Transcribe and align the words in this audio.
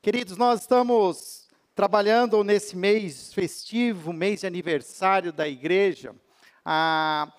Queridos, 0.00 0.36
nós 0.36 0.60
estamos 0.60 1.48
trabalhando 1.74 2.44
nesse 2.44 2.76
mês 2.76 3.34
festivo, 3.34 4.12
mês 4.12 4.40
de 4.40 4.46
aniversário 4.46 5.32
da 5.32 5.48
igreja, 5.48 6.14
ah, 6.64 7.32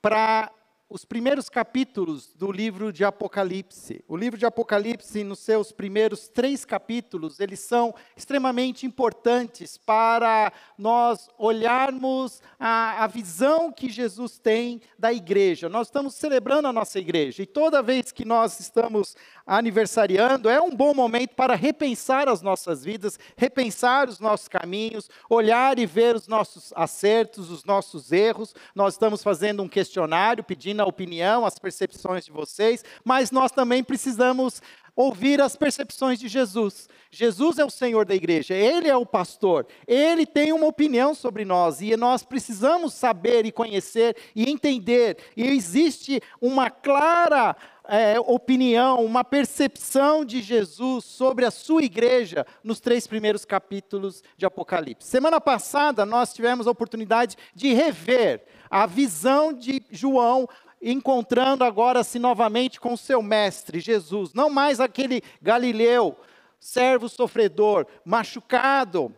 para 0.00 0.50
os 0.90 1.04
primeiros 1.04 1.50
capítulos 1.50 2.32
do 2.34 2.50
livro 2.50 2.90
de 2.90 3.04
Apocalipse. 3.04 4.02
O 4.08 4.16
livro 4.16 4.38
de 4.38 4.46
Apocalipse, 4.46 5.22
nos 5.22 5.38
seus 5.40 5.70
primeiros 5.70 6.28
três 6.28 6.64
capítulos, 6.64 7.40
eles 7.40 7.60
são 7.60 7.94
extremamente 8.16 8.86
importantes 8.86 9.76
para 9.76 10.50
nós 10.78 11.28
olharmos 11.36 12.40
a, 12.58 13.04
a 13.04 13.06
visão 13.06 13.70
que 13.70 13.90
Jesus 13.90 14.38
tem 14.38 14.80
da 14.98 15.12
igreja. 15.12 15.68
Nós 15.68 15.88
estamos 15.88 16.14
celebrando 16.14 16.68
a 16.68 16.72
nossa 16.72 16.98
igreja 16.98 17.42
e 17.42 17.46
toda 17.46 17.82
vez 17.82 18.10
que 18.10 18.24
nós 18.24 18.58
estamos 18.58 19.14
aniversariando, 19.46 20.48
é 20.48 20.60
um 20.60 20.70
bom 20.70 20.94
momento 20.94 21.34
para 21.34 21.54
repensar 21.54 22.28
as 22.28 22.40
nossas 22.40 22.82
vidas, 22.82 23.18
repensar 23.36 24.08
os 24.08 24.20
nossos 24.20 24.48
caminhos, 24.48 25.10
olhar 25.28 25.78
e 25.78 25.86
ver 25.86 26.16
os 26.16 26.26
nossos 26.26 26.72
acertos, 26.74 27.50
os 27.50 27.64
nossos 27.64 28.10
erros. 28.10 28.54
Nós 28.74 28.94
estamos 28.94 29.22
fazendo 29.22 29.62
um 29.62 29.68
questionário 29.68 30.44
pedindo 30.44 30.77
a 30.80 30.86
opinião, 30.86 31.44
as 31.44 31.58
percepções 31.58 32.24
de 32.24 32.32
vocês, 32.32 32.84
mas 33.04 33.30
nós 33.30 33.52
também 33.52 33.82
precisamos 33.82 34.60
ouvir 34.98 35.40
as 35.40 35.54
percepções 35.54 36.18
de 36.18 36.26
Jesus. 36.26 36.88
Jesus 37.08 37.58
é 37.60 37.64
o 37.64 37.70
Senhor 37.70 38.04
da 38.04 38.16
igreja, 38.16 38.52
Ele 38.52 38.88
é 38.88 38.96
o 38.96 39.06
pastor, 39.06 39.64
Ele 39.86 40.26
tem 40.26 40.52
uma 40.52 40.66
opinião 40.66 41.14
sobre 41.14 41.44
nós 41.44 41.80
e 41.80 41.96
nós 41.96 42.24
precisamos 42.24 42.94
saber 42.94 43.46
e 43.46 43.52
conhecer 43.52 44.16
e 44.34 44.50
entender. 44.50 45.16
E 45.36 45.46
existe 45.46 46.20
uma 46.40 46.68
clara 46.68 47.56
é, 47.88 48.18
opinião, 48.18 49.04
uma 49.04 49.22
percepção 49.22 50.24
de 50.24 50.42
Jesus 50.42 51.04
sobre 51.04 51.44
a 51.44 51.50
sua 51.50 51.84
igreja 51.84 52.44
nos 52.64 52.80
três 52.80 53.06
primeiros 53.06 53.44
capítulos 53.44 54.22
de 54.36 54.44
Apocalipse. 54.44 55.08
Semana 55.08 55.40
passada 55.40 56.04
nós 56.04 56.34
tivemos 56.34 56.66
a 56.66 56.72
oportunidade 56.72 57.36
de 57.54 57.72
rever 57.72 58.42
a 58.70 58.84
visão 58.84 59.52
de 59.52 59.82
João 59.90 60.46
encontrando 60.80 61.64
agora-se 61.64 62.18
novamente 62.18 62.80
com 62.80 62.96
seu 62.96 63.22
mestre, 63.22 63.80
Jesus, 63.80 64.32
não 64.32 64.48
mais 64.50 64.80
aquele 64.80 65.22
Galileu, 65.40 66.16
servo 66.60 67.08
sofredor, 67.08 67.86
machucado 68.04 69.14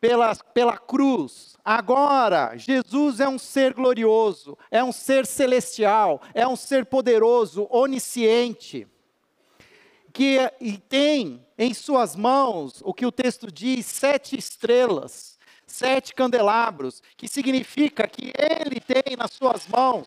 pela, 0.00 0.34
pela 0.36 0.76
cruz, 0.76 1.54
Agora, 1.64 2.58
Jesus 2.58 3.20
é 3.20 3.28
um 3.28 3.38
ser 3.38 3.72
glorioso, 3.72 4.58
é 4.70 4.84
um 4.84 4.92
ser 4.92 5.24
celestial, 5.24 6.20
é 6.34 6.46
um 6.46 6.56
ser 6.56 6.84
poderoso, 6.84 7.66
onisciente, 7.70 8.86
que 10.12 10.38
tem 10.90 11.44
em 11.56 11.72
suas 11.72 12.14
mãos 12.14 12.82
o 12.84 12.92
que 12.92 13.06
o 13.06 13.10
texto 13.10 13.50
diz, 13.50 13.86
sete 13.86 14.36
estrelas, 14.36 15.33
sete 15.74 16.14
candelabros, 16.14 17.02
que 17.16 17.26
significa 17.26 18.06
que 18.06 18.32
ele 18.38 18.80
tem 18.80 19.16
nas 19.16 19.32
suas 19.32 19.66
mãos 19.66 20.06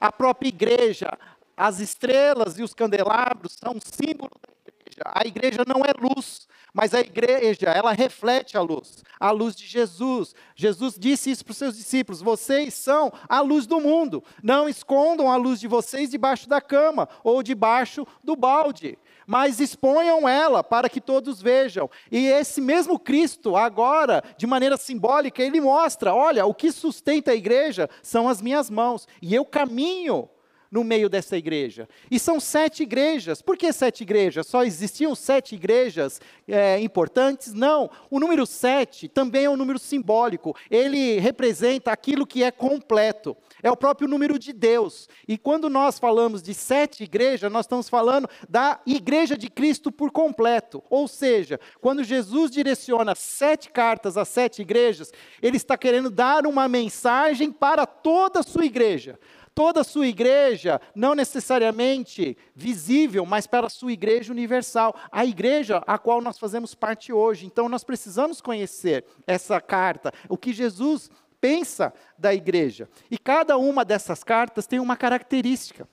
a 0.00 0.10
própria 0.10 0.48
igreja. 0.48 1.16
As 1.56 1.78
estrelas 1.78 2.58
e 2.58 2.62
os 2.62 2.74
candelabros 2.74 3.52
são 3.52 3.76
símbolo 3.84 4.32
da 4.42 4.52
igreja. 4.72 5.02
A 5.04 5.26
igreja 5.26 5.64
não 5.66 5.84
é 5.84 5.92
luz, 6.00 6.48
mas 6.72 6.94
a 6.94 7.00
igreja, 7.00 7.66
ela 7.68 7.92
reflete 7.92 8.56
a 8.56 8.62
luz, 8.62 9.04
a 9.18 9.30
luz 9.30 9.54
de 9.54 9.66
Jesus. 9.66 10.34
Jesus 10.56 10.96
disse 10.98 11.30
isso 11.30 11.44
para 11.44 11.52
os 11.52 11.58
seus 11.58 11.76
discípulos: 11.76 12.22
vocês 12.22 12.74
são 12.74 13.12
a 13.28 13.40
luz 13.40 13.66
do 13.66 13.80
mundo. 13.80 14.24
Não 14.42 14.68
escondam 14.68 15.30
a 15.30 15.36
luz 15.36 15.60
de 15.60 15.68
vocês 15.68 16.10
debaixo 16.10 16.48
da 16.48 16.60
cama 16.60 17.08
ou 17.22 17.42
debaixo 17.42 18.06
do 18.24 18.34
balde, 18.34 18.98
mas 19.30 19.60
exponham 19.60 20.28
ela 20.28 20.64
para 20.64 20.88
que 20.88 21.00
todos 21.00 21.40
vejam. 21.40 21.88
E 22.10 22.26
esse 22.26 22.60
mesmo 22.60 22.98
Cristo, 22.98 23.54
agora, 23.54 24.24
de 24.36 24.44
maneira 24.44 24.76
simbólica, 24.76 25.40
ele 25.40 25.60
mostra: 25.60 26.12
olha, 26.12 26.44
o 26.46 26.52
que 26.52 26.72
sustenta 26.72 27.30
a 27.30 27.34
igreja 27.36 27.88
são 28.02 28.28
as 28.28 28.42
minhas 28.42 28.68
mãos, 28.68 29.06
e 29.22 29.32
eu 29.32 29.44
caminho 29.44 30.28
no 30.70 30.84
meio 30.84 31.08
dessa 31.08 31.36
igreja. 31.36 31.88
E 32.10 32.18
são 32.18 32.38
sete 32.38 32.84
igrejas. 32.84 33.42
Por 33.42 33.56
que 33.56 33.72
sete 33.72 34.02
igrejas? 34.02 34.46
Só 34.46 34.62
existiam 34.62 35.14
sete 35.14 35.56
igrejas 35.56 36.20
é, 36.46 36.78
importantes? 36.80 37.52
Não. 37.52 37.90
O 38.08 38.20
número 38.20 38.46
sete 38.46 39.08
também 39.08 39.46
é 39.46 39.50
um 39.50 39.56
número 39.56 39.78
simbólico. 39.78 40.54
Ele 40.70 41.18
representa 41.18 41.90
aquilo 41.90 42.26
que 42.26 42.44
é 42.44 42.50
completo. 42.52 43.36
É 43.62 43.70
o 43.70 43.76
próprio 43.76 44.08
número 44.08 44.38
de 44.38 44.52
Deus. 44.52 45.08
E 45.26 45.36
quando 45.36 45.68
nós 45.68 45.98
falamos 45.98 46.40
de 46.40 46.54
sete 46.54 47.02
igrejas, 47.02 47.50
nós 47.50 47.66
estamos 47.66 47.88
falando 47.88 48.28
da 48.48 48.80
igreja 48.86 49.36
de 49.36 49.50
Cristo 49.50 49.90
por 49.90 50.12
completo. 50.12 50.82
Ou 50.88 51.08
seja, 51.08 51.58
quando 51.80 52.04
Jesus 52.04 52.50
direciona 52.50 53.14
sete 53.16 53.70
cartas 53.70 54.16
a 54.16 54.24
sete 54.24 54.62
igrejas, 54.62 55.12
ele 55.42 55.56
está 55.56 55.76
querendo 55.76 56.10
dar 56.10 56.46
uma 56.46 56.68
mensagem 56.68 57.50
para 57.50 57.84
toda 57.86 58.40
a 58.40 58.44
sua 58.44 58.64
igreja 58.64 59.18
toda 59.54 59.80
a 59.80 59.84
sua 59.84 60.06
igreja, 60.06 60.80
não 60.94 61.14
necessariamente 61.14 62.36
visível, 62.54 63.26
mas 63.26 63.46
para 63.46 63.66
a 63.66 63.70
sua 63.70 63.92
igreja 63.92 64.32
universal, 64.32 64.94
a 65.10 65.24
igreja 65.24 65.82
a 65.86 65.98
qual 65.98 66.20
nós 66.20 66.38
fazemos 66.38 66.74
parte 66.74 67.12
hoje. 67.12 67.46
Então 67.46 67.68
nós 67.68 67.84
precisamos 67.84 68.40
conhecer 68.40 69.04
essa 69.26 69.60
carta, 69.60 70.12
o 70.28 70.36
que 70.36 70.52
Jesus 70.52 71.10
pensa 71.40 71.92
da 72.18 72.34
igreja. 72.34 72.88
E 73.10 73.18
cada 73.18 73.56
uma 73.56 73.84
dessas 73.84 74.22
cartas 74.22 74.66
tem 74.66 74.78
uma 74.78 74.96
característica. 74.96 75.88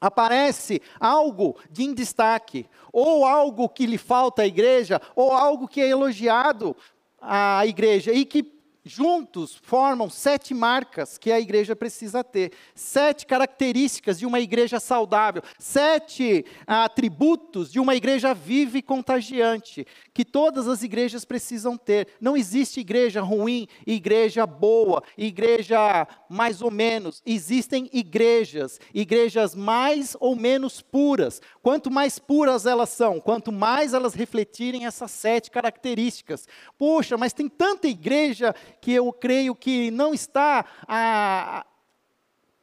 Aparece 0.00 0.80
algo 1.00 1.56
de 1.70 1.82
em 1.84 1.92
destaque, 1.92 2.66
ou 2.92 3.24
algo 3.24 3.68
que 3.68 3.86
lhe 3.86 3.98
falta 3.98 4.42
à 4.42 4.46
igreja, 4.46 5.00
ou 5.16 5.32
algo 5.32 5.66
que 5.66 5.80
é 5.80 5.88
elogiado 5.88 6.76
à 7.20 7.66
igreja 7.66 8.12
e 8.12 8.24
que 8.24 8.57
juntos 8.88 9.54
formam 9.62 10.08
sete 10.08 10.54
marcas 10.54 11.18
que 11.18 11.30
a 11.30 11.38
igreja 11.38 11.76
precisa 11.76 12.24
ter, 12.24 12.52
sete 12.74 13.26
características 13.26 14.18
de 14.18 14.26
uma 14.26 14.40
igreja 14.40 14.80
saudável, 14.80 15.42
sete 15.58 16.44
atributos 16.66 17.70
de 17.70 17.78
uma 17.78 17.94
igreja 17.94 18.32
viva 18.32 18.78
e 18.78 18.82
contagiante, 18.82 19.86
que 20.14 20.24
todas 20.24 20.66
as 20.66 20.82
igrejas 20.82 21.24
precisam 21.24 21.76
ter. 21.76 22.08
Não 22.20 22.36
existe 22.36 22.80
igreja 22.80 23.20
ruim, 23.20 23.68
igreja 23.86 24.46
boa, 24.46 25.02
igreja 25.16 26.08
mais 26.28 26.62
ou 26.62 26.70
menos. 26.70 27.22
Existem 27.26 27.88
igrejas, 27.92 28.80
igrejas 28.94 29.54
mais 29.54 30.16
ou 30.18 30.34
menos 30.34 30.80
puras. 30.80 31.40
Quanto 31.62 31.90
mais 31.90 32.18
puras 32.18 32.66
elas 32.66 32.88
são, 32.88 33.20
quanto 33.20 33.52
mais 33.52 33.92
elas 33.92 34.14
refletirem 34.14 34.86
essas 34.86 35.10
sete 35.10 35.50
características. 35.50 36.48
Poxa, 36.78 37.16
mas 37.16 37.32
tem 37.32 37.48
tanta 37.48 37.86
igreja 37.86 38.54
que 38.80 38.92
eu 38.92 39.12
creio 39.12 39.54
que 39.54 39.90
não 39.90 40.14
está 40.14 40.64
a, 40.86 41.64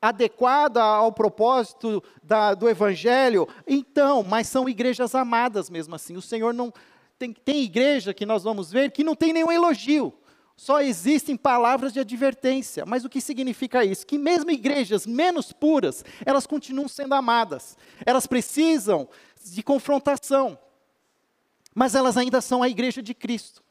adequada 0.02 0.82
ao 0.82 1.12
propósito 1.12 2.04
da, 2.22 2.54
do 2.54 2.70
Evangelho, 2.70 3.48
então, 3.68 4.24
mas 4.24 4.48
são 4.48 4.70
igrejas 4.70 5.16
amadas 5.16 5.70
mesmo 5.70 5.96
assim. 5.96 6.16
O 6.16 6.22
Senhor 6.22 6.54
não. 6.54 6.72
Tem, 7.18 7.32
tem 7.32 7.64
igreja 7.64 8.14
que 8.14 8.26
nós 8.26 8.44
vamos 8.44 8.72
ver 8.72 8.92
que 8.92 9.04
não 9.04 9.16
tem 9.16 9.32
nenhum 9.32 9.52
elogio, 9.52 10.14
só 10.58 10.82
existem 10.82 11.36
palavras 11.36 11.92
de 11.92 12.00
advertência. 12.00 12.86
Mas 12.86 13.04
o 13.04 13.10
que 13.10 13.20
significa 13.20 13.84
isso? 13.84 14.06
Que 14.06 14.18
mesmo 14.18 14.52
igrejas 14.52 15.06
menos 15.06 15.52
puras, 15.52 16.04
elas 16.26 16.48
continuam 16.48 16.88
sendo 16.88 17.14
amadas, 17.14 17.78
elas 18.06 18.26
precisam 18.26 19.08
de 19.44 19.62
confrontação, 19.62 20.58
mas 21.74 21.94
elas 21.94 22.16
ainda 22.18 22.40
são 22.40 22.64
a 22.64 22.70
igreja 22.70 23.02
de 23.02 23.14
Cristo. 23.14 23.65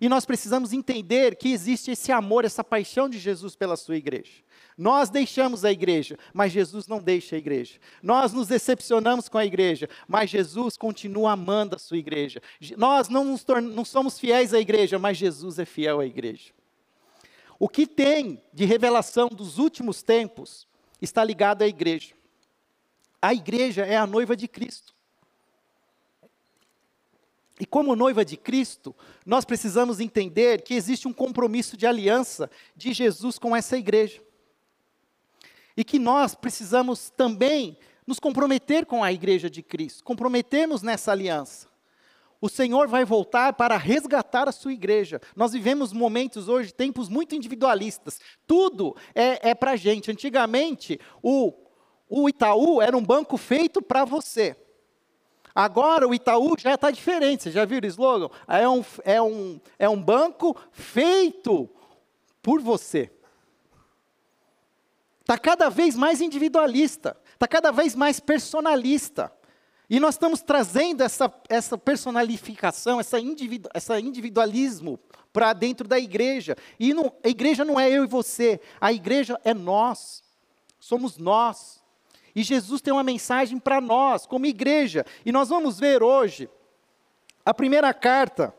E 0.00 0.08
nós 0.08 0.26
precisamos 0.26 0.72
entender 0.72 1.36
que 1.36 1.50
existe 1.52 1.90
esse 1.90 2.12
amor, 2.12 2.44
essa 2.44 2.62
paixão 2.62 3.08
de 3.08 3.18
Jesus 3.18 3.56
pela 3.56 3.76
sua 3.76 3.96
igreja. 3.96 4.44
Nós 4.76 5.08
deixamos 5.08 5.64
a 5.64 5.72
igreja, 5.72 6.18
mas 6.34 6.52
Jesus 6.52 6.86
não 6.86 6.98
deixa 6.98 7.34
a 7.34 7.38
igreja. 7.38 7.78
Nós 8.02 8.32
nos 8.32 8.48
decepcionamos 8.48 9.28
com 9.28 9.38
a 9.38 9.46
igreja, 9.46 9.88
mas 10.06 10.28
Jesus 10.28 10.76
continua 10.76 11.32
amando 11.32 11.76
a 11.76 11.78
sua 11.78 11.96
igreja. 11.96 12.42
Nós 12.76 13.08
não, 13.08 13.24
nos 13.24 13.44
não 13.74 13.84
somos 13.84 14.18
fiéis 14.18 14.52
à 14.52 14.60
igreja, 14.60 14.98
mas 14.98 15.16
Jesus 15.16 15.58
é 15.58 15.64
fiel 15.64 16.00
à 16.00 16.06
igreja. 16.06 16.52
O 17.58 17.68
que 17.68 17.86
tem 17.86 18.42
de 18.52 18.66
revelação 18.66 19.28
dos 19.28 19.58
últimos 19.58 20.02
tempos 20.02 20.68
está 21.00 21.24
ligado 21.24 21.62
à 21.62 21.66
igreja. 21.66 22.14
A 23.20 23.32
igreja 23.32 23.84
é 23.84 23.96
a 23.96 24.06
noiva 24.06 24.36
de 24.36 24.46
Cristo. 24.46 24.95
E 27.58 27.64
como 27.64 27.96
noiva 27.96 28.24
de 28.24 28.36
Cristo, 28.36 28.94
nós 29.24 29.44
precisamos 29.44 29.98
entender 29.98 30.62
que 30.62 30.74
existe 30.74 31.08
um 31.08 31.12
compromisso 31.12 31.76
de 31.76 31.86
aliança 31.86 32.50
de 32.76 32.92
Jesus 32.92 33.38
com 33.38 33.56
essa 33.56 33.78
igreja. 33.78 34.22
E 35.76 35.82
que 35.82 35.98
nós 35.98 36.34
precisamos 36.34 37.10
também 37.10 37.78
nos 38.06 38.20
comprometer 38.20 38.84
com 38.86 39.02
a 39.02 39.12
igreja 39.12 39.48
de 39.48 39.62
Cristo, 39.62 40.04
comprometermos 40.04 40.82
nessa 40.82 41.12
aliança. 41.12 41.66
O 42.40 42.48
Senhor 42.48 42.86
vai 42.86 43.04
voltar 43.04 43.54
para 43.54 43.78
resgatar 43.78 44.48
a 44.48 44.52
sua 44.52 44.72
igreja. 44.72 45.20
Nós 45.34 45.52
vivemos 45.52 45.92
momentos 45.92 46.48
hoje, 46.48 46.72
tempos 46.72 47.08
muito 47.08 47.34
individualistas. 47.34 48.20
Tudo 48.46 48.94
é, 49.14 49.50
é 49.50 49.54
para 49.54 49.72
a 49.72 49.76
gente. 49.76 50.10
Antigamente, 50.10 51.00
o, 51.22 51.52
o 52.08 52.28
Itaú 52.28 52.82
era 52.82 52.96
um 52.96 53.02
banco 53.02 53.38
feito 53.38 53.80
para 53.80 54.04
você. 54.04 54.54
Agora 55.56 56.06
o 56.06 56.12
Itaú 56.12 56.54
já 56.58 56.74
está 56.74 56.90
diferente, 56.90 57.44
você 57.44 57.50
já 57.50 57.64
viu 57.64 57.80
o 57.82 57.86
slogan? 57.86 58.28
É 58.46 58.68
um, 58.68 58.84
é, 59.02 59.22
um, 59.22 59.58
é 59.78 59.88
um 59.88 59.98
banco 59.98 60.54
feito 60.70 61.66
por 62.42 62.60
você. 62.60 63.10
Está 65.22 65.38
cada 65.38 65.70
vez 65.70 65.96
mais 65.96 66.20
individualista, 66.20 67.16
está 67.32 67.48
cada 67.48 67.72
vez 67.72 67.94
mais 67.94 68.20
personalista. 68.20 69.32
E 69.88 69.98
nós 69.98 70.16
estamos 70.16 70.42
trazendo 70.42 71.02
essa, 71.02 71.32
essa 71.48 71.78
personalificação, 71.78 73.00
essa, 73.00 73.18
individu, 73.18 73.66
essa 73.72 73.98
individualismo 73.98 75.00
para 75.32 75.54
dentro 75.54 75.88
da 75.88 75.98
igreja. 75.98 76.54
E 76.78 76.92
não, 76.92 77.10
a 77.24 77.28
igreja 77.30 77.64
não 77.64 77.80
é 77.80 77.90
eu 77.90 78.04
e 78.04 78.06
você, 78.06 78.60
a 78.78 78.92
igreja 78.92 79.40
é 79.42 79.54
nós. 79.54 80.22
Somos 80.78 81.16
nós. 81.16 81.82
E 82.36 82.42
Jesus 82.42 82.82
tem 82.82 82.92
uma 82.92 83.02
mensagem 83.02 83.58
para 83.58 83.80
nós, 83.80 84.26
como 84.26 84.44
igreja. 84.44 85.06
E 85.24 85.32
nós 85.32 85.48
vamos 85.48 85.80
ver 85.80 86.02
hoje 86.02 86.50
a 87.42 87.54
primeira 87.54 87.94
carta 87.94 88.54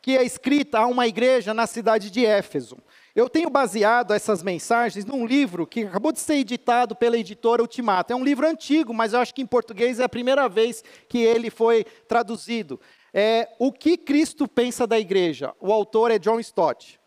que 0.00 0.18
é 0.18 0.24
escrita 0.24 0.80
a 0.80 0.86
uma 0.88 1.06
igreja 1.06 1.54
na 1.54 1.64
cidade 1.68 2.10
de 2.10 2.26
Éfeso. 2.26 2.76
Eu 3.14 3.28
tenho 3.28 3.48
baseado 3.48 4.12
essas 4.12 4.42
mensagens 4.42 5.04
num 5.04 5.24
livro 5.24 5.64
que 5.64 5.84
acabou 5.84 6.10
de 6.10 6.18
ser 6.18 6.34
editado 6.34 6.96
pela 6.96 7.16
editora 7.16 7.62
Ultimato. 7.62 8.12
É 8.12 8.16
um 8.16 8.24
livro 8.24 8.44
antigo, 8.44 8.92
mas 8.92 9.12
eu 9.12 9.20
acho 9.20 9.32
que 9.32 9.42
em 9.42 9.46
português 9.46 10.00
é 10.00 10.04
a 10.04 10.08
primeira 10.08 10.48
vez 10.48 10.82
que 11.08 11.18
ele 11.18 11.48
foi 11.48 11.84
traduzido. 12.08 12.80
É 13.14 13.48
O 13.60 13.70
que 13.70 13.96
Cristo 13.96 14.48
pensa 14.48 14.84
da 14.84 14.98
igreja. 14.98 15.54
O 15.60 15.72
autor 15.72 16.10
é 16.10 16.18
John 16.18 16.40
Stott. 16.40 16.98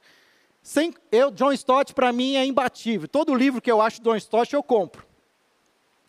Sem, 0.63 0.93
eu, 1.11 1.29
John 1.29 1.51
Stott, 1.51 1.93
para 1.93 2.13
mim, 2.13 2.37
é 2.37 2.45
imbatível. 2.45 3.09
Todo 3.09 3.35
livro 3.35 3.61
que 3.61 3.69
eu 3.69 3.81
acho 3.81 4.01
John 4.01 4.15
Stott, 4.15 4.53
eu 4.53 4.63
compro. 4.63 5.05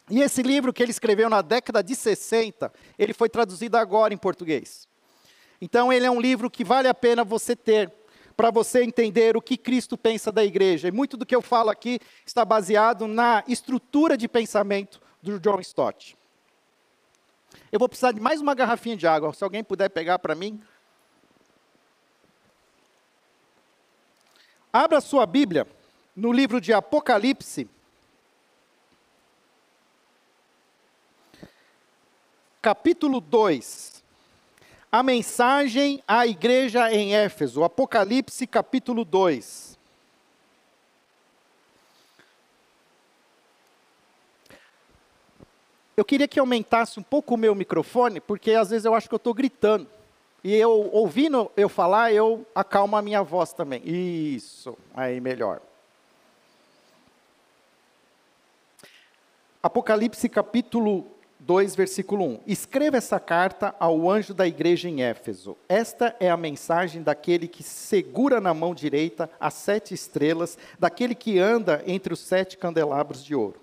E 0.09 0.21
esse 0.21 0.43
livro 0.43 0.73
que 0.73 0.83
ele 0.83 0.93
escreveu 0.93 1.29
na 1.29 1.43
década 1.43 1.83
de 1.83 1.95
60, 1.95 2.73
ele 2.99 3.13
foi 3.13 3.29
traduzido 3.29 3.77
agora 3.77 4.15
em 4.15 4.17
português. 4.17 4.89
Então, 5.61 5.93
ele 5.93 6.07
é 6.07 6.11
um 6.11 6.21
livro 6.21 6.51
que 6.51 6.63
vale 6.63 6.87
a 6.87 6.95
pena 6.95 7.25
você 7.25 7.57
ter, 7.57 7.93
para 8.37 8.51
você 8.51 8.85
entender 8.85 9.37
o 9.37 9.43
que 9.43 9.57
Cristo 9.57 9.97
pensa 9.97 10.31
da 10.31 10.45
igreja. 10.45 10.89
E 10.89 10.93
muito 10.93 11.17
do 11.17 11.27
que 11.27 11.35
eu 11.35 11.43
falo 11.43 11.71
aqui 11.71 11.99
está 12.25 12.45
baseado 12.45 13.09
na 13.09 13.43
estrutura 13.49 14.17
de 14.17 14.29
pensamento 14.29 15.01
do 15.23 15.41
John 15.41 15.61
Stott. 15.61 16.17
Eu 17.73 17.79
vou 17.79 17.89
precisar 17.89 18.13
de 18.13 18.21
mais 18.21 18.41
uma 18.41 18.55
garrafinha 18.55 18.97
de 18.97 19.07
água, 19.07 19.33
se 19.33 19.43
alguém 19.43 19.65
puder 19.65 19.89
pegar 19.89 20.19
para 20.19 20.35
mim. 20.35 20.61
Abra 24.73 25.01
sua 25.01 25.27
Bíblia 25.27 25.67
no 26.15 26.33
livro 26.33 26.61
de 26.61 26.73
Apocalipse, 26.73 27.69
capítulo 32.67 33.21
2. 33.21 34.03
A 34.91 35.01
mensagem 35.01 36.03
à 36.05 36.27
igreja 36.27 36.93
em 36.93 37.15
Éfeso, 37.15 37.63
Apocalipse, 37.63 38.45
capítulo 38.45 39.05
2. 39.05 39.79
Eu 45.97 46.05
queria 46.05 46.27
que 46.27 46.41
aumentasse 46.41 46.99
um 46.99 47.05
pouco 47.05 47.37
o 47.37 47.39
meu 47.39 47.55
microfone, 47.55 48.19
porque 48.19 48.51
às 48.51 48.71
vezes 48.71 48.85
eu 48.85 48.97
acho 48.97 49.09
que 49.09 49.15
eu 49.15 49.19
estou 49.19 49.33
gritando. 49.33 49.87
E 50.43 50.53
eu, 50.53 50.91
ouvindo 50.93 51.49
eu 51.57 51.69
falar, 51.69 52.13
eu 52.13 52.45
acalmo 52.53 52.97
a 52.97 53.03
minha 53.03 53.23
voz 53.23 53.53
também. 53.53 53.81
Isso, 53.85 54.77
aí 54.93 55.21
melhor. 55.21 55.61
Apocalipse 59.63 60.29
capítulo 60.29 61.16
2, 61.47 61.77
versículo 61.77 62.25
1. 62.25 62.41
Escreva 62.45 62.97
essa 62.97 63.21
carta 63.21 63.73
ao 63.79 64.11
anjo 64.11 64.35
da 64.35 64.49
igreja 64.49 64.89
em 64.89 65.05
Éfeso. 65.05 65.57
Esta 65.69 66.17
é 66.19 66.29
a 66.29 66.37
mensagem 66.37 67.05
daquele 67.05 67.47
que 67.47 67.63
segura 67.63 68.41
na 68.41 68.53
mão 68.53 68.75
direita 68.75 69.31
as 69.39 69.55
sete 69.55 69.95
estrelas, 69.95 70.59
daquele 70.77 71.15
que 71.15 71.39
anda 71.39 71.85
entre 71.87 72.13
os 72.13 72.19
sete 72.19 72.59
candelabros 72.59 73.25
de 73.25 73.33
ouro. 73.33 73.61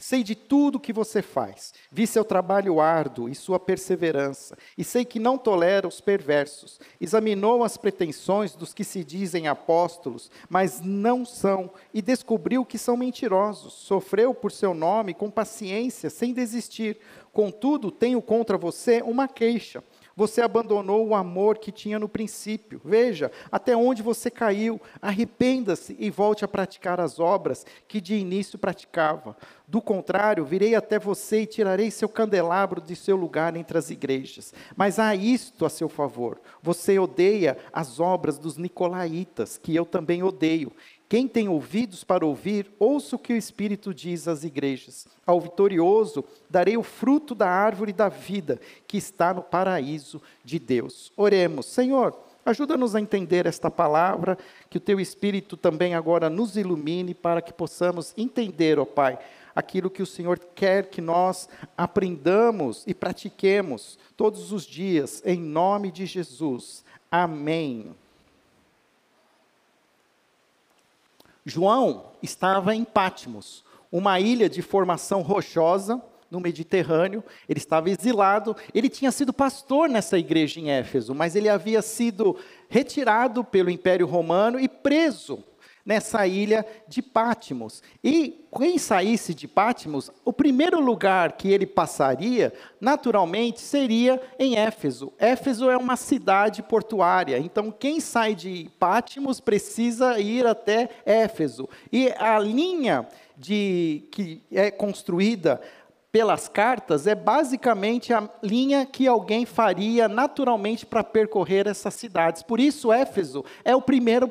Sei 0.00 0.22
de 0.22 0.34
tudo 0.34 0.76
o 0.76 0.80
que 0.80 0.94
você 0.94 1.20
faz, 1.20 1.74
vi 1.92 2.06
seu 2.06 2.24
trabalho 2.24 2.80
árduo 2.80 3.28
e 3.28 3.34
sua 3.34 3.60
perseverança, 3.60 4.56
e 4.76 4.82
sei 4.82 5.04
que 5.04 5.18
não 5.18 5.36
tolera 5.36 5.86
os 5.86 6.00
perversos. 6.00 6.80
Examinou 6.98 7.62
as 7.62 7.76
pretensões 7.76 8.54
dos 8.54 8.72
que 8.72 8.82
se 8.82 9.04
dizem 9.04 9.46
apóstolos, 9.46 10.30
mas 10.48 10.80
não 10.80 11.26
são, 11.26 11.70
e 11.92 12.00
descobriu 12.00 12.64
que 12.64 12.78
são 12.78 12.96
mentirosos. 12.96 13.74
Sofreu 13.74 14.32
por 14.32 14.50
seu 14.50 14.72
nome 14.72 15.12
com 15.12 15.30
paciência, 15.30 16.08
sem 16.08 16.32
desistir. 16.32 16.98
Contudo, 17.32 17.90
tenho 17.90 18.20
contra 18.20 18.58
você 18.58 19.02
uma 19.02 19.28
queixa 19.28 19.82
você 20.20 20.42
abandonou 20.42 21.06
o 21.06 21.14
amor 21.14 21.56
que 21.56 21.72
tinha 21.72 21.98
no 21.98 22.06
princípio. 22.06 22.78
Veja 22.84 23.32
até 23.50 23.74
onde 23.74 24.02
você 24.02 24.30
caiu. 24.30 24.78
Arrependa-se 25.00 25.96
e 25.98 26.10
volte 26.10 26.44
a 26.44 26.48
praticar 26.48 27.00
as 27.00 27.18
obras 27.18 27.64
que 27.88 28.02
de 28.02 28.16
início 28.16 28.58
praticava. 28.58 29.34
Do 29.66 29.80
contrário, 29.80 30.44
virei 30.44 30.74
até 30.74 30.98
você 30.98 31.42
e 31.42 31.46
tirarei 31.46 31.90
seu 31.90 32.06
candelabro 32.06 32.82
de 32.82 32.94
seu 32.94 33.16
lugar 33.16 33.56
entre 33.56 33.78
as 33.78 33.88
igrejas. 33.88 34.52
Mas 34.76 34.98
há 34.98 35.14
isto 35.14 35.64
a 35.64 35.70
seu 35.70 35.88
favor: 35.88 36.38
você 36.62 36.98
odeia 36.98 37.56
as 37.72 37.98
obras 37.98 38.38
dos 38.38 38.58
nicolaítas, 38.58 39.56
que 39.56 39.74
eu 39.74 39.86
também 39.86 40.22
odeio. 40.22 40.70
Quem 41.10 41.26
tem 41.26 41.48
ouvidos 41.48 42.04
para 42.04 42.24
ouvir, 42.24 42.70
ouça 42.78 43.16
o 43.16 43.18
que 43.18 43.32
o 43.32 43.36
Espírito 43.36 43.92
diz 43.92 44.28
às 44.28 44.44
igrejas. 44.44 45.08
Ao 45.26 45.40
vitorioso 45.40 46.24
darei 46.48 46.76
o 46.76 46.84
fruto 46.84 47.34
da 47.34 47.50
árvore 47.50 47.92
da 47.92 48.08
vida, 48.08 48.60
que 48.86 48.96
está 48.96 49.34
no 49.34 49.42
paraíso 49.42 50.22
de 50.44 50.60
Deus. 50.60 51.12
Oremos, 51.16 51.66
Senhor, 51.66 52.16
ajuda-nos 52.46 52.94
a 52.94 53.00
entender 53.00 53.44
esta 53.44 53.68
palavra, 53.68 54.38
que 54.70 54.76
o 54.76 54.80
teu 54.80 55.00
Espírito 55.00 55.56
também 55.56 55.96
agora 55.96 56.30
nos 56.30 56.56
ilumine 56.56 57.12
para 57.12 57.42
que 57.42 57.52
possamos 57.52 58.14
entender, 58.16 58.78
ó 58.78 58.84
Pai, 58.84 59.18
aquilo 59.52 59.90
que 59.90 60.04
o 60.04 60.06
Senhor 60.06 60.38
quer 60.54 60.90
que 60.90 61.00
nós 61.00 61.48
aprendamos 61.76 62.84
e 62.86 62.94
pratiquemos 62.94 63.98
todos 64.16 64.52
os 64.52 64.64
dias, 64.64 65.20
em 65.26 65.40
nome 65.40 65.90
de 65.90 66.06
Jesus. 66.06 66.84
Amém. 67.10 67.96
João 71.50 72.12
estava 72.22 72.74
em 72.74 72.84
Pátimos, 72.84 73.64
uma 73.90 74.20
ilha 74.20 74.48
de 74.48 74.62
formação 74.62 75.20
rochosa 75.20 76.00
no 76.30 76.38
Mediterrâneo. 76.38 77.24
Ele 77.48 77.58
estava 77.58 77.90
exilado. 77.90 78.56
Ele 78.72 78.88
tinha 78.88 79.10
sido 79.10 79.32
pastor 79.32 79.88
nessa 79.88 80.16
igreja 80.16 80.60
em 80.60 80.70
Éfeso, 80.70 81.14
mas 81.14 81.34
ele 81.34 81.48
havia 81.48 81.82
sido 81.82 82.36
retirado 82.68 83.42
pelo 83.42 83.68
Império 83.68 84.06
Romano 84.06 84.60
e 84.60 84.68
preso 84.68 85.42
nessa 85.90 86.24
ilha 86.24 86.64
de 86.86 87.02
Pátimos. 87.02 87.82
E 88.02 88.46
quem 88.56 88.78
saísse 88.78 89.34
de 89.34 89.48
Pátimos, 89.48 90.08
o 90.24 90.32
primeiro 90.32 90.78
lugar 90.78 91.32
que 91.32 91.50
ele 91.50 91.66
passaria, 91.66 92.52
naturalmente, 92.80 93.60
seria 93.60 94.22
em 94.38 94.56
Éfeso. 94.56 95.12
Éfeso 95.18 95.68
é 95.68 95.76
uma 95.76 95.96
cidade 95.96 96.62
portuária, 96.62 97.38
então 97.38 97.72
quem 97.72 97.98
sai 97.98 98.36
de 98.36 98.70
Pátimos 98.78 99.40
precisa 99.40 100.20
ir 100.20 100.46
até 100.46 100.88
Éfeso. 101.04 101.68
E 101.90 102.14
a 102.16 102.38
linha 102.38 103.08
de 103.36 104.06
que 104.12 104.42
é 104.52 104.70
construída 104.70 105.60
pelas 106.12 106.48
cartas 106.48 107.06
é 107.06 107.14
basicamente 107.14 108.12
a 108.12 108.28
linha 108.42 108.84
que 108.84 109.06
alguém 109.06 109.46
faria 109.46 110.08
naturalmente 110.08 110.84
para 110.84 111.04
percorrer 111.04 111.68
essas 111.68 111.94
cidades. 111.94 112.42
Por 112.42 112.58
isso, 112.58 112.92
Éfeso 112.92 113.44
é, 113.64 113.76
o 113.76 113.82
primeiro, 113.82 114.30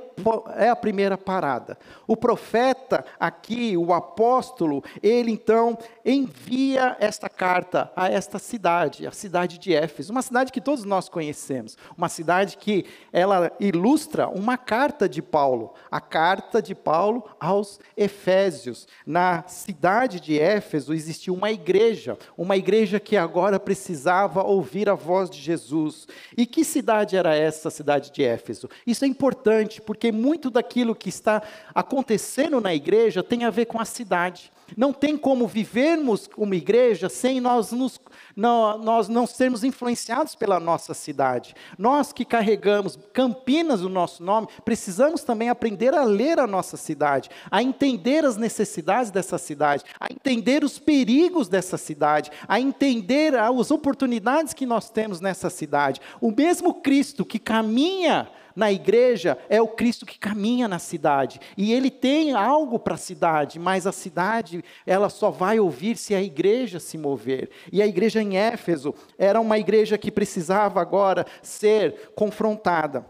é 0.58 0.70
a 0.70 0.76
primeira 0.76 1.18
parada. 1.18 1.78
O 2.06 2.18
profeta 2.18 3.06
aqui, 3.20 3.78
o 3.78 3.94
apóstolo, 3.94 4.84
ele 5.02 5.32
então 5.32 5.78
envia 6.04 6.98
esta 7.00 7.30
carta 7.30 7.92
a 7.96 8.10
esta 8.10 8.40
cidade, 8.40 9.08
a 9.08 9.12
cidade 9.12 9.58
de 9.58 9.74
Éfeso, 9.74 10.12
uma 10.12 10.22
cidade 10.22 10.52
que 10.52 10.60
todos 10.60 10.84
nós 10.84 11.08
conhecemos, 11.08 11.78
uma 11.98 12.10
cidade 12.10 12.58
que 12.58 12.86
ela 13.14 13.52
ilustra 13.60 14.28
uma 14.28 14.58
carta 14.58 15.08
de 15.08 15.22
Paulo, 15.22 15.74
a 15.90 16.02
carta 16.02 16.62
de 16.62 16.76
Paulo 16.76 17.24
aos 17.40 17.80
Efésios. 17.96 18.86
Na 19.06 19.48
cidade 19.48 20.20
de 20.20 20.38
Éfeso 20.38 20.94
existia 20.94 21.32
uma 21.32 21.52
igreja 21.52 21.69
igreja, 21.70 22.18
uma 22.36 22.58
igreja 22.58 23.00
que 23.00 23.16
agora 23.16 23.60
precisava 23.60 24.44
ouvir 24.44 24.90
a 24.90 24.96
voz 24.96 25.30
de 25.30 25.40
Jesus. 25.40 26.08
E 26.36 26.46
que 26.46 26.64
cidade 26.64 27.16
era 27.16 27.36
essa, 27.36 27.70
cidade 27.70 28.12
de 28.12 28.24
Éfeso? 28.24 28.68
Isso 28.86 29.06
é 29.06 29.08
importante, 29.08 29.80
porque 29.80 30.12
muito 30.12 30.50
daquilo 30.50 30.96
que 30.96 31.10
está 31.10 31.44
acontecendo 31.74 32.60
na 32.60 32.74
igreja 32.74 33.22
tem 33.22 33.46
a 33.46 33.52
ver 33.52 33.66
com 33.66 33.80
a 33.80 33.86
cidade. 33.86 34.52
Não 34.78 34.94
tem 34.94 35.18
como 35.18 35.48
vivermos 35.48 36.28
como 36.28 36.54
igreja 36.54 37.10
sem 37.10 37.40
nós, 37.40 37.72
nos, 37.72 38.00
não, 38.36 38.78
nós 38.78 39.08
não 39.08 39.26
sermos 39.26 39.64
influenciados 39.64 40.36
pela 40.36 40.60
nossa 40.60 40.94
cidade. 40.94 41.56
Nós 41.78 42.14
que 42.14 42.26
carregamos 42.26 42.98
Campinas, 43.14 43.82
o 43.82 43.90
nosso 43.90 44.24
nome, 44.24 44.48
precisamos 44.64 45.24
também 45.24 45.50
aprender 45.50 45.94
a 45.94 46.04
ler 46.04 46.40
a 46.40 46.48
nossa 46.48 46.78
cidade, 46.78 47.30
a 47.50 47.62
entender 47.64 48.26
as 48.26 48.38
necessidades 48.38 49.12
dessa 49.12 49.38
cidade, 49.38 49.84
a 50.00 50.08
entender 50.12 50.64
os 50.64 50.80
perigos 50.80 51.48
dessa 51.48 51.59
cidade, 51.78 52.32
a 52.48 52.60
entender 52.60 53.36
as 53.36 53.72
oportunidades 53.72 54.54
que 54.54 54.66
nós 54.66 54.90
temos 54.90 55.20
nessa 55.20 55.50
cidade. 55.50 56.02
O 56.22 56.32
mesmo 56.32 56.76
Cristo 56.76 57.26
que 57.26 57.40
caminha 57.40 58.30
na 58.60 58.72
igreja 58.72 59.38
é 59.48 59.62
o 59.62 59.68
Cristo 59.68 60.06
que 60.06 60.20
caminha 60.20 60.68
na 60.68 60.80
cidade. 60.80 61.40
E 61.58 61.72
ele 61.72 61.90
tem 61.90 62.34
algo 62.34 62.78
para 62.78 62.96
a 62.96 62.98
cidade, 62.98 63.58
mas 63.58 63.88
a 63.88 63.92
cidade, 63.92 64.64
ela 64.86 65.10
só 65.10 65.30
vai 65.30 65.60
ouvir 65.60 65.96
se 65.96 66.14
a 66.14 66.22
igreja 66.22 66.80
se 66.80 66.98
mover. 66.98 67.50
E 67.72 67.82
a 67.82 67.88
igreja 67.88 68.22
em 68.22 68.38
Éfeso 68.38 68.94
era 69.18 69.40
uma 69.40 69.58
igreja 69.58 69.98
que 69.98 70.12
precisava 70.12 70.82
agora 70.82 71.26
ser 71.42 72.12
confrontada. 72.16 73.06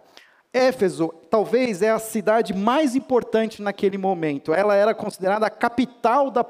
Éfeso, 0.51 1.13
talvez, 1.29 1.83
é 1.83 1.91
a 1.91 1.99
cidade 1.99 2.55
mais 2.55 2.95
importante 2.95 3.61
naquele 3.61 3.99
momento. 3.99 4.51
Ela 4.51 4.75
era 4.75 4.95
considerada 4.95 5.45
a 5.45 5.49
capital 5.49 6.31
da, 6.31 6.43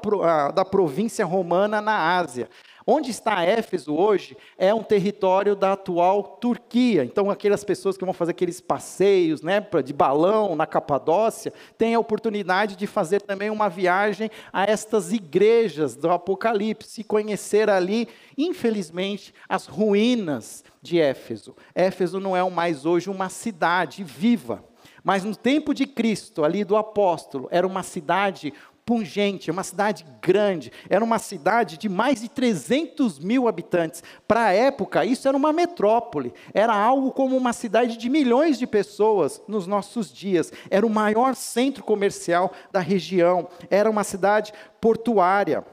da 0.52 0.64
província 0.64 1.26
romana 1.26 1.82
na 1.82 2.18
Ásia. 2.18 2.50
Onde 2.92 3.12
está 3.12 3.44
Éfeso 3.44 3.94
hoje 3.94 4.36
é 4.58 4.74
um 4.74 4.82
território 4.82 5.56
da 5.56 5.74
atual 5.74 6.24
Turquia. 6.24 7.06
Então, 7.06 7.30
aquelas 7.30 7.64
pessoas 7.64 7.96
que 7.96 8.04
vão 8.04 8.16
fazer 8.16 8.32
aqueles 8.32 8.60
passeios 8.60 9.44
né, 9.44 9.64
de 9.86 9.94
balão 9.94 10.56
na 10.56 10.66
Capadócia, 10.66 11.54
têm 11.78 11.94
a 11.94 12.00
oportunidade 12.00 12.76
de 12.76 12.88
fazer 12.88 13.22
também 13.22 13.52
uma 13.52 13.70
viagem 13.70 14.32
a 14.52 14.64
estas 14.64 15.14
igrejas 15.14 15.96
do 15.96 16.10
Apocalipse, 16.10 17.04
conhecer 17.04 17.70
ali, 17.70 18.08
infelizmente, 18.36 19.36
as 19.48 19.68
ruínas 19.68 20.64
de 20.82 21.00
Éfeso. 21.00 21.56
Éfeso 21.76 22.20
não 22.20 22.36
é 22.36 22.50
mais 22.50 22.88
hoje 22.88 23.08
uma 23.08 23.30
cidade 23.30 24.04
viva. 24.04 24.64
Mas 25.04 25.24
no 25.24 25.36
tempo 25.36 25.76
de 25.76 25.86
Cristo, 25.86 26.44
ali 26.44 26.64
do 26.64 26.76
apóstolo, 26.76 27.48
era 27.52 27.68
uma 27.68 27.84
cidade 27.84 28.52
pungente, 28.90 29.52
é 29.52 29.54
uma 29.54 29.62
cidade 29.62 30.04
grande, 30.20 30.72
era 30.90 31.06
uma 31.06 31.20
cidade 31.20 31.78
de 31.78 31.88
mais 31.88 32.22
de 32.22 32.28
300 32.28 33.20
mil 33.20 33.48
habitantes. 33.48 34.04
Para 34.28 34.46
a 34.46 34.52
época, 34.52 35.06
isso 35.06 35.28
era 35.28 35.38
uma 35.38 35.54
metrópole, 35.54 36.34
era 36.56 36.74
algo 36.74 37.12
como 37.12 37.38
uma 37.38 37.54
cidade 37.54 37.98
de 37.98 38.10
milhões 38.10 38.58
de 38.58 38.66
pessoas 38.66 39.44
nos 39.48 39.68
nossos 39.68 40.12
dias. 40.12 40.52
Era 40.72 40.88
o 40.88 40.90
maior 40.90 41.36
centro 41.36 41.84
comercial 41.84 42.52
da 42.72 42.80
região, 42.80 43.48
era 43.70 43.88
uma 43.88 44.04
cidade 44.04 44.52
portuária. 44.82 45.64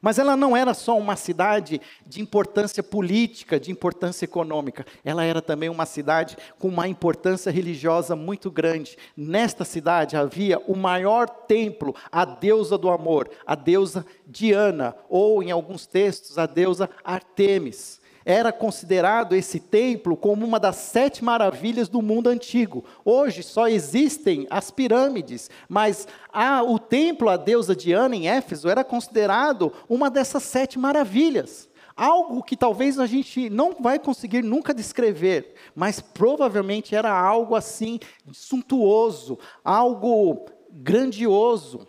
Mas 0.00 0.18
ela 0.18 0.36
não 0.36 0.56
era 0.56 0.74
só 0.74 0.96
uma 0.96 1.16
cidade 1.16 1.80
de 2.06 2.20
importância 2.20 2.82
política, 2.82 3.58
de 3.58 3.70
importância 3.70 4.24
econômica, 4.24 4.86
ela 5.04 5.24
era 5.24 5.42
também 5.42 5.68
uma 5.68 5.86
cidade 5.86 6.36
com 6.58 6.68
uma 6.68 6.88
importância 6.88 7.50
religiosa 7.50 8.14
muito 8.14 8.50
grande. 8.50 8.96
Nesta 9.16 9.64
cidade 9.64 10.16
havia 10.16 10.58
o 10.60 10.76
maior 10.76 11.28
templo, 11.28 11.94
a 12.10 12.24
deusa 12.24 12.78
do 12.78 12.90
amor, 12.90 13.30
a 13.46 13.54
deusa 13.54 14.04
Diana, 14.26 14.94
ou 15.08 15.42
em 15.42 15.50
alguns 15.50 15.86
textos, 15.86 16.38
a 16.38 16.46
deusa 16.46 16.88
Artemis 17.04 17.97
era 18.28 18.52
considerado 18.52 19.34
esse 19.34 19.58
templo 19.58 20.14
como 20.14 20.44
uma 20.44 20.60
das 20.60 20.76
sete 20.76 21.24
maravilhas 21.24 21.88
do 21.88 22.02
mundo 22.02 22.28
antigo. 22.28 22.84
Hoje 23.02 23.42
só 23.42 23.66
existem 23.66 24.46
as 24.50 24.70
pirâmides, 24.70 25.50
mas 25.66 26.06
a, 26.30 26.62
o 26.62 26.78
templo, 26.78 27.30
a 27.30 27.38
deusa 27.38 27.74
Diana 27.74 28.14
em 28.14 28.28
Éfeso, 28.28 28.68
era 28.68 28.84
considerado 28.84 29.72
uma 29.88 30.10
dessas 30.10 30.42
sete 30.42 30.78
maravilhas. 30.78 31.70
Algo 31.96 32.42
que 32.42 32.54
talvez 32.54 32.98
a 32.98 33.06
gente 33.06 33.48
não 33.48 33.74
vai 33.80 33.98
conseguir 33.98 34.44
nunca 34.44 34.74
descrever, 34.74 35.54
mas 35.74 35.98
provavelmente 35.98 36.94
era 36.94 37.10
algo 37.10 37.54
assim 37.54 37.98
suntuoso, 38.30 39.38
algo 39.64 40.44
grandioso 40.70 41.88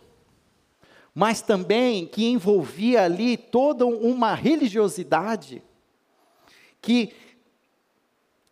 mas 1.12 1.42
também 1.42 2.06
que 2.06 2.24
envolvia 2.28 3.02
ali 3.02 3.36
toda 3.36 3.84
uma 3.84 4.32
religiosidade 4.32 5.60
que 6.80 7.12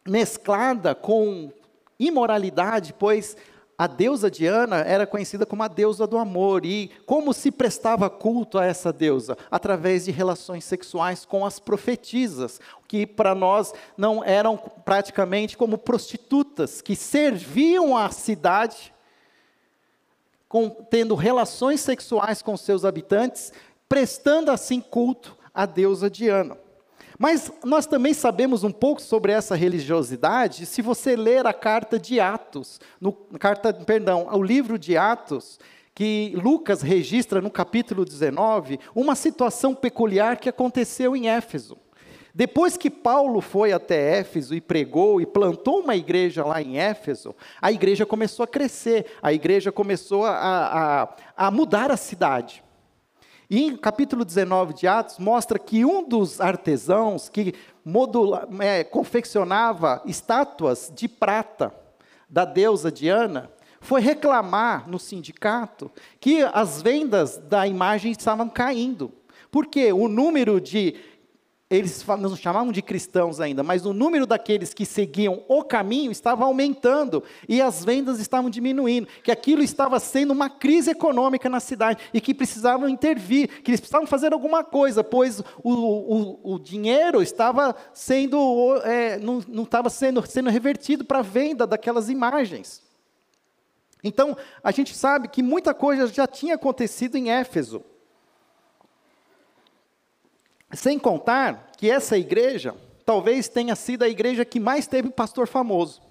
mesclada 0.06 0.94
com 0.94 1.52
imoralidade, 1.98 2.94
pois 2.98 3.36
a 3.76 3.86
deusa 3.86 4.28
Diana 4.28 4.78
era 4.78 5.06
conhecida 5.06 5.46
como 5.46 5.62
a 5.62 5.68
deusa 5.68 6.04
do 6.04 6.18
amor. 6.18 6.66
E 6.66 6.90
como 7.06 7.32
se 7.32 7.52
prestava 7.52 8.10
culto 8.10 8.58
a 8.58 8.64
essa 8.64 8.92
deusa? 8.92 9.38
Através 9.48 10.06
de 10.06 10.10
relações 10.10 10.64
sexuais 10.64 11.24
com 11.24 11.46
as 11.46 11.60
profetisas, 11.60 12.60
que 12.88 13.06
para 13.06 13.36
nós 13.36 13.72
não 13.96 14.24
eram 14.24 14.56
praticamente 14.56 15.56
como 15.56 15.78
prostitutas, 15.78 16.80
que 16.82 16.96
serviam 16.96 17.96
à 17.96 18.10
cidade, 18.10 18.92
com, 20.48 20.70
tendo 20.70 21.14
relações 21.14 21.80
sexuais 21.80 22.42
com 22.42 22.56
seus 22.56 22.84
habitantes, 22.84 23.52
prestando 23.88 24.50
assim 24.50 24.80
culto 24.80 25.36
à 25.54 25.64
deusa 25.66 26.10
Diana. 26.10 26.56
Mas 27.18 27.50
nós 27.64 27.84
também 27.84 28.14
sabemos 28.14 28.62
um 28.62 28.70
pouco 28.70 29.02
sobre 29.02 29.32
essa 29.32 29.56
religiosidade 29.56 30.64
se 30.64 30.80
você 30.80 31.16
ler 31.16 31.44
a 31.46 31.52
carta 31.52 31.98
de 31.98 32.20
Atos, 32.20 32.80
no 33.00 33.12
carta, 33.12 33.72
perdão, 33.74 34.28
o 34.32 34.40
livro 34.40 34.78
de 34.78 34.96
Atos, 34.96 35.58
que 35.92 36.32
Lucas 36.36 36.80
registra 36.80 37.40
no 37.40 37.50
capítulo 37.50 38.04
19, 38.04 38.78
uma 38.94 39.16
situação 39.16 39.74
peculiar 39.74 40.36
que 40.36 40.48
aconteceu 40.48 41.16
em 41.16 41.28
Éfeso. 41.28 41.76
Depois 42.32 42.76
que 42.76 42.88
Paulo 42.88 43.40
foi 43.40 43.72
até 43.72 44.20
Éfeso 44.20 44.54
e 44.54 44.60
pregou 44.60 45.20
e 45.20 45.26
plantou 45.26 45.80
uma 45.80 45.96
igreja 45.96 46.44
lá 46.44 46.62
em 46.62 46.78
Éfeso, 46.78 47.34
a 47.60 47.72
igreja 47.72 48.06
começou 48.06 48.44
a 48.44 48.46
crescer, 48.46 49.06
a 49.20 49.32
igreja 49.32 49.72
começou 49.72 50.24
a, 50.24 51.08
a, 51.36 51.46
a 51.48 51.50
mudar 51.50 51.90
a 51.90 51.96
cidade. 51.96 52.62
E 53.50 53.64
em 53.64 53.76
capítulo 53.76 54.26
19 54.26 54.74
de 54.74 54.86
Atos, 54.86 55.18
mostra 55.18 55.58
que 55.58 55.82
um 55.82 56.06
dos 56.06 56.38
artesãos 56.38 57.30
que 57.30 57.54
modula, 57.82 58.46
é, 58.60 58.84
confeccionava 58.84 60.02
estátuas 60.04 60.92
de 60.94 61.08
prata 61.08 61.74
da 62.28 62.44
deusa 62.44 62.92
Diana, 62.92 63.50
foi 63.80 64.02
reclamar 64.02 64.86
no 64.86 64.98
sindicato 64.98 65.90
que 66.20 66.42
as 66.52 66.82
vendas 66.82 67.38
da 67.38 67.66
imagem 67.66 68.12
estavam 68.12 68.50
caindo. 68.50 69.10
Porque 69.50 69.90
o 69.94 70.08
número 70.08 70.60
de 70.60 70.96
eles 71.70 72.02
não 72.06 72.34
chamavam 72.34 72.72
de 72.72 72.80
cristãos 72.80 73.40
ainda, 73.40 73.62
mas 73.62 73.84
o 73.84 73.92
número 73.92 74.26
daqueles 74.26 74.72
que 74.72 74.86
seguiam 74.86 75.44
o 75.46 75.62
caminho 75.62 76.10
estava 76.10 76.46
aumentando 76.46 77.22
e 77.46 77.60
as 77.60 77.84
vendas 77.84 78.18
estavam 78.18 78.48
diminuindo, 78.48 79.06
que 79.22 79.30
aquilo 79.30 79.62
estava 79.62 80.00
sendo 80.00 80.32
uma 80.32 80.48
crise 80.48 80.90
econômica 80.90 81.46
na 81.46 81.60
cidade 81.60 82.02
e 82.14 82.22
que 82.22 82.32
precisavam 82.32 82.88
intervir, 82.88 83.62
que 83.62 83.70
eles 83.70 83.80
precisavam 83.80 84.06
fazer 84.06 84.32
alguma 84.32 84.64
coisa, 84.64 85.04
pois 85.04 85.40
o, 85.62 85.72
o, 85.72 86.54
o 86.54 86.58
dinheiro 86.58 87.20
estava 87.20 87.76
sendo, 87.92 88.80
é, 88.84 89.18
não, 89.18 89.42
não 89.46 89.64
estava 89.64 89.90
sendo, 89.90 90.26
sendo 90.26 90.48
revertido 90.48 91.04
para 91.04 91.18
a 91.18 91.22
venda 91.22 91.66
daquelas 91.66 92.08
imagens. 92.08 92.82
Então, 94.02 94.34
a 94.64 94.70
gente 94.70 94.94
sabe 94.94 95.28
que 95.28 95.42
muita 95.42 95.74
coisa 95.74 96.06
já 96.06 96.26
tinha 96.26 96.54
acontecido 96.54 97.16
em 97.16 97.30
Éfeso. 97.30 97.84
Sem 100.72 100.98
contar 100.98 101.70
que 101.76 101.90
essa 101.90 102.18
igreja 102.18 102.74
talvez 103.04 103.48
tenha 103.48 103.74
sido 103.74 104.02
a 104.02 104.08
igreja 104.08 104.44
que 104.44 104.60
mais 104.60 104.86
teve 104.86 105.08
pastor 105.08 105.48
famoso. 105.48 106.02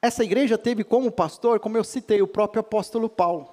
Essa 0.00 0.22
igreja 0.22 0.58
teve 0.58 0.84
como 0.84 1.10
pastor, 1.10 1.58
como 1.58 1.76
eu 1.76 1.82
citei, 1.82 2.22
o 2.22 2.28
próprio 2.28 2.60
apóstolo 2.60 3.08
Paulo. 3.08 3.48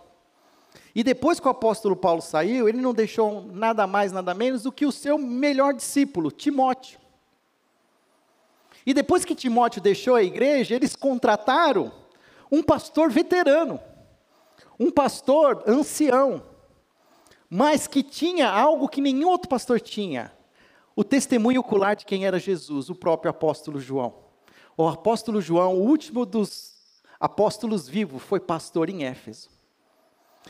E 0.94 1.04
depois 1.04 1.40
que 1.40 1.48
o 1.48 1.52
apóstolo 1.52 1.96
Paulo 1.96 2.22
saiu, 2.22 2.70
ele 2.70 2.80
não 2.80 2.94
deixou 2.94 3.42
nada 3.42 3.88
mais, 3.88 4.12
nada 4.12 4.34
menos 4.34 4.64
do 4.64 4.72
que 4.72 4.86
o 4.86 4.92
seu 4.92 5.18
melhor 5.18 5.74
discípulo, 5.74 6.32
Timóteo. 6.32 7.00
E 8.86 8.94
depois 8.94 9.26
que 9.26 9.34
Timóteo 9.34 9.82
deixou 9.82 10.16
a 10.16 10.24
igreja, 10.24 10.76
eles 10.76 10.96
contrataram 10.96 11.92
um 12.52 12.62
pastor 12.62 13.10
veterano, 13.10 13.80
um 14.80 14.92
pastor 14.92 15.64
ancião, 15.66 16.44
mas 17.56 17.88
que 17.88 18.04
tinha 18.04 18.50
algo 18.50 18.90
que 18.90 19.00
nenhum 19.00 19.30
outro 19.30 19.48
pastor 19.48 19.80
tinha: 19.80 20.30
o 20.94 21.06
testemunho 21.06 21.62
ocular 21.62 21.96
de 21.96 22.06
quem 22.06 22.26
era 22.26 22.38
Jesus, 22.38 22.90
o 22.90 22.96
próprio 22.96 23.30
apóstolo 23.30 23.80
João. 23.80 24.14
O 24.76 24.86
apóstolo 24.86 25.40
João, 25.40 25.76
o 25.76 25.88
último 25.88 26.26
dos 26.26 26.74
apóstolos 27.18 27.88
vivos, 27.88 28.22
foi 28.22 28.42
pastor 28.42 28.90
em 28.90 29.06
Éfeso. 29.06 29.50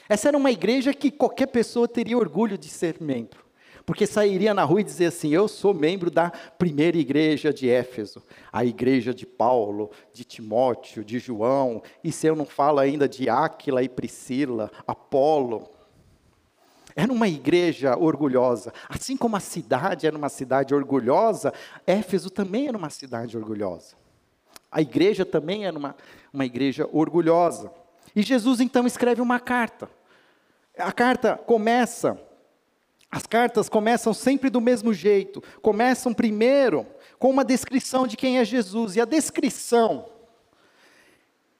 Essa 0.10 0.30
era 0.30 0.38
uma 0.38 0.50
igreja 0.50 0.96
que 0.96 1.12
qualquer 1.12 1.46
pessoa 1.46 1.88
teria 1.88 2.18
orgulho 2.18 2.58
de 2.58 2.70
ser 2.70 3.00
membro. 3.00 3.46
Porque 3.86 4.08
sairia 4.08 4.52
na 4.52 4.64
rua 4.64 4.82
e 4.82 4.84
dizia 4.84 5.10
assim: 5.10 5.30
Eu 5.30 5.48
sou 5.48 5.76
membro 5.76 6.10
da 6.10 6.32
primeira 6.32 6.98
igreja 6.98 7.54
de 7.54 7.70
Éfeso, 7.70 8.24
a 8.52 8.66
igreja 8.66 9.14
de 9.14 9.28
Paulo, 9.28 9.92
de 10.12 10.24
Timóteo, 10.24 11.06
de 11.06 11.20
João, 11.20 11.84
e 12.04 12.12
se 12.12 12.26
eu 12.26 12.36
não 12.36 12.46
falo 12.46 12.80
ainda 12.80 13.08
de 13.08 13.30
Áquila 13.30 13.84
e 13.84 13.90
Priscila, 13.90 14.72
Apolo, 14.88 15.75
Era 16.96 17.12
uma 17.12 17.28
igreja 17.28 17.98
orgulhosa. 17.98 18.74
Assim 18.88 19.18
como 19.18 19.36
a 19.36 19.40
cidade 19.42 20.08
era 20.08 20.18
uma 20.18 20.30
cidade 20.30 20.74
orgulhosa, 20.74 21.54
Éfeso 21.86 22.30
também 22.30 22.68
era 22.68 22.78
uma 22.78 22.90
cidade 22.90 23.38
orgulhosa. 23.38 23.96
A 24.72 24.82
igreja 24.82 25.26
também 25.26 25.66
era 25.66 25.78
uma, 25.78 25.96
uma 26.34 26.46
igreja 26.46 26.88
orgulhosa. 26.92 27.72
E 28.16 28.22
Jesus 28.22 28.62
então 28.62 28.88
escreve 28.88 29.22
uma 29.22 29.40
carta. 29.40 29.90
A 30.78 30.92
carta 30.92 31.38
começa, 31.38 32.20
as 33.12 33.26
cartas 33.26 33.68
começam 33.68 34.14
sempre 34.14 34.50
do 34.50 34.62
mesmo 34.62 34.94
jeito. 34.94 35.44
Começam 35.62 36.14
primeiro 36.14 36.88
com 37.20 37.30
uma 37.30 37.44
descrição 37.44 38.08
de 38.08 38.16
quem 38.16 38.38
é 38.38 38.46
Jesus. 38.46 38.96
E 38.96 39.02
a 39.02 39.06
descrição 39.06 40.06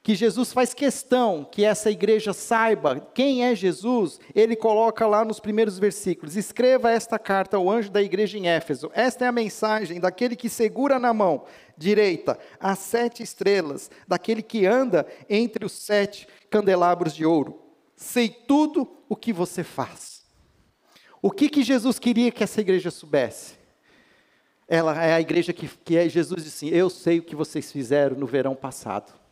que 0.06 0.14
Jesus 0.14 0.54
faz 0.54 0.72
questão 0.72 1.44
que 1.44 1.66
essa 1.66 1.90
igreja 1.90 2.32
saiba 2.32 3.00
quem 3.12 3.44
é 3.44 3.56
Jesus, 3.56 4.20
ele 4.36 4.56
coloca 4.56 5.08
lá 5.08 5.26
nos 5.26 5.40
primeiros 5.40 5.80
versículos: 5.80 6.36
Escreva 6.36 6.92
esta 6.92 7.18
carta 7.18 7.58
ao 7.58 7.68
anjo 7.68 7.90
da 7.90 8.04
igreja 8.04 8.38
em 8.38 8.48
Éfeso. 8.48 8.92
Esta 8.94 9.26
é 9.26 9.28
a 9.28 9.32
mensagem 9.32 10.00
daquele 10.00 10.36
que 10.36 10.48
segura 10.48 11.00
na 11.00 11.12
mão 11.12 11.46
direita 11.76 12.38
as 12.60 12.78
sete 12.78 13.24
estrelas, 13.24 13.90
daquele 14.08 14.44
que 14.44 14.68
anda 14.68 15.08
entre 15.28 15.66
os 15.66 15.72
sete 15.72 16.28
candelabros 16.52 17.16
de 17.16 17.26
ouro. 17.26 17.60
Sei 17.96 18.30
tudo 18.30 18.88
o 19.10 19.16
que 19.16 19.34
você 19.34 19.64
faz. 19.64 20.24
O 21.20 21.32
que, 21.32 21.50
que 21.50 21.64
Jesus 21.64 21.98
queria 21.98 22.32
que 22.32 22.44
essa 22.44 22.62
igreja 22.62 22.92
soubesse? 22.92 23.56
Ela 24.68 25.04
é 25.04 25.16
a 25.16 25.20
igreja 25.20 25.52
que, 25.52 25.68
que 25.68 25.98
é, 25.98 26.08
Jesus 26.08 26.44
disse: 26.44 26.70
Eu 26.70 26.92
sei 26.92 27.18
o 27.18 27.24
que 27.24 27.36
vocês 27.36 27.72
fizeram 27.72 28.16
no 28.16 28.28
verão 28.28 28.56
passado. 28.56 29.25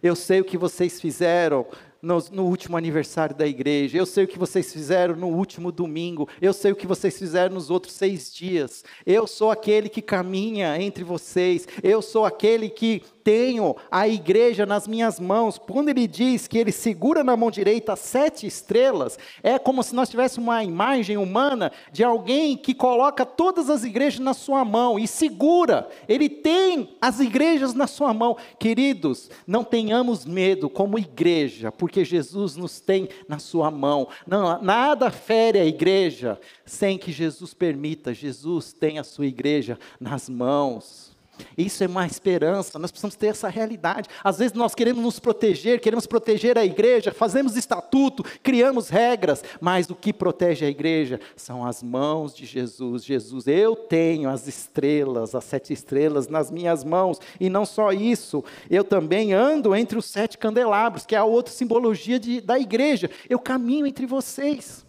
Eu 0.00 0.14
sei 0.14 0.40
o 0.40 0.44
que 0.44 0.56
vocês 0.56 1.00
fizeram 1.00 1.66
no, 2.02 2.18
no, 2.32 2.44
último 2.46 2.76
aniversário 2.76 3.34
da 3.34 3.46
igreja, 3.46 3.96
eu 3.96 4.04
sei 4.04 4.24
o 4.24 4.28
que 4.28 4.38
vocês 4.38 4.72
fizeram 4.72 5.14
no 5.14 5.28
último 5.28 5.70
domingo, 5.70 6.28
eu 6.40 6.52
sei 6.52 6.72
o 6.72 6.76
que 6.76 6.86
vocês 6.86 7.16
fizeram 7.16 7.54
nos 7.54 7.70
outros 7.70 7.94
seis 7.94 8.34
dias. 8.34 8.84
Eu 9.06 9.26
sou 9.26 9.52
aquele 9.52 9.88
que 9.88 10.02
caminha 10.02 10.80
entre 10.82 11.04
vocês, 11.04 11.66
eu 11.82 12.02
sou 12.02 12.24
aquele 12.24 12.68
que 12.68 13.04
tenho 13.24 13.76
a 13.90 14.08
igreja 14.08 14.66
nas 14.66 14.86
minhas 14.86 15.18
mãos. 15.18 15.58
Quando 15.58 15.88
ele 15.88 16.06
diz 16.06 16.46
que 16.46 16.58
ele 16.58 16.72
segura 16.72 17.22
na 17.22 17.36
mão 17.36 17.50
direita 17.50 17.96
sete 17.96 18.46
estrelas, 18.46 19.18
é 19.42 19.58
como 19.58 19.82
se 19.82 19.94
nós 19.94 20.08
tivéssemos 20.08 20.46
uma 20.46 20.64
imagem 20.64 21.16
humana 21.16 21.72
de 21.92 22.02
alguém 22.02 22.56
que 22.56 22.74
coloca 22.74 23.24
todas 23.24 23.70
as 23.70 23.84
igrejas 23.84 24.20
na 24.20 24.34
sua 24.34 24.64
mão 24.64 24.98
e 24.98 25.06
segura. 25.06 25.88
Ele 26.08 26.28
tem 26.28 26.96
as 27.00 27.20
igrejas 27.20 27.74
na 27.74 27.86
sua 27.86 28.12
mão. 28.12 28.36
Queridos, 28.58 29.30
não 29.46 29.64
tenhamos 29.64 30.24
medo 30.24 30.68
como 30.68 30.98
igreja, 30.98 31.70
porque 31.70 32.04
Jesus 32.04 32.56
nos 32.56 32.80
tem 32.80 33.08
na 33.28 33.38
sua 33.38 33.70
mão. 33.70 34.08
Não, 34.26 34.60
nada 34.62 35.10
fere 35.10 35.58
a 35.58 35.64
igreja 35.64 36.38
sem 36.64 36.98
que 36.98 37.12
Jesus 37.12 37.54
permita. 37.54 38.14
Jesus 38.14 38.72
tem 38.72 38.98
a 38.98 39.04
sua 39.04 39.26
igreja 39.26 39.78
nas 40.00 40.28
mãos. 40.28 41.11
Isso 41.56 41.82
é 41.82 41.86
uma 41.86 42.06
esperança, 42.06 42.78
nós 42.78 42.90
precisamos 42.90 43.16
ter 43.16 43.28
essa 43.28 43.48
realidade. 43.48 44.08
Às 44.22 44.38
vezes 44.38 44.52
nós 44.52 44.74
queremos 44.74 45.02
nos 45.02 45.18
proteger, 45.18 45.80
queremos 45.80 46.06
proteger 46.06 46.58
a 46.58 46.64
igreja, 46.64 47.12
fazemos 47.12 47.56
estatuto, 47.56 48.24
criamos 48.42 48.88
regras, 48.88 49.42
mas 49.60 49.88
o 49.88 49.94
que 49.94 50.12
protege 50.12 50.64
a 50.64 50.68
igreja 50.68 51.20
são 51.36 51.64
as 51.64 51.82
mãos 51.82 52.34
de 52.34 52.44
Jesus. 52.44 53.04
Jesus, 53.04 53.46
eu 53.46 53.74
tenho 53.74 54.28
as 54.28 54.46
estrelas, 54.46 55.34
as 55.34 55.44
sete 55.44 55.72
estrelas 55.72 56.28
nas 56.28 56.50
minhas 56.50 56.84
mãos, 56.84 57.18
e 57.40 57.48
não 57.48 57.64
só 57.64 57.92
isso, 57.92 58.44
eu 58.70 58.84
também 58.84 59.32
ando 59.32 59.74
entre 59.74 59.98
os 59.98 60.06
sete 60.06 60.36
candelabros, 60.38 61.06
que 61.06 61.14
é 61.14 61.18
a 61.18 61.24
outra 61.24 61.52
simbologia 61.52 62.18
de, 62.18 62.40
da 62.40 62.58
igreja. 62.58 63.10
Eu 63.28 63.38
caminho 63.38 63.86
entre 63.86 64.06
vocês 64.06 64.84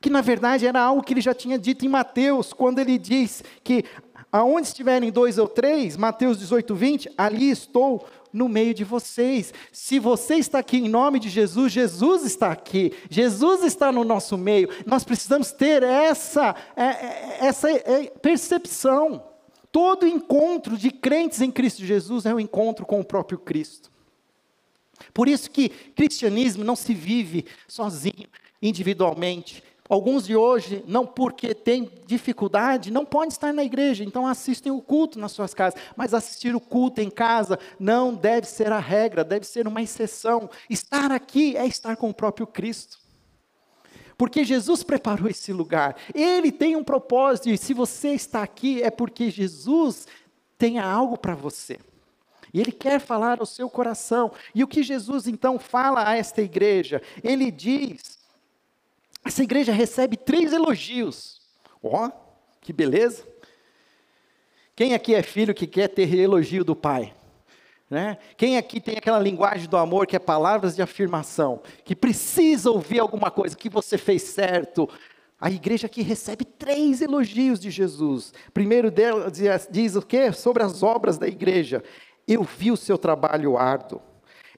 que 0.00 0.08
na 0.08 0.22
verdade 0.22 0.66
era 0.66 0.80
algo 0.80 1.02
que 1.02 1.12
ele 1.12 1.20
já 1.20 1.34
tinha 1.34 1.58
dito 1.58 1.84
em 1.84 1.88
Mateus, 1.88 2.52
quando 2.54 2.78
ele 2.78 2.96
diz 2.96 3.44
que 3.62 3.84
Aonde 4.32 4.68
estiverem 4.68 5.10
dois 5.10 5.38
ou 5.38 5.48
três, 5.48 5.96
Mateus 5.96 6.38
18, 6.38 6.74
20, 6.74 7.10
ali 7.16 7.50
estou 7.50 8.06
no 8.32 8.48
meio 8.48 8.72
de 8.72 8.84
vocês. 8.84 9.52
Se 9.72 9.98
você 9.98 10.36
está 10.36 10.60
aqui 10.60 10.78
em 10.78 10.88
nome 10.88 11.18
de 11.18 11.28
Jesus, 11.28 11.72
Jesus 11.72 12.24
está 12.24 12.52
aqui, 12.52 12.92
Jesus 13.10 13.64
está 13.64 13.90
no 13.90 14.04
nosso 14.04 14.38
meio. 14.38 14.68
Nós 14.86 15.02
precisamos 15.02 15.50
ter 15.50 15.82
essa, 15.82 16.54
é, 16.76 16.84
é, 16.84 17.38
essa 17.40 17.70
é, 17.70 18.04
percepção. 18.22 19.24
Todo 19.72 20.06
encontro 20.06 20.76
de 20.76 20.90
crentes 20.90 21.40
em 21.40 21.50
Cristo 21.50 21.84
Jesus 21.84 22.26
é 22.26 22.34
um 22.34 22.40
encontro 22.40 22.86
com 22.86 23.00
o 23.00 23.04
próprio 23.04 23.38
Cristo. 23.38 23.90
Por 25.14 25.28
isso 25.28 25.50
que 25.50 25.68
cristianismo 25.68 26.62
não 26.62 26.76
se 26.76 26.92
vive 26.94 27.46
sozinho, 27.66 28.28
individualmente. 28.60 29.62
Alguns 29.90 30.24
de 30.24 30.36
hoje, 30.36 30.84
não 30.86 31.04
porque 31.04 31.52
têm 31.52 31.90
dificuldade, 32.06 32.92
não 32.92 33.04
podem 33.04 33.30
estar 33.30 33.52
na 33.52 33.64
igreja, 33.64 34.04
então 34.04 34.24
assistem 34.24 34.70
o 34.70 34.80
culto 34.80 35.18
nas 35.18 35.32
suas 35.32 35.52
casas. 35.52 35.80
Mas 35.96 36.14
assistir 36.14 36.54
o 36.54 36.60
culto 36.60 37.00
em 37.00 37.10
casa 37.10 37.58
não 37.76 38.14
deve 38.14 38.46
ser 38.46 38.70
a 38.70 38.78
regra, 38.78 39.24
deve 39.24 39.44
ser 39.44 39.66
uma 39.66 39.82
exceção. 39.82 40.48
Estar 40.70 41.10
aqui 41.10 41.56
é 41.56 41.66
estar 41.66 41.96
com 41.96 42.08
o 42.08 42.14
próprio 42.14 42.46
Cristo. 42.46 43.00
Porque 44.16 44.44
Jesus 44.44 44.84
preparou 44.84 45.28
esse 45.28 45.52
lugar. 45.52 45.96
Ele 46.14 46.52
tem 46.52 46.76
um 46.76 46.84
propósito, 46.84 47.48
e 47.48 47.58
se 47.58 47.74
você 47.74 48.10
está 48.10 48.44
aqui, 48.44 48.80
é 48.80 48.92
porque 48.92 49.28
Jesus 49.28 50.06
tem 50.56 50.78
algo 50.78 51.18
para 51.18 51.34
você. 51.34 51.80
E 52.54 52.60
Ele 52.60 52.70
quer 52.70 53.00
falar 53.00 53.40
ao 53.40 53.46
seu 53.46 53.68
coração. 53.68 54.30
E 54.54 54.62
o 54.62 54.68
que 54.68 54.84
Jesus 54.84 55.26
então 55.26 55.58
fala 55.58 56.08
a 56.08 56.16
esta 56.16 56.40
igreja? 56.40 57.02
Ele 57.24 57.50
diz 57.50 58.19
essa 59.24 59.42
igreja 59.42 59.72
recebe 59.72 60.16
três 60.16 60.52
elogios. 60.52 61.40
Ó, 61.82 62.06
oh, 62.06 62.12
que 62.60 62.72
beleza. 62.72 63.24
Quem 64.74 64.94
aqui 64.94 65.14
é 65.14 65.22
filho 65.22 65.54
que 65.54 65.66
quer 65.66 65.88
ter 65.88 66.14
elogio 66.14 66.64
do 66.64 66.74
pai? 66.74 67.14
Né? 67.88 68.18
Quem 68.36 68.56
aqui 68.56 68.80
tem 68.80 68.96
aquela 68.96 69.18
linguagem 69.18 69.68
do 69.68 69.76
amor 69.76 70.06
que 70.06 70.14
é 70.14 70.18
palavras 70.18 70.76
de 70.76 70.82
afirmação, 70.82 71.60
que 71.84 71.96
precisa 71.96 72.70
ouvir 72.70 73.00
alguma 73.00 73.30
coisa, 73.30 73.56
que 73.56 73.68
você 73.68 73.98
fez 73.98 74.22
certo? 74.22 74.88
A 75.40 75.50
igreja 75.50 75.86
aqui 75.86 76.00
recebe 76.00 76.44
três 76.44 77.00
elogios 77.02 77.58
de 77.58 77.70
Jesus. 77.70 78.32
Primeiro 78.54 78.90
dela 78.90 79.30
diz, 79.30 79.68
diz 79.70 79.96
o 79.96 80.02
quê? 80.02 80.30
Sobre 80.32 80.62
as 80.62 80.82
obras 80.82 81.18
da 81.18 81.26
igreja. 81.26 81.82
Eu 82.28 82.44
vi 82.44 82.70
o 82.70 82.76
seu 82.76 82.96
trabalho 82.96 83.56
árduo. 83.58 84.00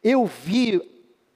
Eu 0.05 0.27
vi 0.27 0.81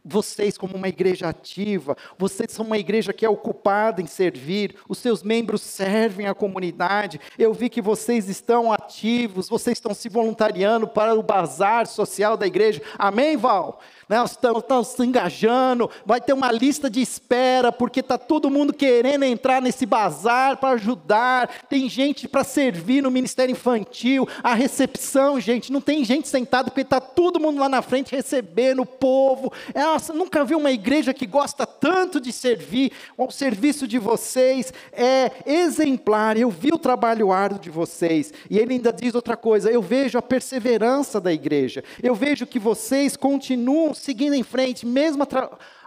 vocês 0.06 0.56
como 0.56 0.76
uma 0.76 0.88
igreja 0.88 1.28
ativa, 1.28 1.96
vocês 2.16 2.52
são 2.52 2.64
uma 2.64 2.78
igreja 2.78 3.12
que 3.12 3.26
é 3.26 3.28
ocupada 3.28 4.00
em 4.00 4.06
servir, 4.06 4.76
os 4.88 4.98
seus 4.98 5.22
membros 5.22 5.60
servem 5.62 6.26
a 6.26 6.34
comunidade. 6.34 7.20
Eu 7.38 7.52
vi 7.52 7.68
que 7.68 7.82
vocês 7.82 8.28
estão 8.28 8.72
ativos, 8.72 9.48
vocês 9.48 9.76
estão 9.76 9.92
se 9.92 10.08
voluntariando 10.08 10.86
para 10.86 11.14
o 11.14 11.22
bazar 11.22 11.86
social 11.86 12.36
da 12.36 12.46
igreja. 12.46 12.80
Amém, 12.98 13.36
Val? 13.36 13.80
Nós 14.08 14.32
estamos, 14.32 14.88
se 14.88 15.04
engajando, 15.04 15.90
vai 16.04 16.20
ter 16.20 16.32
uma 16.32 16.52
lista 16.52 16.88
de 16.88 17.00
espera, 17.00 17.72
porque 17.72 18.00
está 18.00 18.16
todo 18.16 18.48
mundo 18.48 18.72
querendo 18.72 19.24
entrar 19.24 19.60
nesse 19.60 19.84
bazar 19.84 20.58
para 20.58 20.74
ajudar, 20.74 21.48
tem 21.68 21.88
gente 21.88 22.28
para 22.28 22.44
servir 22.44 23.02
no 23.02 23.10
ministério 23.10 23.52
infantil, 23.52 24.28
a 24.42 24.54
recepção, 24.54 25.40
gente, 25.40 25.72
não 25.72 25.80
tem 25.80 26.04
gente 26.04 26.28
sentada, 26.28 26.70
porque 26.70 26.82
está 26.82 27.00
todo 27.00 27.40
mundo 27.40 27.58
lá 27.58 27.68
na 27.68 27.82
frente 27.82 28.14
recebendo 28.14 28.82
o 28.82 28.86
povo. 28.86 29.52
Nossa, 29.74 30.12
nunca 30.12 30.44
vi 30.44 30.54
uma 30.54 30.70
igreja 30.70 31.12
que 31.12 31.26
gosta 31.26 31.66
tanto 31.66 32.20
de 32.20 32.32
servir, 32.32 32.92
o 33.18 33.30
serviço 33.30 33.88
de 33.88 33.98
vocês 33.98 34.72
é 34.92 35.32
exemplar, 35.44 36.36
eu 36.36 36.48
vi 36.48 36.72
o 36.72 36.78
trabalho 36.78 37.32
árduo 37.32 37.58
de 37.58 37.70
vocês, 37.70 38.32
e 38.48 38.56
ele 38.56 38.74
ainda 38.74 38.92
diz 38.92 39.16
outra 39.16 39.36
coisa, 39.36 39.68
eu 39.68 39.82
vejo 39.82 40.16
a 40.16 40.22
perseverança 40.22 41.20
da 41.20 41.32
igreja, 41.32 41.82
eu 42.00 42.14
vejo 42.14 42.46
que 42.46 42.60
vocês 42.60 43.16
continuam 43.16 43.95
seguindo 44.00 44.34
em 44.34 44.42
frente, 44.42 44.86
mesmo 44.86 45.26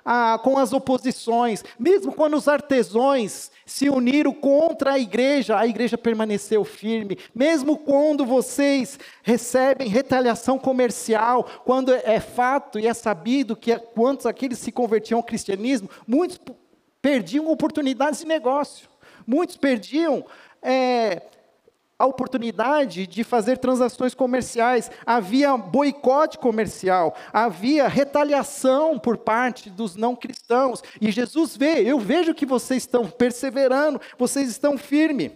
a, 0.05 0.39
com 0.39 0.57
as 0.57 0.73
oposições, 0.73 1.63
mesmo 1.77 2.11
quando 2.11 2.35
os 2.35 2.47
artesãos 2.47 3.51
se 3.65 3.89
uniram 3.89 4.33
contra 4.33 4.93
a 4.93 4.99
igreja, 4.99 5.57
a 5.57 5.67
igreja 5.67 5.97
permaneceu 5.97 6.63
firme, 6.63 7.17
mesmo 7.33 7.77
quando 7.77 8.25
vocês 8.25 8.97
recebem 9.21 9.87
retaliação 9.87 10.57
comercial, 10.57 11.43
quando 11.63 11.93
é 11.93 12.19
fato 12.19 12.79
e 12.79 12.87
é 12.87 12.93
sabido 12.93 13.55
que 13.55 13.77
quantos 13.77 14.25
aqueles 14.25 14.59
se 14.59 14.71
convertiam 14.71 15.19
ao 15.19 15.23
cristianismo, 15.23 15.89
muitos 16.07 16.39
perdiam 17.01 17.49
oportunidades 17.49 18.21
de 18.21 18.25
negócio, 18.25 18.89
muitos 19.25 19.57
perdiam. 19.57 20.25
É, 20.61 21.21
a 21.99 22.05
oportunidade 22.05 23.05
de 23.05 23.25
fazer 23.25 23.57
transações 23.57 24.13
comerciais, 24.13 24.89
havia 25.05 25.57
boicote 25.57 26.37
comercial, 26.37 27.13
havia 27.33 27.89
retaliação 27.89 28.97
por 28.97 29.17
parte 29.17 29.69
dos 29.69 29.97
não 29.97 30.15
cristãos. 30.15 30.81
E 31.01 31.11
Jesus 31.11 31.57
vê, 31.57 31.81
eu 31.81 31.99
vejo 31.99 32.33
que 32.33 32.45
vocês 32.45 32.83
estão 32.83 33.05
perseverando, 33.05 33.99
vocês 34.17 34.49
estão 34.49 34.77
firmes. 34.77 35.33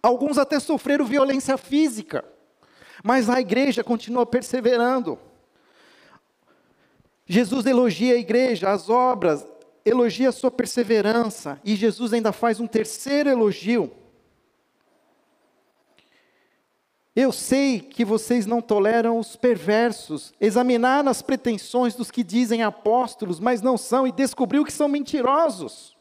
Alguns 0.00 0.38
até 0.38 0.60
sofreram 0.60 1.04
violência 1.04 1.58
física, 1.58 2.24
mas 3.02 3.28
a 3.28 3.40
igreja 3.40 3.82
continua 3.82 4.24
perseverando. 4.24 5.18
Jesus 7.26 7.66
elogia 7.66 8.14
a 8.14 8.18
igreja, 8.18 8.70
as 8.70 8.88
obras, 8.88 9.44
elogia 9.84 10.28
a 10.28 10.32
sua 10.32 10.50
perseverança, 10.50 11.60
e 11.64 11.74
Jesus 11.74 12.12
ainda 12.12 12.30
faz 12.30 12.60
um 12.60 12.68
terceiro 12.68 13.28
elogio. 13.28 13.99
Eu 17.20 17.32
sei 17.32 17.80
que 17.80 18.02
vocês 18.02 18.46
não 18.46 18.62
toleram 18.62 19.18
os 19.18 19.36
perversos, 19.36 20.32
examinar 20.40 21.06
as 21.06 21.20
pretensões 21.20 21.94
dos 21.94 22.10
que 22.10 22.24
dizem 22.24 22.62
apóstolos, 22.62 23.38
mas 23.38 23.60
não 23.60 23.76
são, 23.76 24.06
e 24.06 24.12
descobriu 24.12 24.64
que 24.64 24.72
são 24.72 24.88
mentirosos. 24.88 25.94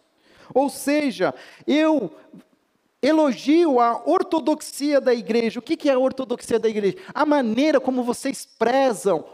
Ou 0.54 0.70
seja, 0.70 1.36
eu 1.68 2.10
elogio 3.02 3.82
a 3.82 4.02
ortodoxia 4.06 5.02
da 5.02 5.14
igreja. 5.14 5.60
O 5.60 5.62
que 5.62 5.90
é 5.90 5.94
a 5.94 6.00
ortodoxia 6.00 6.58
da 6.58 6.70
igreja? 6.70 6.96
A 7.14 7.26
maneira 7.26 7.82
como 7.82 8.02
vocês 8.02 8.48
prezam 8.58 9.26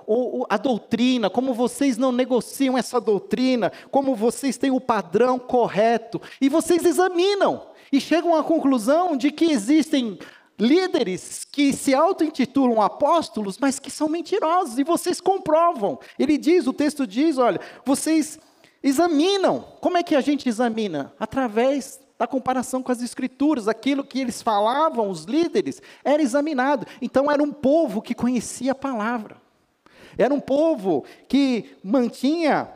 a 0.49 0.57
doutrina, 0.57 1.29
como 1.29 1.53
vocês 1.53 1.97
não 1.97 2.11
negociam 2.11 2.75
essa 2.75 2.99
doutrina, 2.99 3.71
como 3.91 4.15
vocês 4.15 4.57
têm 4.57 4.71
o 4.71 4.81
padrão 4.81 5.37
correto. 5.37 6.19
E 6.41 6.49
vocês 6.49 6.83
examinam 6.83 7.67
e 7.91 8.01
chegam 8.01 8.35
à 8.35 8.43
conclusão 8.43 9.15
de 9.15 9.29
que 9.29 9.45
existem 9.45 10.17
líderes 10.59 11.45
que 11.51 11.73
se 11.73 11.93
auto-intitulam 11.93 12.81
apóstolos, 12.81 13.57
mas 13.59 13.79
que 13.79 13.91
são 13.91 14.07
mentirosos, 14.07 14.77
e 14.77 14.83
vocês 14.83 15.19
comprovam. 15.19 15.99
Ele 16.17 16.37
diz, 16.37 16.67
o 16.67 16.73
texto 16.73 17.05
diz: 17.05 17.37
olha, 17.37 17.59
vocês 17.85 18.39
examinam. 18.81 19.65
Como 19.81 19.97
é 19.97 20.03
que 20.03 20.15
a 20.15 20.21
gente 20.21 20.47
examina? 20.47 21.13
Através 21.19 21.99
da 22.17 22.25
comparação 22.25 22.81
com 22.81 22.91
as 22.91 23.01
escrituras, 23.01 23.67
aquilo 23.67 24.03
que 24.03 24.19
eles 24.19 24.41
falavam, 24.41 25.09
os 25.09 25.25
líderes, 25.25 25.81
era 26.03 26.21
examinado. 26.21 26.87
Então 27.01 27.29
era 27.29 27.43
um 27.43 27.51
povo 27.51 28.01
que 28.01 28.15
conhecia 28.15 28.71
a 28.71 28.75
palavra. 28.75 29.37
Era 30.17 30.33
um 30.33 30.39
povo 30.39 31.03
que 31.27 31.75
mantinha 31.83 32.69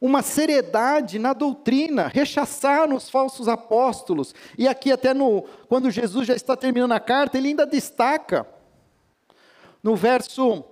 uma 0.00 0.22
seriedade 0.22 1.18
na 1.18 1.32
doutrina, 1.32 2.08
rechaçaram 2.08 2.94
os 2.94 3.10
falsos 3.10 3.48
apóstolos. 3.48 4.34
E 4.56 4.68
aqui 4.68 4.92
até 4.92 5.12
no 5.12 5.42
quando 5.68 5.90
Jesus 5.90 6.26
já 6.26 6.34
está 6.34 6.56
terminando 6.56 6.92
a 6.92 7.00
carta, 7.00 7.36
ele 7.36 7.48
ainda 7.48 7.66
destaca 7.66 8.46
no 9.82 9.96
verso 9.96 10.64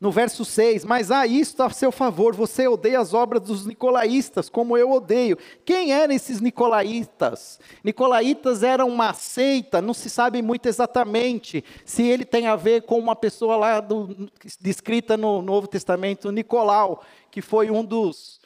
no 0.00 0.12
verso 0.12 0.44
6, 0.44 0.84
mas 0.84 1.10
há 1.10 1.26
isto 1.26 1.60
a 1.62 1.70
seu 1.70 1.90
favor, 1.90 2.34
você 2.34 2.68
odeia 2.68 3.00
as 3.00 3.12
obras 3.12 3.42
dos 3.42 3.66
nicolaístas, 3.66 4.48
como 4.48 4.76
eu 4.76 4.92
odeio. 4.92 5.36
Quem 5.64 5.92
eram 5.92 6.14
esses 6.14 6.40
nicolaítas? 6.40 7.58
Nicolaítas 7.82 8.62
eram 8.62 8.88
uma 8.88 9.12
seita, 9.12 9.82
não 9.82 9.92
se 9.92 10.08
sabe 10.08 10.40
muito 10.40 10.66
exatamente 10.66 11.64
se 11.84 12.04
ele 12.04 12.24
tem 12.24 12.46
a 12.46 12.54
ver 12.54 12.82
com 12.82 12.96
uma 12.98 13.16
pessoa 13.16 13.56
lá 13.56 13.80
do, 13.80 14.30
descrita 14.60 15.16
no 15.16 15.42
Novo 15.42 15.66
Testamento, 15.66 16.30
Nicolau, 16.30 17.02
que 17.30 17.42
foi 17.42 17.68
um 17.68 17.84
dos 17.84 18.40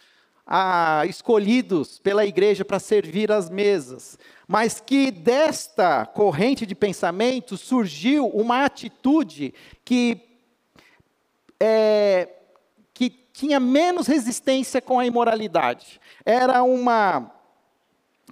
ah, 0.46 1.04
escolhidos 1.06 1.98
pela 1.98 2.24
igreja 2.24 2.64
para 2.64 2.78
servir 2.78 3.30
as 3.30 3.50
mesas. 3.50 4.18
Mas 4.48 4.80
que 4.80 5.10
desta 5.10 6.06
corrente 6.06 6.64
de 6.64 6.74
pensamento 6.74 7.58
surgiu 7.58 8.26
uma 8.28 8.64
atitude 8.64 9.52
que 9.84 10.31
é, 11.64 12.28
que 12.92 13.08
tinha 13.32 13.60
menos 13.60 14.08
resistência 14.08 14.82
com 14.82 14.98
a 14.98 15.06
imoralidade. 15.06 16.00
Era 16.26 16.64
uma 16.64 17.30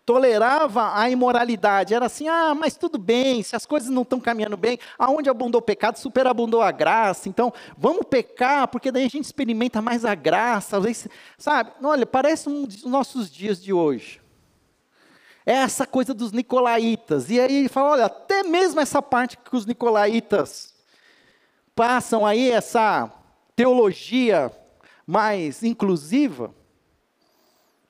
tolerava 0.04 0.98
a 0.98 1.08
imoralidade. 1.08 1.94
Era 1.94 2.06
assim, 2.06 2.26
ah, 2.26 2.52
mas 2.56 2.76
tudo 2.76 2.98
bem, 2.98 3.40
se 3.44 3.54
as 3.54 3.64
coisas 3.64 3.88
não 3.88 4.02
estão 4.02 4.18
caminhando 4.18 4.56
bem, 4.56 4.80
aonde 4.98 5.30
abundou 5.30 5.60
o 5.60 5.64
pecado, 5.64 5.96
superabundou 5.98 6.60
a 6.60 6.72
graça. 6.72 7.28
Então, 7.28 7.52
vamos 7.78 8.02
pecar, 8.10 8.66
porque 8.66 8.90
daí 8.90 9.04
a 9.04 9.08
gente 9.08 9.26
experimenta 9.26 9.80
mais 9.80 10.04
a 10.04 10.16
graça. 10.16 10.80
Vezes, 10.80 11.06
sabe, 11.38 11.70
olha, 11.84 12.04
parece 12.04 12.48
um 12.48 12.64
dos 12.64 12.84
nossos 12.84 13.30
dias 13.30 13.62
de 13.62 13.72
hoje. 13.72 14.20
É 15.46 15.54
essa 15.54 15.86
coisa 15.86 16.12
dos 16.12 16.32
nicolaítas. 16.32 17.30
E 17.30 17.40
aí 17.40 17.58
ele 17.58 17.68
fala, 17.68 17.90
olha, 17.90 18.06
até 18.06 18.42
mesmo 18.42 18.80
essa 18.80 19.00
parte 19.00 19.38
que 19.38 19.54
os 19.54 19.64
nicolaítas 19.64 20.74
passam 21.76 22.26
aí, 22.26 22.50
essa 22.50 23.10
teologia 23.60 24.50
mais 25.06 25.62
inclusiva, 25.62 26.54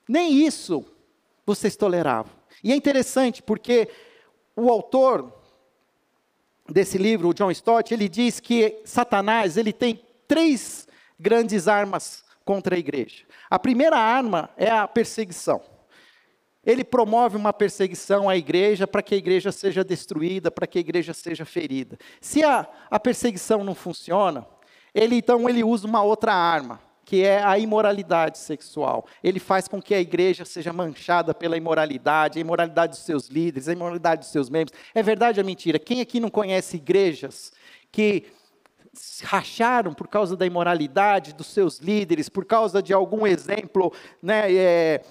nem 0.08 0.44
isso 0.44 0.84
vocês 1.46 1.76
toleravam. 1.76 2.32
E 2.64 2.72
é 2.72 2.74
interessante 2.74 3.40
porque 3.40 3.88
o 4.56 4.68
autor 4.68 5.32
desse 6.68 6.98
livro, 6.98 7.28
o 7.28 7.32
John 7.32 7.52
Stott, 7.52 7.94
ele 7.94 8.08
diz 8.08 8.40
que 8.40 8.82
Satanás 8.84 9.56
ele 9.56 9.72
tem 9.72 10.04
três 10.26 10.88
grandes 11.16 11.68
armas 11.68 12.24
contra 12.44 12.74
a 12.74 12.78
igreja. 12.78 13.24
A 13.48 13.56
primeira 13.56 13.96
arma 13.96 14.50
é 14.56 14.68
a 14.68 14.88
perseguição. 14.88 15.62
Ele 16.66 16.82
promove 16.82 17.36
uma 17.36 17.52
perseguição 17.52 18.28
à 18.28 18.36
igreja 18.36 18.88
para 18.88 19.02
que 19.02 19.14
a 19.14 19.18
igreja 19.18 19.52
seja 19.52 19.84
destruída, 19.84 20.50
para 20.50 20.66
que 20.66 20.78
a 20.78 20.80
igreja 20.80 21.14
seja 21.14 21.44
ferida. 21.44 21.96
Se 22.20 22.42
a, 22.42 22.68
a 22.90 22.98
perseguição 22.98 23.62
não 23.62 23.76
funciona, 23.76 24.44
ele 24.94 25.16
então 25.16 25.48
ele 25.48 25.62
usa 25.64 25.86
uma 25.86 26.02
outra 26.02 26.32
arma, 26.32 26.80
que 27.04 27.24
é 27.24 27.42
a 27.42 27.58
imoralidade 27.58 28.38
sexual. 28.38 29.06
Ele 29.22 29.40
faz 29.40 29.66
com 29.66 29.80
que 29.80 29.94
a 29.94 30.00
igreja 30.00 30.44
seja 30.44 30.72
manchada 30.72 31.34
pela 31.34 31.56
imoralidade, 31.56 32.38
a 32.38 32.40
imoralidade 32.40 32.92
dos 32.92 33.04
seus 33.04 33.28
líderes, 33.28 33.68
a 33.68 33.72
imoralidade 33.72 34.20
dos 34.20 34.30
seus 34.30 34.48
membros. 34.48 34.78
É 34.94 35.02
verdade 35.02 35.40
ou 35.40 35.46
mentira? 35.46 35.78
Quem 35.78 36.00
aqui 36.00 36.20
não 36.20 36.30
conhece 36.30 36.76
igrejas 36.76 37.52
que 37.90 38.26
racharam 39.22 39.92
por 39.92 40.08
causa 40.08 40.36
da 40.36 40.44
imoralidade 40.44 41.32
dos 41.32 41.46
seus 41.46 41.78
líderes, 41.78 42.28
por 42.28 42.44
causa 42.44 42.82
de 42.82 42.92
algum 42.92 43.26
exemplo 43.26 43.92
né, 44.22 44.52
é, 44.52 45.02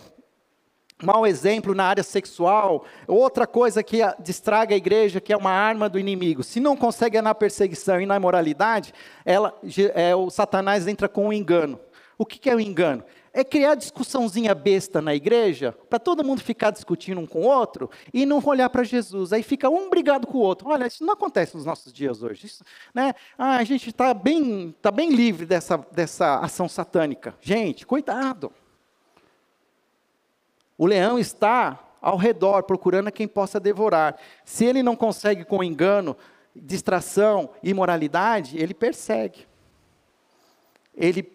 mau 1.01 1.25
exemplo 1.25 1.73
na 1.73 1.85
área 1.85 2.03
sexual, 2.03 2.85
outra 3.07 3.47
coisa 3.47 3.81
que 3.81 3.99
distraga 4.19 4.73
a 4.73 4.77
igreja, 4.77 5.21
que 5.21 5.31
é 5.31 5.37
uma 5.37 5.51
arma 5.51 5.87
do 5.87 5.97
inimigo. 5.97 6.43
Se 6.43 6.59
não 6.59 6.75
consegue 6.75 7.21
na 7.21 7.33
perseguição 7.33 8.01
e 8.01 8.05
na 8.05 8.17
imoralidade, 8.17 8.93
ela, 9.25 9.57
é, 9.93 10.15
o 10.15 10.29
Satanás 10.29 10.87
entra 10.87 11.07
com 11.07 11.25
o 11.25 11.27
um 11.29 11.33
engano. 11.33 11.79
O 12.17 12.25
que, 12.25 12.37
que 12.37 12.49
é 12.49 12.55
o 12.55 12.59
engano? 12.59 13.03
É 13.31 13.45
criar 13.45 13.75
discussãozinha 13.75 14.53
besta 14.53 15.01
na 15.01 15.15
igreja, 15.15 15.71
para 15.89 15.99
todo 15.99 16.23
mundo 16.23 16.41
ficar 16.41 16.71
discutindo 16.71 17.21
um 17.21 17.27
com 17.27 17.41
o 17.41 17.47
outro 17.47 17.89
e 18.13 18.25
não 18.25 18.43
olhar 18.43 18.69
para 18.69 18.83
Jesus. 18.83 19.31
Aí 19.31 19.41
fica 19.41 19.69
um 19.69 19.89
brigado 19.89 20.27
com 20.27 20.39
o 20.39 20.41
outro. 20.41 20.67
Olha, 20.67 20.87
isso 20.87 21.05
não 21.05 21.13
acontece 21.13 21.55
nos 21.55 21.65
nossos 21.65 21.93
dias 21.93 22.21
hoje. 22.21 22.47
Isso, 22.47 22.63
né? 22.93 23.13
ah, 23.37 23.55
a 23.57 23.63
gente 23.63 23.89
está 23.89 24.13
bem, 24.13 24.75
tá 24.81 24.91
bem 24.91 25.11
livre 25.11 25.45
dessa, 25.45 25.77
dessa 25.91 26.39
ação 26.39 26.67
satânica. 26.67 27.33
Gente, 27.39 27.85
cuidado. 27.85 28.51
O 30.79 30.85
leão 30.85 31.19
está 31.19 31.77
ao 32.01 32.15
redor, 32.15 32.63
procurando 32.63 33.09
a 33.09 33.11
quem 33.11 33.27
possa 33.27 33.59
devorar. 33.59 34.17
Se 34.45 34.63
ele 34.63 34.81
não 34.81 34.95
consegue 34.95 35.43
com 35.43 35.61
engano, 35.61 36.15
distração, 36.55 37.49
imoralidade, 37.61 38.57
ele 38.57 38.73
persegue. 38.73 39.45
Ele 40.95 41.29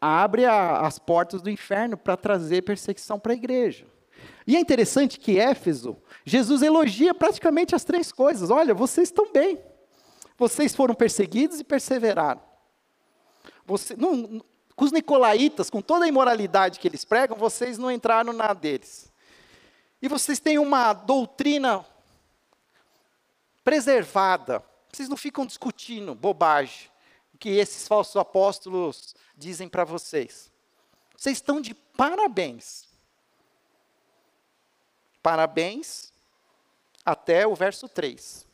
abre 0.00 0.44
a, 0.44 0.86
as 0.86 1.00
portas 1.00 1.42
do 1.42 1.50
inferno 1.50 1.96
para 1.96 2.16
trazer 2.16 2.62
perseguição 2.62 3.18
para 3.18 3.32
a 3.32 3.36
igreja. 3.36 3.84
E 4.46 4.54
é 4.54 4.60
interessante 4.60 5.18
que 5.18 5.36
Éfeso, 5.36 5.96
Jesus 6.24 6.62
elogia 6.62 7.12
praticamente 7.12 7.74
as 7.74 7.82
três 7.82 8.12
coisas. 8.12 8.48
Olha, 8.48 8.74
vocês 8.74 9.08
estão 9.08 9.32
bem. 9.32 9.58
Vocês 10.38 10.72
foram 10.72 10.94
perseguidos 10.94 11.58
e 11.58 11.64
perseveraram. 11.64 12.40
Você, 13.66 13.96
não, 13.96 14.40
com 14.76 14.84
os 14.84 14.92
nicolaítas, 14.92 15.70
com 15.70 15.80
toda 15.80 16.04
a 16.04 16.08
imoralidade 16.08 16.78
que 16.78 16.86
eles 16.86 17.04
pregam, 17.04 17.36
vocês 17.36 17.78
não 17.78 17.90
entraram 17.90 18.34
na 18.34 18.52
deles. 18.52 19.10
E 20.02 20.06
vocês 20.06 20.38
têm 20.38 20.58
uma 20.58 20.92
doutrina 20.92 21.84
preservada. 23.64 24.62
Vocês 24.92 25.08
não 25.08 25.16
ficam 25.16 25.46
discutindo 25.46 26.14
bobagem 26.14 26.90
que 27.40 27.48
esses 27.48 27.88
falsos 27.88 28.16
apóstolos 28.16 29.14
dizem 29.36 29.68
para 29.68 29.84
vocês. 29.84 30.52
Vocês 31.16 31.38
estão 31.38 31.60
de 31.60 31.74
parabéns. 31.74 32.86
Parabéns 35.22 36.12
até 37.04 37.46
o 37.46 37.54
verso 37.54 37.88
3. 37.88 38.46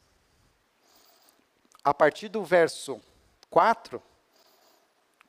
A 1.84 1.92
partir 1.92 2.28
do 2.28 2.44
verso 2.44 3.00
4, 3.50 4.00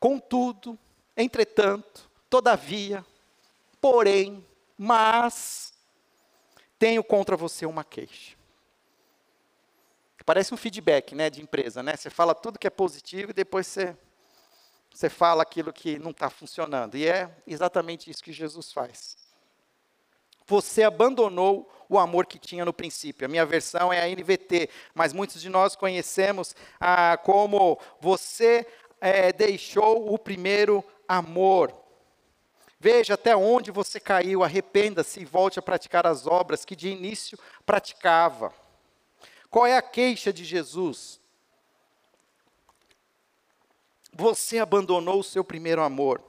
Contudo, 0.04 0.78
entretanto, 1.16 2.10
todavia, 2.30 3.06
porém, 3.80 4.46
mas, 4.78 5.74
tenho 6.78 7.02
contra 7.02 7.38
você 7.38 7.66
uma 7.66 7.86
queixa. 7.86 8.36
Parece 10.26 10.54
um 10.54 10.58
feedback 10.58 11.16
né, 11.16 11.30
de 11.30 11.42
empresa, 11.42 11.82
né? 11.82 11.96
Você 11.96 12.10
fala 12.10 12.36
tudo 12.36 12.60
que 12.60 12.68
é 12.68 12.70
positivo 12.70 13.32
e 13.32 13.34
depois 13.34 13.66
você, 13.66 13.96
você 14.94 15.10
fala 15.10 15.42
aquilo 15.42 15.72
que 15.72 15.98
não 15.98 16.12
está 16.12 16.30
funcionando. 16.30 16.98
E 16.98 17.08
é 17.08 17.34
exatamente 17.48 18.12
isso 18.12 18.22
que 18.22 18.34
Jesus 18.34 18.74
faz. 18.74 19.16
Você 20.46 20.84
abandonou 20.84 21.72
o 21.88 21.98
amor 21.98 22.26
que 22.26 22.40
tinha 22.40 22.66
no 22.66 22.74
princípio. 22.74 23.26
A 23.26 23.30
minha 23.30 23.46
versão 23.46 23.94
é 23.94 24.02
a 24.02 24.08
NVT, 24.08 24.70
mas 24.94 25.14
muitos 25.14 25.42
de 25.42 25.50
nós 25.50 25.76
conhecemos 25.76 26.56
ah, 26.80 27.18
como 27.18 27.80
você 28.02 28.68
é, 29.04 29.34
deixou 29.34 30.14
o 30.14 30.18
primeiro 30.18 30.82
amor. 31.06 31.76
Veja 32.80 33.16
até 33.16 33.36
onde 33.36 33.70
você 33.70 34.00
caiu, 34.00 34.46
arrependa-se 34.46 35.20
e 35.20 35.26
volte 35.26 35.60
a 35.60 35.62
praticar 35.62 36.08
as 36.08 36.26
obras 36.26 36.64
que 36.64 36.74
de 36.74 36.88
início 36.88 37.38
praticava. 37.66 38.54
Qual 39.50 39.66
é 39.66 39.76
a 39.76 39.82
queixa 39.82 40.32
de 40.32 40.46
Jesus? 40.46 41.20
Você 44.14 44.60
abandonou 44.60 45.20
o 45.20 45.24
seu 45.24 45.44
primeiro 45.44 45.82
amor. 45.84 46.24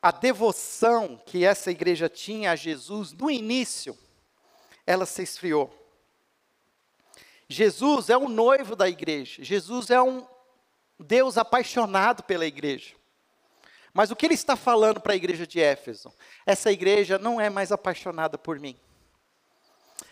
A 0.00 0.10
devoção 0.10 1.20
que 1.26 1.44
essa 1.44 1.70
igreja 1.70 2.08
tinha 2.08 2.52
a 2.52 2.56
Jesus 2.56 3.12
no 3.12 3.30
início, 3.30 3.96
ela 4.86 5.04
se 5.04 5.22
esfriou. 5.22 5.81
Jesus 7.52 8.10
é 8.10 8.16
o 8.16 8.28
noivo 8.28 8.74
da 8.74 8.88
igreja. 8.88 9.42
Jesus 9.44 9.90
é 9.90 10.00
um 10.00 10.26
Deus 10.98 11.36
apaixonado 11.36 12.22
pela 12.22 12.46
igreja. 12.46 12.94
Mas 13.92 14.10
o 14.10 14.16
que 14.16 14.24
ele 14.24 14.34
está 14.34 14.56
falando 14.56 15.00
para 15.00 15.12
a 15.12 15.16
igreja 15.16 15.46
de 15.46 15.60
Éfeso? 15.60 16.12
Essa 16.46 16.72
igreja 16.72 17.18
não 17.18 17.40
é 17.40 17.50
mais 17.50 17.70
apaixonada 17.70 18.38
por 18.38 18.58
mim. 18.58 18.76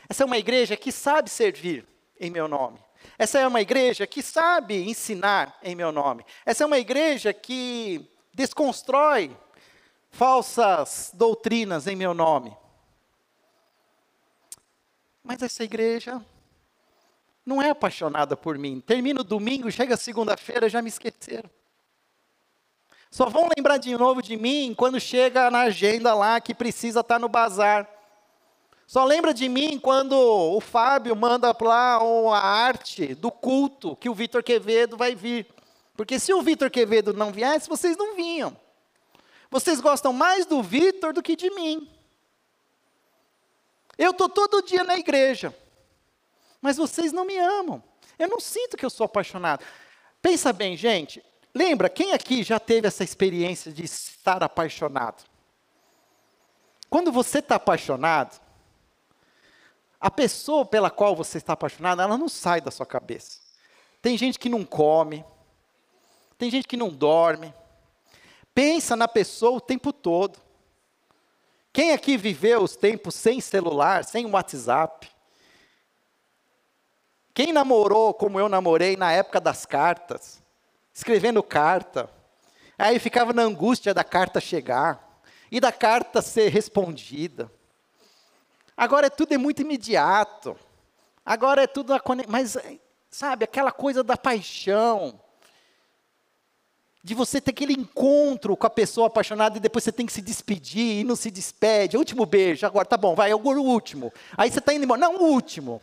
Essa 0.09 0.23
é 0.25 0.27
uma 0.27 0.39
igreja 0.39 0.77
que 0.77 0.93
sabe 0.93 1.31
servir 1.31 1.87
em 2.19 2.31
meu 2.31 2.47
nome. 2.47 2.79
Essa 3.17 3.39
é 3.39 3.47
uma 3.47 3.61
igreja 3.61 4.07
que 4.07 4.23
sabe 4.23 4.83
ensinar 4.83 5.59
em 5.63 5.75
meu 5.75 5.91
nome. 5.91 6.25
Essa 6.45 6.65
é 6.65 6.67
uma 6.67 6.79
igreja 6.79 7.33
que 7.33 8.11
desconstrói 8.35 9.35
falsas 10.11 11.11
doutrinas 11.15 11.87
em 11.87 11.97
meu 11.97 12.13
nome. 12.13 12.55
Mas 15.23 15.43
essa 15.43 15.65
igreja 15.65 16.25
não 17.45 17.61
é 17.61 17.71
apaixonada 17.71 18.37
por 18.37 18.59
mim. 18.59 18.81
Termina 18.81 19.21
o 19.21 19.25
domingo, 19.25 19.71
chega 19.71 19.97
segunda-feira, 19.97 20.69
já 20.69 20.83
me 20.83 20.89
esqueceram. 20.89 21.51
Só 23.11 23.29
vão 23.29 23.49
lembrar 23.57 23.77
de 23.79 23.97
novo 23.97 24.23
de 24.23 24.37
mim 24.37 24.73
quando 24.77 25.01
chega 25.01 25.51
na 25.51 25.63
agenda 25.63 26.15
lá 26.15 26.41
que 26.41 26.55
precisa 26.55 27.01
estar 27.01 27.19
no 27.19 27.29
bazar. 27.29 27.89
Só 28.87 29.05
lembra 29.05 29.35
de 29.35 29.49
mim 29.49 29.79
quando 29.79 30.13
o 30.13 30.61
Fábio 30.61 31.15
manda 31.17 31.55
lá 31.61 31.97
a 31.97 32.39
arte 32.39 33.15
do 33.15 33.31
culto 33.31 33.97
que 33.97 34.09
o 34.09 34.15
Vitor 34.15 34.43
Quevedo 34.43 34.97
vai 34.97 35.15
vir. 35.15 35.47
Porque 35.97 36.19
se 36.19 36.33
o 36.33 36.43
Vitor 36.43 36.71
Quevedo 36.71 37.13
não 37.13 37.33
viesse, 37.33 37.69
vocês 37.69 37.97
não 37.97 38.15
vinham. 38.15 38.57
Vocês 39.51 39.81
gostam 39.81 40.13
mais 40.13 40.47
do 40.47 40.63
Vitor 40.63 41.13
do 41.13 41.23
que 41.23 41.35
de 41.35 41.51
mim. 41.51 41.89
Eu 43.99 44.13
estou 44.13 44.29
todo 44.29 44.63
dia 44.63 44.85
na 44.85 44.97
igreja 44.97 45.55
mas 46.61 46.77
vocês 46.77 47.13
não 47.13 47.25
me 47.25 47.39
amam. 47.39 47.83
Eu 48.19 48.29
não 48.29 48.41
sinto 48.41 48.77
que 48.77 48.85
eu 48.85 48.91
sou 48.91 49.05
apaixonado. 49.07 49.65
Pensa 50.21 50.53
bem, 50.53 50.77
gente. 50.77 51.25
Lembra, 51.55 51.89
quem 51.89 52.13
aqui 52.13 52.43
já 52.43 52.61
teve 52.61 52.87
essa 52.87 53.03
experiência 53.03 53.73
de 53.73 53.85
estar 53.85 54.43
apaixonado? 54.43 55.25
Quando 56.89 57.11
você 57.11 57.39
está 57.39 57.57
apaixonado, 57.57 58.41
a 60.01 60.11
pessoa 60.11 60.65
pela 60.65 60.91
qual 60.91 61.15
você 61.15 61.39
está 61.39 61.53
apaixonado, 61.53 62.03
ela 62.03 62.17
não 62.17 62.29
sai 62.29 62.61
da 62.61 62.71
sua 62.71 62.87
cabeça. 62.87 63.39
Tem 64.03 64.17
gente 64.17 64.39
que 64.39 64.49
não 64.49 64.65
come, 64.65 65.25
tem 66.39 66.51
gente 66.51 66.67
que 66.67 66.77
não 66.77 66.89
dorme, 66.89 67.55
pensa 68.55 68.97
na 68.97 69.07
pessoa 69.07 69.59
o 69.59 69.61
tempo 69.61 69.93
todo. 69.93 70.39
Quem 71.73 71.93
aqui 71.93 72.17
viveu 72.17 72.63
os 72.63 72.77
tempos 72.77 73.15
sem 73.15 73.41
celular, 73.41 74.05
sem 74.05 74.27
WhatsApp? 74.27 75.11
Quem 77.33 77.53
namorou 77.53 78.13
como 78.13 78.39
eu 78.39 78.49
namorei 78.49 78.97
na 78.97 79.13
época 79.13 79.41
das 79.41 79.65
cartas, 79.65 80.43
escrevendo 80.93 81.43
carta, 81.43 82.11
aí 82.77 82.99
ficava 82.99 83.33
na 83.33 83.43
angústia 83.43 83.95
da 83.95 84.03
carta 84.03 84.41
chegar 84.41 85.21
e 85.51 85.61
da 85.61 85.73
carta 85.73 86.21
ser 86.21 86.49
respondida. 86.49 87.51
Agora 88.77 89.07
é 89.07 89.11
tudo 89.11 89.35
é 89.35 89.39
muito 89.39 89.63
imediato. 89.63 90.57
Agora 91.25 91.63
é 91.63 91.67
tudo 91.67 91.93
a 91.93 92.01
mas 92.29 92.57
sabe, 93.11 93.45
aquela 93.45 93.73
coisa 93.73 94.03
da 94.03 94.17
paixão, 94.17 95.21
de 97.03 97.15
você 97.15 97.41
ter 97.41 97.51
aquele 97.51 97.73
encontro 97.73 98.57
com 98.57 98.67
a 98.67 98.71
pessoa 98.71 99.07
apaixonada 99.07 99.57
e 99.57 99.61
depois 99.61 99.83
você 99.83 99.93
tem 99.93 100.07
que 100.07 100.13
se 100.13 100.21
despedir 100.21 101.01
e 101.01 101.05
não 101.05 101.17
se 101.17 101.31
despede. 101.31 101.97
Último 101.97 102.27
beijo, 102.27 102.67
agora 102.67 102.85
tá 102.85 102.97
bom, 102.97 103.15
vai, 103.15 103.31
é 103.31 103.35
o 103.35 103.39
último. 103.39 104.13
Aí 104.37 104.51
você 104.51 104.59
está 104.59 104.73
indo 104.73 104.85
embora, 104.85 105.01
não, 105.01 105.17
o 105.17 105.33
último. 105.33 105.81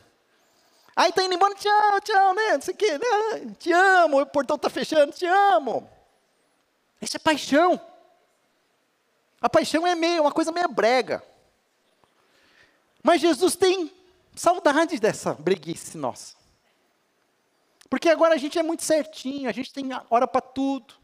Aí 0.97 1.11
tá 1.11 1.23
indo 1.23 1.35
embora, 1.35 1.53
tchau, 1.53 2.01
tchau, 2.01 2.33
né? 2.33 2.53
Não 2.53 2.61
sei 2.61 2.73
o 2.73 2.77
quê, 2.77 2.97
né? 2.97 3.55
Te 3.59 3.71
amo, 3.71 4.19
o 4.19 4.25
portão 4.25 4.57
tá 4.57 4.67
fechando, 4.67 5.11
te 5.11 5.27
amo. 5.27 5.87
Isso 6.99 7.15
é 7.15 7.19
paixão. 7.19 7.79
A 9.39 9.47
paixão 9.47 9.85
é 9.85 9.93
meio, 9.93 10.23
uma 10.23 10.31
coisa 10.31 10.51
meio 10.51 10.67
brega. 10.69 11.23
Mas 13.03 13.21
Jesus 13.21 13.55
tem 13.55 13.93
saudades 14.35 14.99
dessa 14.99 15.35
breguice 15.35 15.95
nossa. 15.99 16.35
Porque 17.91 18.09
agora 18.09 18.33
a 18.33 18.37
gente 18.37 18.57
é 18.57 18.63
muito 18.63 18.83
certinho, 18.83 19.47
a 19.47 19.53
gente 19.53 19.71
tem 19.71 19.91
hora 20.09 20.27
para 20.27 20.41
tudo. 20.41 20.95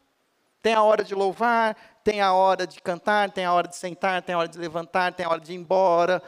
Tem 0.59 0.73
a 0.73 0.81
hora 0.81 1.03
de 1.03 1.13
louvar, 1.13 1.77
tem 2.03 2.19
a 2.19 2.33
hora 2.33 2.65
de 2.65 2.81
cantar, 2.81 3.29
tem 3.29 3.45
a 3.45 3.53
hora 3.53 3.67
de 3.67 3.75
sentar, 3.75 4.23
tem 4.23 4.33
a 4.33 4.39
hora 4.39 4.47
de 4.47 4.57
levantar, 4.57 5.13
tem 5.13 5.23
a 5.23 5.29
hora 5.29 5.39
de 5.39 5.53
ir 5.53 5.57
embora. 5.57 6.19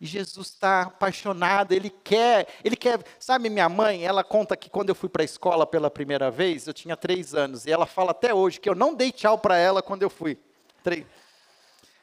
E 0.00 0.06
Jesus 0.06 0.46
está 0.46 0.82
apaixonado, 0.82 1.72
ele 1.72 1.90
quer, 1.90 2.48
ele 2.64 2.74
quer. 2.74 3.04
Sabe, 3.18 3.50
minha 3.50 3.68
mãe, 3.68 4.02
ela 4.02 4.24
conta 4.24 4.56
que 4.56 4.70
quando 4.70 4.88
eu 4.88 4.94
fui 4.94 5.10
para 5.10 5.22
a 5.22 5.24
escola 5.24 5.66
pela 5.66 5.90
primeira 5.90 6.30
vez, 6.30 6.66
eu 6.66 6.72
tinha 6.72 6.96
três 6.96 7.34
anos, 7.34 7.66
e 7.66 7.70
ela 7.70 7.84
fala 7.84 8.12
até 8.12 8.32
hoje 8.32 8.58
que 8.58 8.68
eu 8.68 8.74
não 8.74 8.94
dei 8.94 9.12
tchau 9.12 9.36
para 9.36 9.58
ela 9.58 9.82
quando 9.82 10.02
eu 10.02 10.08
fui. 10.08 10.38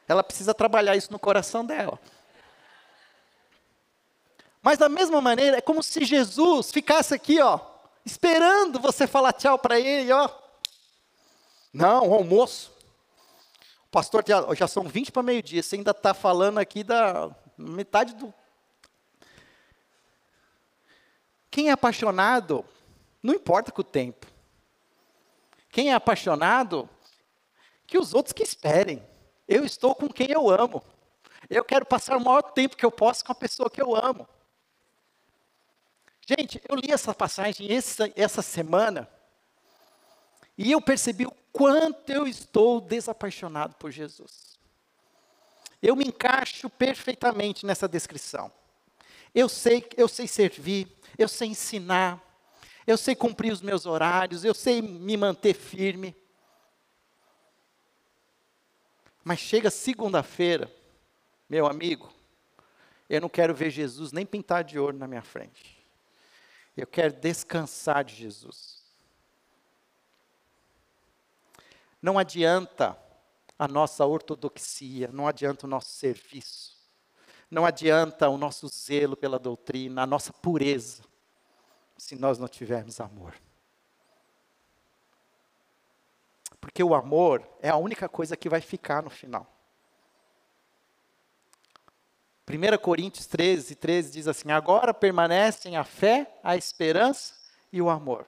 Ela 0.06 0.22
precisa 0.22 0.54
trabalhar 0.54 0.94
isso 0.94 1.10
no 1.10 1.18
coração 1.18 1.66
dela. 1.66 1.98
Mas 4.62 4.78
da 4.78 4.88
mesma 4.88 5.20
maneira, 5.20 5.58
é 5.58 5.60
como 5.60 5.82
se 5.82 6.04
Jesus 6.04 6.70
ficasse 6.70 7.12
aqui, 7.12 7.40
ó, 7.40 7.58
esperando 8.04 8.78
você 8.78 9.08
falar 9.08 9.32
tchau 9.32 9.58
para 9.58 9.80
ele, 9.80 10.12
ó. 10.12 10.30
Não, 11.72 12.12
almoço. 12.12 12.70
Pastor, 13.90 14.22
já, 14.56 14.68
são 14.68 14.84
20 14.84 15.10
para 15.10 15.22
meio-dia, 15.22 15.62
você 15.62 15.74
ainda 15.74 15.90
está 15.90 16.14
falando 16.14 16.58
aqui 16.58 16.84
da, 16.84 17.30
metade 17.58 18.14
do. 18.14 18.32
Quem 21.50 21.68
é 21.68 21.72
apaixonado, 21.72 22.64
não 23.22 23.34
importa 23.34 23.72
com 23.72 23.80
o 23.80 23.84
tempo. 23.84 24.26
Quem 25.68 25.90
é 25.90 25.94
apaixonado, 25.94 26.88
que 27.86 27.98
os 27.98 28.14
outros 28.14 28.32
que 28.32 28.42
esperem. 28.42 29.02
Eu 29.46 29.64
estou 29.64 29.94
com 29.94 30.08
quem 30.08 30.30
eu 30.30 30.48
amo. 30.48 30.82
Eu 31.48 31.64
quero 31.64 31.86
passar 31.86 32.16
o 32.16 32.24
maior 32.24 32.42
tempo 32.42 32.76
que 32.76 32.84
eu 32.84 32.90
posso 32.90 33.24
com 33.24 33.32
a 33.32 33.34
pessoa 33.34 33.70
que 33.70 33.80
eu 33.80 33.96
amo. 33.96 34.28
Gente, 36.26 36.60
eu 36.68 36.76
li 36.76 36.92
essa 36.92 37.14
passagem 37.14 37.72
essa, 37.72 38.12
essa 38.14 38.42
semana 38.42 39.08
e 40.58 40.72
eu 40.72 40.80
percebi 40.82 41.24
o 41.24 41.32
quanto 41.50 42.10
eu 42.10 42.26
estou 42.26 42.80
desapaixonado 42.82 43.74
por 43.76 43.90
Jesus. 43.90 44.47
Eu 45.82 45.94
me 45.94 46.04
encaixo 46.04 46.68
perfeitamente 46.68 47.64
nessa 47.64 47.86
descrição. 47.86 48.50
Eu 49.34 49.48
sei, 49.48 49.86
eu 49.96 50.08
sei 50.08 50.26
servir, 50.26 50.88
eu 51.16 51.28
sei 51.28 51.48
ensinar, 51.48 52.20
eu 52.86 52.96
sei 52.96 53.14
cumprir 53.14 53.52
os 53.52 53.60
meus 53.60 53.86
horários, 53.86 54.44
eu 54.44 54.54
sei 54.54 54.82
me 54.82 55.16
manter 55.16 55.54
firme. 55.54 56.16
Mas 59.22 59.38
chega 59.38 59.70
segunda-feira, 59.70 60.72
meu 61.48 61.66
amigo, 61.66 62.12
eu 63.08 63.20
não 63.20 63.28
quero 63.28 63.54
ver 63.54 63.70
Jesus 63.70 64.10
nem 64.10 64.26
pintar 64.26 64.64
de 64.64 64.78
ouro 64.78 64.96
na 64.96 65.06
minha 65.06 65.22
frente. 65.22 65.78
Eu 66.76 66.86
quero 66.86 67.12
descansar 67.12 68.04
de 68.04 68.14
Jesus. 68.14 68.82
Não 72.00 72.18
adianta 72.18 72.96
a 73.58 73.66
nossa 73.66 74.06
ortodoxia, 74.06 75.10
não 75.12 75.26
adianta 75.26 75.66
o 75.66 75.68
nosso 75.68 75.90
serviço, 75.90 76.76
não 77.50 77.66
adianta 77.66 78.28
o 78.28 78.38
nosso 78.38 78.68
zelo 78.68 79.16
pela 79.16 79.38
doutrina, 79.38 80.02
a 80.02 80.06
nossa 80.06 80.32
pureza, 80.32 81.02
se 81.96 82.14
nós 82.14 82.38
não 82.38 82.46
tivermos 82.46 83.00
amor. 83.00 83.34
Porque 86.60 86.82
o 86.82 86.94
amor 86.94 87.42
é 87.60 87.68
a 87.68 87.76
única 87.76 88.08
coisa 88.08 88.36
que 88.36 88.48
vai 88.48 88.60
ficar 88.60 89.02
no 89.02 89.10
final. 89.10 89.46
1 92.48 92.78
Coríntios 92.78 93.26
13, 93.26 93.74
13 93.74 94.12
diz 94.12 94.28
assim: 94.28 94.50
Agora 94.50 94.94
permanecem 94.94 95.76
a 95.76 95.84
fé, 95.84 96.38
a 96.42 96.56
esperança 96.56 97.34
e 97.72 97.82
o 97.82 97.90
amor. 97.90 98.26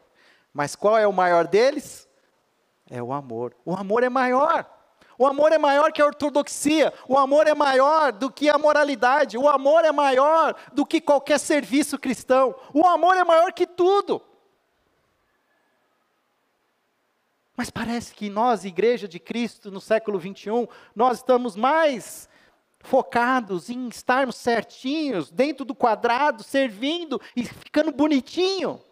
Mas 0.52 0.74
qual 0.74 0.98
é 0.98 1.06
o 1.06 1.12
maior 1.12 1.46
deles? 1.46 2.08
É 2.88 3.02
o 3.02 3.12
amor. 3.12 3.54
O 3.64 3.74
amor 3.74 4.02
é 4.02 4.08
maior. 4.08 4.79
O 5.20 5.26
amor 5.26 5.52
é 5.52 5.58
maior 5.58 5.92
que 5.92 6.00
a 6.00 6.06
ortodoxia, 6.06 6.94
o 7.06 7.18
amor 7.18 7.46
é 7.46 7.54
maior 7.54 8.10
do 8.10 8.32
que 8.32 8.48
a 8.48 8.56
moralidade, 8.56 9.36
o 9.36 9.50
amor 9.50 9.84
é 9.84 9.92
maior 9.92 10.56
do 10.72 10.86
que 10.86 10.98
qualquer 10.98 11.38
serviço 11.38 11.98
cristão, 11.98 12.54
o 12.72 12.86
amor 12.86 13.14
é 13.14 13.22
maior 13.22 13.52
que 13.52 13.66
tudo. 13.66 14.22
Mas 17.54 17.68
parece 17.68 18.14
que 18.14 18.30
nós, 18.30 18.64
Igreja 18.64 19.06
de 19.06 19.18
Cristo, 19.18 19.70
no 19.70 19.78
século 19.78 20.18
21, 20.18 20.66
nós 20.96 21.18
estamos 21.18 21.54
mais 21.54 22.26
focados 22.78 23.68
em 23.68 23.88
estarmos 23.88 24.36
certinhos, 24.36 25.30
dentro 25.30 25.66
do 25.66 25.74
quadrado, 25.74 26.42
servindo 26.42 27.20
e 27.36 27.44
ficando 27.44 27.92
bonitinho. 27.92 28.82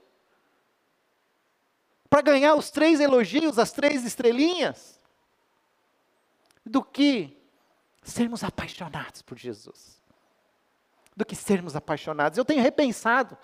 Para 2.11 2.21
ganhar 2.21 2.55
os 2.55 2.71
três 2.71 3.01
elogios, 3.01 3.59
as 3.59 3.73
três 3.73 4.05
estrelinhas. 4.05 4.98
Do 6.69 6.83
que 6.83 7.37
sermos 8.03 8.45
apaixonados 8.45 9.23
por 9.23 9.39
Jesus. 9.39 10.01
Do 11.17 11.25
que 11.25 11.35
sermos 11.35 11.75
apaixonados. 11.75 12.39
Eu 12.39 12.45
tenho 12.45 12.63
repensado 12.63 13.37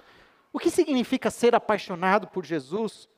o 0.53 0.59
que 0.59 0.71
significa 0.71 1.31
ser 1.31 1.55
apaixonado 1.55 2.29
por 2.29 2.45
Jesus. 2.45 3.09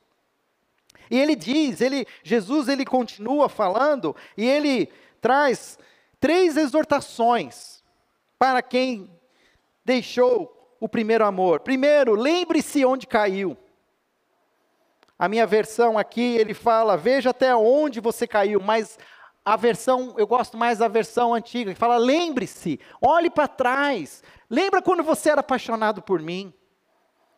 E 1.11 1.19
ele 1.19 1.37
diz, 1.37 1.81
ele, 1.81 2.07
Jesus 2.23 2.69
ele 2.69 2.85
continua 2.85 3.49
falando 3.49 4.17
e 4.37 4.45
ele 4.45 4.91
traz 5.21 5.79
três 6.19 6.57
exortações 6.57 7.85
para 8.39 8.63
quem 8.63 9.11
deixou 9.85 10.77
o 10.81 10.89
primeiro 10.89 11.25
amor. 11.25 11.61
Primeiro, 11.61 12.15
lembre-se 12.15 12.85
onde 12.85 13.07
caiu. 13.07 13.57
A 15.19 15.29
minha 15.29 15.47
versão 15.47 15.99
aqui, 15.99 16.37
ele 16.37 16.53
fala: 16.53 16.97
veja 16.97 17.31
até 17.31 17.55
onde 17.55 18.01
você 18.01 18.27
caiu, 18.27 18.61
mas 18.61 18.99
a 19.47 19.55
versão, 19.55 20.13
eu 20.19 20.27
gosto 20.27 20.57
mais 20.57 20.79
da 20.79 20.89
versão 20.89 21.33
antiga, 21.33 21.73
que 21.73 21.79
fala: 21.79 21.97
lembre-se, 21.97 22.81
olhe 23.01 23.31
para 23.31 23.47
trás. 23.47 24.25
Lembra 24.51 24.83
quando 24.83 25.05
você 25.05 25.31
era 25.31 25.41
apaixonado 25.41 26.03
por 26.03 26.21
mim? 26.21 26.53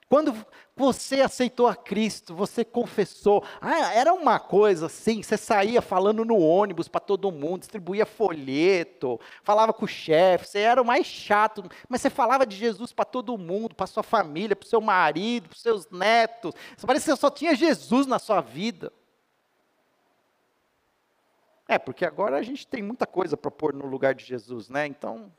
Quando 0.09 0.35
você 0.75 1.21
aceitou 1.21 1.67
a 1.67 1.77
Cristo, 1.77 2.35
você 2.35 2.65
confessou. 2.65 3.45
Ah, 3.61 3.93
era 3.93 4.15
uma 4.15 4.41
coisa 4.41 4.87
assim, 4.87 5.23
você 5.23 5.37
saía 5.37 5.83
falando 5.83 6.25
no 6.25 6.39
ônibus 6.39 6.89
para 6.89 6.99
todo 6.99 7.31
mundo, 7.31 7.61
distribuía 7.61 8.07
folheto, 8.07 9.21
falava 9.43 9.75
com 9.75 9.85
o 9.85 9.89
chefe, 9.89 10.49
você 10.49 10.61
era 10.61 10.81
o 10.81 10.87
mais 10.87 11.07
chato, 11.07 11.63
mas 11.91 12.01
você 12.01 12.09
falava 12.09 12.47
de 12.47 12.57
Jesus 12.57 12.91
para 12.91 13.05
todo 13.05 13.37
mundo, 13.37 13.75
para 13.75 13.87
sua 13.87 14.03
família, 14.03 14.57
para 14.57 14.65
o 14.65 14.69
seu 14.69 14.81
marido, 14.81 15.51
para 15.51 15.57
os 15.57 15.63
seus 15.63 15.91
netos. 15.91 16.55
Você 16.75 16.87
parecia 16.87 17.13
que 17.13 17.21
só 17.21 17.29
tinha 17.29 17.55
Jesus 17.55 18.07
na 18.07 18.19
sua 18.19 18.41
vida. 18.41 18.91
É, 21.69 21.79
porque 21.79 22.05
agora 22.05 22.39
a 22.39 22.43
gente 22.43 22.67
tem 22.67 22.83
muita 22.83 23.07
coisa 23.07 23.37
para 23.37 23.51
pôr 23.51 23.75
no 23.75 23.87
lugar 23.87 24.15
de 24.15 24.25
Jesus, 24.25 24.71
né? 24.71 24.87
Então, 24.87 25.31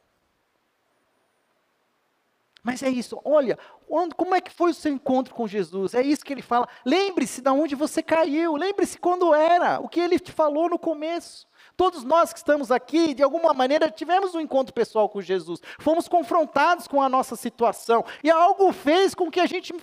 mas 2.64 2.84
é 2.84 2.90
isso, 2.90 3.20
olha, 3.24 3.58
onde, 3.90 4.14
como 4.14 4.36
é 4.36 4.42
que 4.42 4.52
foi 4.52 4.72
o 4.72 4.74
seu 4.74 4.92
encontro 4.92 5.34
com 5.34 5.48
Jesus? 5.48 5.94
É 5.94 6.02
isso 6.02 6.26
que 6.26 6.34
ele 6.34 6.42
fala. 6.42 6.68
Lembre-se 6.86 7.42
de 7.42 7.50
onde 7.50 7.74
você 7.74 8.04
caiu, 8.04 8.56
lembre-se 8.56 9.00
quando 9.00 9.34
era, 9.34 9.80
o 9.80 9.88
que 9.88 10.00
ele 10.00 10.20
te 10.20 10.32
falou 10.32 10.70
no 10.70 10.78
começo. 10.78 11.48
Todos 11.78 12.04
nós 12.04 12.34
que 12.34 12.40
estamos 12.40 12.72
aqui, 12.72 13.14
de 13.14 13.24
alguma 13.24 13.54
maneira, 13.54 13.90
tivemos 13.90 14.36
um 14.36 14.42
encontro 14.42 14.74
pessoal 14.74 15.08
com 15.08 15.22
Jesus, 15.22 15.62
fomos 15.80 16.10
confrontados 16.10 16.88
com 16.88 17.02
a 17.02 17.08
nossa 17.08 17.38
situação, 17.38 18.04
e 18.22 18.30
algo 18.30 18.72
fez 18.74 19.16
com 19.16 19.32
que 19.32 19.40
a 19.40 19.46
gente 19.46 19.74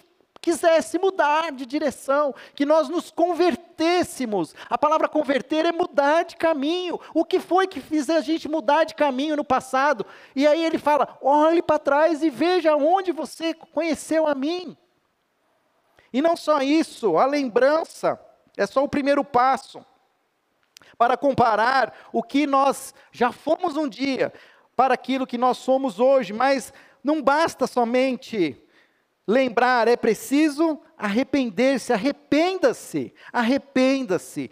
quisesse 0.47 0.97
mudar 0.97 1.51
de 1.51 1.67
direção, 1.67 2.33
que 2.55 2.65
nós 2.65 2.89
nos 2.89 3.11
convertêssemos. 3.11 4.55
A 4.71 4.79
palavra 4.79 5.09
converter 5.09 5.67
é 5.67 5.73
mudar 5.73 6.23
de 6.23 6.37
caminho. 6.37 7.01
O 7.13 7.25
que 7.25 7.41
foi 7.41 7.67
que 7.67 7.81
fez 7.81 8.09
a 8.09 8.21
gente 8.21 8.49
mudar 8.49 8.85
de 8.85 8.95
caminho 8.95 9.35
no 9.35 9.43
passado? 9.43 10.07
E 10.37 10.47
aí 10.47 10.65
ele 10.65 10.79
fala: 10.79 11.19
olhe 11.21 11.61
para 11.61 11.81
trás 11.81 12.23
e 12.23 12.31
veja 12.31 12.77
onde 12.77 13.11
você 13.11 13.55
conheceu 13.55 14.25
a 14.25 14.37
mim. 14.37 14.77
E 16.13 16.23
não 16.23 16.37
só 16.37 16.63
isso, 16.63 17.19
a 17.19 17.27
lembrança 17.27 18.17
é 18.57 18.67
só 18.69 18.85
o 18.85 18.89
primeiro 18.89 19.25
passo 19.25 19.85
para 20.97 21.17
comparar 21.17 21.93
o 22.13 22.23
que 22.23 22.47
nós 22.47 22.95
já 23.11 23.33
fomos 23.33 23.77
um 23.77 23.89
dia 23.89 24.33
para 24.77 24.95
aquilo 24.95 25.27
que 25.27 25.37
nós 25.37 25.59
somos 25.59 25.99
hoje, 25.99 26.33
mas 26.33 26.73
não 27.03 27.21
basta 27.21 27.67
somente 27.67 28.65
lembrar, 29.27 29.89
é 29.89 29.97
preciso 29.97 30.81
arrepender-se, 30.97 31.93
arrependa-se, 31.93 33.15
arrependa-se. 33.33 34.51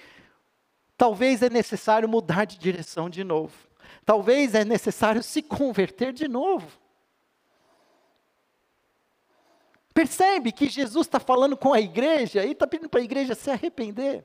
Talvez 0.97 1.43
é 1.43 1.51
necessário 1.51 2.09
mudar 2.09 2.45
de 2.45 2.59
direção 2.59 3.09
de 3.09 3.23
novo. 3.23 3.55
Talvez 4.05 4.55
é 4.55 4.65
necessário 4.65 5.23
se 5.23 5.43
converter 5.43 6.13
de 6.13 6.29
novo. 6.29 6.79
Percebe 9.93 10.51
que 10.51 10.69
Jesus 10.69 11.07
está 11.07 11.21
falando 11.21 11.57
com 11.57 11.73
a 11.73 11.81
igreja 11.81 12.45
e 12.45 12.51
está 12.51 12.67
pedindo 12.67 12.89
para 12.89 13.01
a 13.01 13.05
igreja 13.05 13.35
se 13.35 13.51
arrepender. 13.51 14.25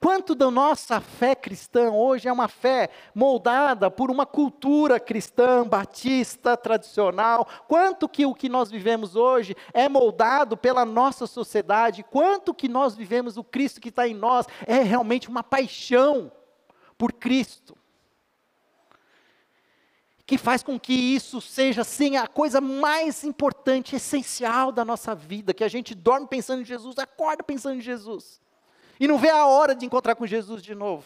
Quanto 0.00 0.36
da 0.36 0.48
nossa 0.48 1.00
fé 1.00 1.34
cristã 1.34 1.90
hoje 1.90 2.28
é 2.28 2.32
uma 2.32 2.46
fé 2.46 2.88
moldada 3.12 3.90
por 3.90 4.12
uma 4.12 4.24
cultura 4.24 5.00
cristã, 5.00 5.66
batista, 5.66 6.56
tradicional? 6.56 7.48
Quanto 7.66 8.08
que 8.08 8.24
o 8.24 8.32
que 8.32 8.48
nós 8.48 8.70
vivemos 8.70 9.16
hoje 9.16 9.56
é 9.72 9.88
moldado 9.88 10.56
pela 10.56 10.84
nossa 10.84 11.26
sociedade? 11.26 12.04
Quanto 12.04 12.54
que 12.54 12.68
nós 12.68 12.94
vivemos 12.94 13.36
o 13.36 13.42
Cristo 13.42 13.80
que 13.80 13.88
está 13.88 14.06
em 14.06 14.14
nós 14.14 14.46
é 14.66 14.82
realmente 14.82 15.28
uma 15.28 15.42
paixão 15.42 16.30
por 16.96 17.12
Cristo? 17.12 17.76
Que 20.24 20.38
faz 20.38 20.62
com 20.62 20.78
que 20.78 20.92
isso 20.92 21.40
seja, 21.40 21.82
sim, 21.82 22.16
a 22.16 22.28
coisa 22.28 22.60
mais 22.60 23.24
importante, 23.24 23.96
essencial 23.96 24.70
da 24.70 24.84
nossa 24.84 25.12
vida, 25.12 25.52
que 25.52 25.64
a 25.64 25.68
gente 25.68 25.92
dorme 25.92 26.28
pensando 26.28 26.62
em 26.62 26.64
Jesus, 26.64 26.98
acorda 26.98 27.42
pensando 27.42 27.78
em 27.78 27.80
Jesus 27.80 28.40
e 28.98 29.06
não 29.06 29.18
vê 29.18 29.30
a 29.30 29.46
hora 29.46 29.74
de 29.74 29.86
encontrar 29.86 30.14
com 30.14 30.26
Jesus 30.26 30.62
de 30.62 30.74
novo. 30.74 31.04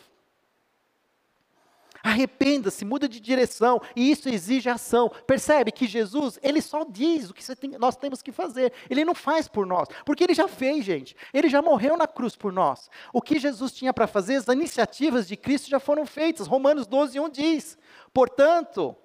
Arrependa-se, 2.03 2.85
muda 2.85 3.09
de 3.09 3.21
direção, 3.21 3.81
e 3.95 4.11
isso 4.11 4.29
exige 4.29 4.69
ação. 4.69 5.09
Percebe 5.25 5.71
que 5.71 5.87
Jesus, 5.87 6.37
ele 6.43 6.61
só 6.61 6.85
diz 6.85 7.31
o 7.31 7.35
que 7.35 7.55
tem, 7.55 7.79
nós 7.79 7.97
temos 7.97 8.21
que 8.21 8.33
fazer, 8.33 8.73
ele 8.91 9.05
não 9.05 9.15
faz 9.15 9.47
por 9.47 9.65
nós, 9.65 9.89
porque 10.05 10.25
ele 10.25 10.35
já 10.35 10.49
fez, 10.49 10.85
gente. 10.85 11.15
Ele 11.33 11.49
já 11.49 11.63
morreu 11.63 11.97
na 11.97 12.09
cruz 12.09 12.35
por 12.35 12.53
nós. 12.53 12.91
O 13.13 13.23
que 13.23 13.39
Jesus 13.39 13.71
tinha 13.73 13.95
para 13.95 14.09
fazer, 14.09 14.35
as 14.35 14.49
iniciativas 14.49 15.29
de 15.29 15.37
Cristo 15.37 15.71
já 15.71 15.79
foram 15.79 16.05
feitas. 16.05 16.49
Romanos 16.49 16.89
12, 16.89 17.21
1 17.21 17.29
diz: 17.29 17.79
Portanto, 18.13 18.97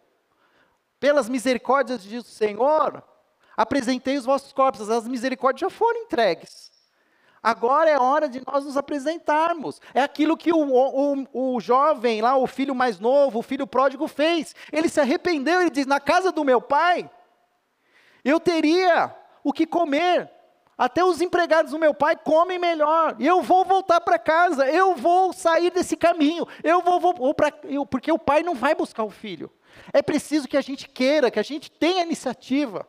pelas 0.99 1.29
misericórdias 1.29 2.03
do 2.03 2.23
Senhor, 2.23 3.03
apresentei 3.55 4.17
os 4.17 4.25
vossos 4.25 4.51
corpos, 4.51 4.89
as 4.89 5.07
misericórdias 5.07 5.61
já 5.61 5.69
foram 5.69 6.01
entregues. 6.01 6.76
Agora 7.47 7.89
é 7.89 7.97
hora 7.97 8.27
de 8.27 8.43
nós 8.45 8.65
nos 8.65 8.75
apresentarmos. 8.75 9.79
É 9.93 10.01
aquilo 10.01 10.35
que 10.35 10.51
o, 10.51 10.57
o, 10.59 11.55
o 11.55 11.61
jovem 11.61 12.21
lá, 12.21 12.35
o 12.35 12.45
filho 12.45 12.75
mais 12.75 12.99
novo, 12.99 13.39
o 13.39 13.41
filho 13.41 13.65
pródigo 13.65 14.05
fez. 14.05 14.53
Ele 14.69 14.89
se 14.89 14.99
arrependeu, 14.99 15.61
ele 15.61 15.69
diz: 15.69 15.85
Na 15.85 15.97
casa 15.97 16.29
do 16.29 16.43
meu 16.43 16.59
pai, 16.59 17.09
eu 18.21 18.37
teria 18.37 19.15
o 19.45 19.53
que 19.53 19.65
comer. 19.65 20.29
Até 20.77 21.05
os 21.05 21.21
empregados 21.21 21.71
do 21.71 21.79
meu 21.79 21.93
pai 21.93 22.17
comem 22.17 22.59
melhor. 22.59 23.15
Eu 23.17 23.41
vou 23.41 23.63
voltar 23.63 24.01
para 24.01 24.19
casa. 24.19 24.69
Eu 24.69 24.93
vou 24.93 25.31
sair 25.31 25.71
desse 25.71 25.95
caminho. 25.95 26.45
Eu 26.61 26.81
vou, 26.81 26.99
vou, 26.99 27.13
vou 27.13 27.33
porque 27.85 28.11
o 28.11 28.19
pai 28.19 28.43
não 28.43 28.55
vai 28.55 28.75
buscar 28.75 29.05
o 29.05 29.09
filho. 29.09 29.49
É 29.93 30.01
preciso 30.01 30.49
que 30.49 30.57
a 30.57 30.61
gente 30.61 30.89
queira, 30.89 31.31
que 31.31 31.39
a 31.39 31.43
gente 31.43 31.71
tenha 31.71 32.03
iniciativa. 32.03 32.85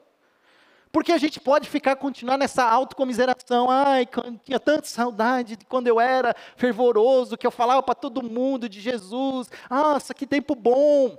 Porque 0.91 1.13
a 1.13 1.19
gente 1.19 1.39
pode 1.39 1.69
ficar, 1.69 1.97
continuar 1.97 2.39
nessa 2.39 2.65
autocomiseração. 2.65 3.71
Ai, 3.71 4.09
tinha 4.43 4.59
tanta 4.59 4.87
saudade 4.87 5.57
de 5.57 5.65
quando 5.67 5.87
eu 5.87 6.01
era 6.01 6.35
fervoroso, 6.57 7.37
que 7.37 7.47
eu 7.47 7.51
falava 7.51 7.83
para 7.83 7.95
todo 7.95 8.23
mundo 8.23 8.69
de 8.69 8.81
Jesus. 8.81 9.51
Nossa, 9.69 10.15
que 10.15 10.27
tempo 10.27 10.55
bom. 10.55 11.17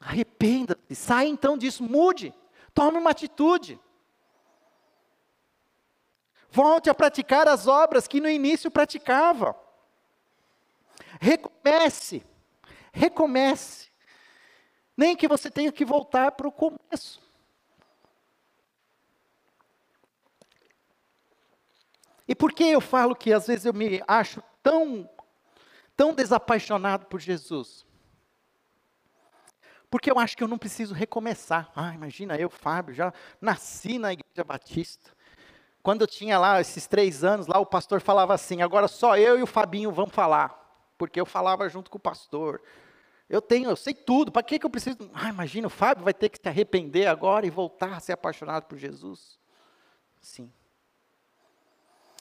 Arrependa-se, 0.00 0.94
saia 0.94 1.28
então 1.28 1.58
disso, 1.58 1.82
mude, 1.82 2.32
tome 2.72 2.98
uma 2.98 3.10
atitude. 3.10 3.78
Volte 6.50 6.88
a 6.88 6.94
praticar 6.94 7.46
as 7.46 7.66
obras 7.66 8.08
que 8.08 8.20
no 8.20 8.28
início 8.28 8.70
praticava. 8.70 9.54
Recomece, 11.20 12.24
recomece. 12.92 13.90
Nem 14.96 15.14
que 15.14 15.28
você 15.28 15.50
tenha 15.50 15.70
que 15.70 15.84
voltar 15.84 16.32
para 16.32 16.48
o 16.48 16.52
começo. 16.52 17.20
E 22.30 22.34
por 22.36 22.52
que 22.52 22.62
eu 22.62 22.80
falo 22.80 23.16
que 23.16 23.32
às 23.32 23.48
vezes 23.48 23.66
eu 23.66 23.74
me 23.74 24.00
acho 24.06 24.40
tão, 24.62 25.10
tão 25.96 26.14
desapaixonado 26.14 27.06
por 27.06 27.18
Jesus? 27.18 27.84
Porque 29.90 30.08
eu 30.08 30.16
acho 30.16 30.36
que 30.36 30.44
eu 30.44 30.46
não 30.46 30.56
preciso 30.56 30.94
recomeçar. 30.94 31.72
Ah, 31.74 31.92
imagina 31.92 32.36
eu, 32.36 32.48
Fábio, 32.48 32.94
já 32.94 33.12
nasci 33.40 33.98
na 33.98 34.12
igreja 34.12 34.44
batista. 34.44 35.10
Quando 35.82 36.02
eu 36.02 36.06
tinha 36.06 36.38
lá 36.38 36.60
esses 36.60 36.86
três 36.86 37.24
anos, 37.24 37.48
lá 37.48 37.58
o 37.58 37.66
pastor 37.66 38.00
falava 38.00 38.32
assim: 38.32 38.62
agora 38.62 38.86
só 38.86 39.18
eu 39.18 39.36
e 39.36 39.42
o 39.42 39.46
Fabinho 39.46 39.90
vamos 39.90 40.14
falar. 40.14 40.56
Porque 40.96 41.20
eu 41.20 41.26
falava 41.26 41.68
junto 41.68 41.90
com 41.90 41.98
o 41.98 42.00
pastor. 42.00 42.62
Eu 43.28 43.42
tenho, 43.42 43.68
eu 43.68 43.74
sei 43.74 43.92
tudo. 43.92 44.30
Para 44.30 44.44
que, 44.44 44.56
que 44.56 44.66
eu 44.66 44.70
preciso? 44.70 44.98
Ah, 45.12 45.30
imagina, 45.30 45.66
o 45.66 45.70
Fábio 45.70 46.04
vai 46.04 46.14
ter 46.14 46.28
que 46.28 46.38
se 46.40 46.48
arrepender 46.48 47.08
agora 47.08 47.44
e 47.44 47.50
voltar 47.50 47.92
a 47.94 47.98
ser 47.98 48.12
apaixonado 48.12 48.66
por 48.66 48.78
Jesus. 48.78 49.36
Sim. 50.20 50.52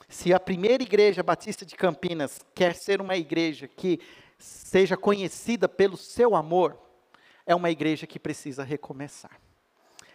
Se 0.10 0.34
a 0.34 0.40
primeira 0.40 0.82
igreja 0.82 1.22
batista 1.22 1.64
de 1.64 1.76
Campinas 1.76 2.42
quer 2.56 2.74
ser 2.74 3.00
uma 3.00 3.16
igreja 3.16 3.68
que 3.68 4.02
seja 4.40 4.98
conhecida 4.98 5.70
pelo 5.70 5.96
seu 5.96 6.36
amor, 6.36 6.80
é 7.46 7.54
uma 7.54 7.70
igreja 7.70 8.08
que 8.08 8.18
precisa 8.20 8.64
recomeçar. 8.64 9.40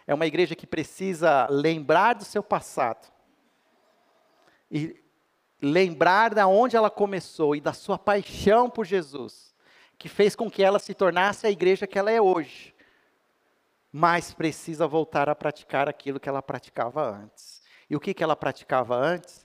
É 0.05 0.13
uma 0.13 0.25
igreja 0.25 0.53
que 0.53 0.67
precisa 0.67 1.47
lembrar 1.49 2.13
do 2.13 2.25
seu 2.25 2.43
passado 2.43 3.09
e 4.69 5.01
lembrar 5.61 6.33
de 6.33 6.43
onde 6.43 6.75
ela 6.75 6.89
começou 6.89 7.55
e 7.55 7.61
da 7.61 7.71
sua 7.71 7.97
paixão 7.97 8.69
por 8.69 8.85
Jesus, 8.85 9.55
que 9.97 10.09
fez 10.09 10.35
com 10.35 10.51
que 10.51 10.61
ela 10.61 10.77
se 10.77 10.93
tornasse 10.93 11.47
a 11.47 11.51
igreja 11.51 11.87
que 11.87 11.97
ela 11.97 12.11
é 12.11 12.21
hoje. 12.21 12.75
Mas 13.93 14.33
precisa 14.33 14.85
voltar 14.85 15.29
a 15.29 15.35
praticar 15.35 15.87
aquilo 15.87 16.19
que 16.19 16.27
ela 16.27 16.41
praticava 16.41 17.09
antes. 17.09 17.63
E 17.89 17.95
o 17.95 17.99
que, 17.99 18.13
que 18.13 18.23
ela 18.23 18.35
praticava 18.35 18.93
antes? 18.93 19.44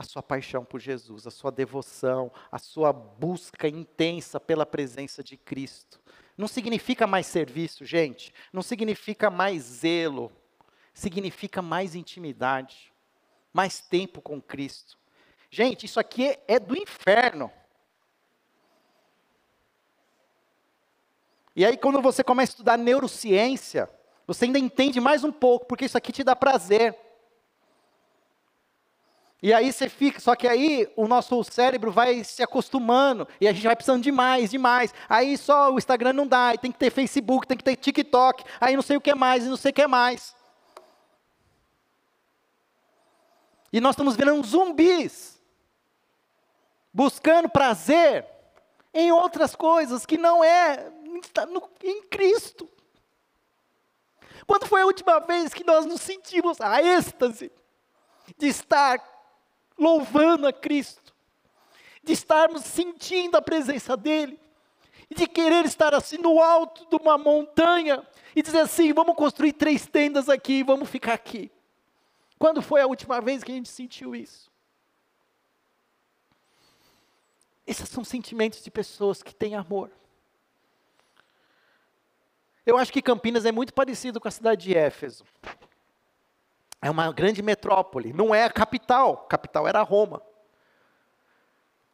A 0.00 0.02
sua 0.02 0.22
paixão 0.22 0.64
por 0.64 0.80
Jesus, 0.80 1.26
a 1.26 1.30
sua 1.30 1.52
devoção, 1.52 2.32
a 2.50 2.58
sua 2.58 2.90
busca 2.90 3.68
intensa 3.68 4.40
pela 4.40 4.64
presença 4.64 5.22
de 5.22 5.36
Cristo. 5.36 6.00
Não 6.38 6.48
significa 6.48 7.06
mais 7.06 7.26
serviço, 7.26 7.84
gente. 7.84 8.32
Não 8.50 8.62
significa 8.62 9.28
mais 9.28 9.62
zelo. 9.62 10.32
Significa 10.94 11.60
mais 11.60 11.94
intimidade, 11.94 12.90
mais 13.52 13.82
tempo 13.82 14.22
com 14.22 14.40
Cristo. 14.40 14.96
Gente, 15.50 15.84
isso 15.84 16.00
aqui 16.00 16.38
é 16.48 16.58
do 16.58 16.74
inferno. 16.74 17.52
E 21.54 21.62
aí, 21.62 21.76
quando 21.76 22.00
você 22.00 22.24
começa 22.24 22.52
a 22.52 22.54
estudar 22.54 22.78
neurociência, 22.78 23.86
você 24.26 24.46
ainda 24.46 24.58
entende 24.58 24.98
mais 24.98 25.24
um 25.24 25.30
pouco, 25.30 25.66
porque 25.66 25.84
isso 25.84 25.98
aqui 25.98 26.10
te 26.10 26.24
dá 26.24 26.34
prazer. 26.34 26.98
E 29.42 29.54
aí 29.54 29.72
você 29.72 29.88
fica, 29.88 30.20
só 30.20 30.36
que 30.36 30.46
aí 30.46 30.86
o 30.94 31.08
nosso 31.08 31.42
cérebro 31.44 31.90
vai 31.90 32.22
se 32.22 32.42
acostumando 32.42 33.26
e 33.40 33.48
a 33.48 33.52
gente 33.52 33.64
vai 33.64 33.74
precisando 33.74 34.02
de 34.02 34.12
mais, 34.12 34.50
de 34.50 34.58
mais. 34.58 34.92
Aí 35.08 35.38
só 35.38 35.72
o 35.72 35.78
Instagram 35.78 36.12
não 36.12 36.26
dá, 36.26 36.54
tem 36.58 36.70
que 36.70 36.78
ter 36.78 36.90
Facebook, 36.90 37.46
tem 37.46 37.56
que 37.56 37.64
ter 37.64 37.76
TikTok, 37.76 38.44
aí 38.60 38.76
não 38.76 38.82
sei 38.82 38.98
o 38.98 39.00
que 39.00 39.14
mais, 39.14 39.46
e 39.46 39.48
não 39.48 39.56
sei 39.56 39.70
o 39.70 39.74
que 39.74 39.86
mais. 39.86 40.34
E 43.72 43.80
nós 43.80 43.94
estamos 43.94 44.14
virando 44.14 44.46
zumbis, 44.46 45.40
buscando 46.92 47.48
prazer 47.48 48.26
em 48.92 49.10
outras 49.10 49.54
coisas 49.56 50.04
que 50.04 50.18
não 50.18 50.44
é 50.44 50.92
em 51.82 52.02
Cristo. 52.08 52.68
Quando 54.46 54.66
foi 54.66 54.82
a 54.82 54.86
última 54.86 55.20
vez 55.20 55.54
que 55.54 55.64
nós 55.64 55.86
nos 55.86 56.00
sentimos 56.00 56.60
a 56.60 56.82
êxtase 56.82 57.50
de 58.36 58.48
estar 58.48 58.98
louvando 59.80 60.46
a 60.46 60.52
Cristo, 60.52 61.14
de 62.04 62.12
estarmos 62.12 62.62
sentindo 62.64 63.36
a 63.36 63.42
presença 63.42 63.96
dEle, 63.96 64.38
e 65.10 65.14
de 65.14 65.26
querer 65.26 65.64
estar 65.64 65.92
assim 65.92 66.18
no 66.18 66.40
alto 66.40 66.86
de 66.88 67.02
uma 67.02 67.18
montanha 67.18 68.06
e 68.36 68.42
dizer 68.42 68.60
assim: 68.60 68.92
vamos 68.92 69.16
construir 69.16 69.52
três 69.54 69.86
tendas 69.86 70.28
aqui 70.28 70.60
e 70.60 70.62
vamos 70.62 70.88
ficar 70.88 71.14
aqui. 71.14 71.50
Quando 72.38 72.62
foi 72.62 72.80
a 72.80 72.86
última 72.86 73.20
vez 73.20 73.42
que 73.42 73.50
a 73.50 73.54
gente 73.54 73.68
sentiu 73.68 74.14
isso? 74.14 74.50
Esses 77.66 77.88
são 77.88 78.04
sentimentos 78.04 78.62
de 78.62 78.70
pessoas 78.70 79.22
que 79.22 79.34
têm 79.34 79.54
amor. 79.54 79.90
Eu 82.64 82.78
acho 82.78 82.92
que 82.92 83.02
Campinas 83.02 83.44
é 83.44 83.52
muito 83.52 83.74
parecido 83.74 84.20
com 84.20 84.28
a 84.28 84.30
cidade 84.30 84.64
de 84.64 84.76
Éfeso. 84.76 85.24
É 86.82 86.90
uma 86.90 87.12
grande 87.12 87.42
metrópole, 87.42 88.12
não 88.12 88.34
é 88.34 88.44
a 88.44 88.50
capital, 88.50 89.24
a 89.24 89.28
capital 89.28 89.68
era 89.68 89.82
Roma. 89.82 90.22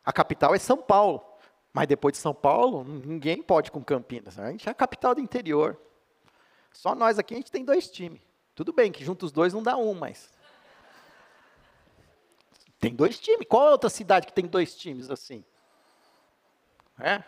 A 0.05 0.13
capital 0.13 0.55
é 0.55 0.59
São 0.59 0.77
Paulo, 0.79 1.25
mas 1.73 1.89
depois 1.89 2.13
de 2.13 2.19
São 2.19 2.33
Paulo, 2.33 2.85
ninguém 2.85 3.43
pode 3.43 3.73
com 3.73 3.83
Campinas. 3.83 4.39
A 4.39 4.51
gente 4.51 4.69
é 4.69 4.71
a 4.71 4.75
capital 4.75 5.15
do 5.15 5.21
interior. 5.21 5.77
Só 6.73 6.95
nós 6.95 7.19
aqui 7.19 7.35
a 7.35 7.37
gente 7.37 7.51
tem 7.51 7.65
dois 7.65 7.91
times. 7.91 8.21
Tudo 8.55 8.73
bem 8.73 8.93
que 8.93 9.05
juntos 9.05 9.27
os 9.27 9.33
dois 9.33 9.53
não 9.53 9.63
dá 9.63 9.77
um, 9.77 9.93
mas 9.93 10.31
tem 12.79 12.95
dois 12.95 13.19
times. 13.19 13.47
Qual 13.49 13.67
é 13.67 13.71
outra 13.73 13.91
cidade 13.91 14.27
que 14.27 14.33
tem 14.33 14.47
dois 14.47 14.75
times 14.77 15.11
assim? 15.11 15.45
É? 16.99 17.23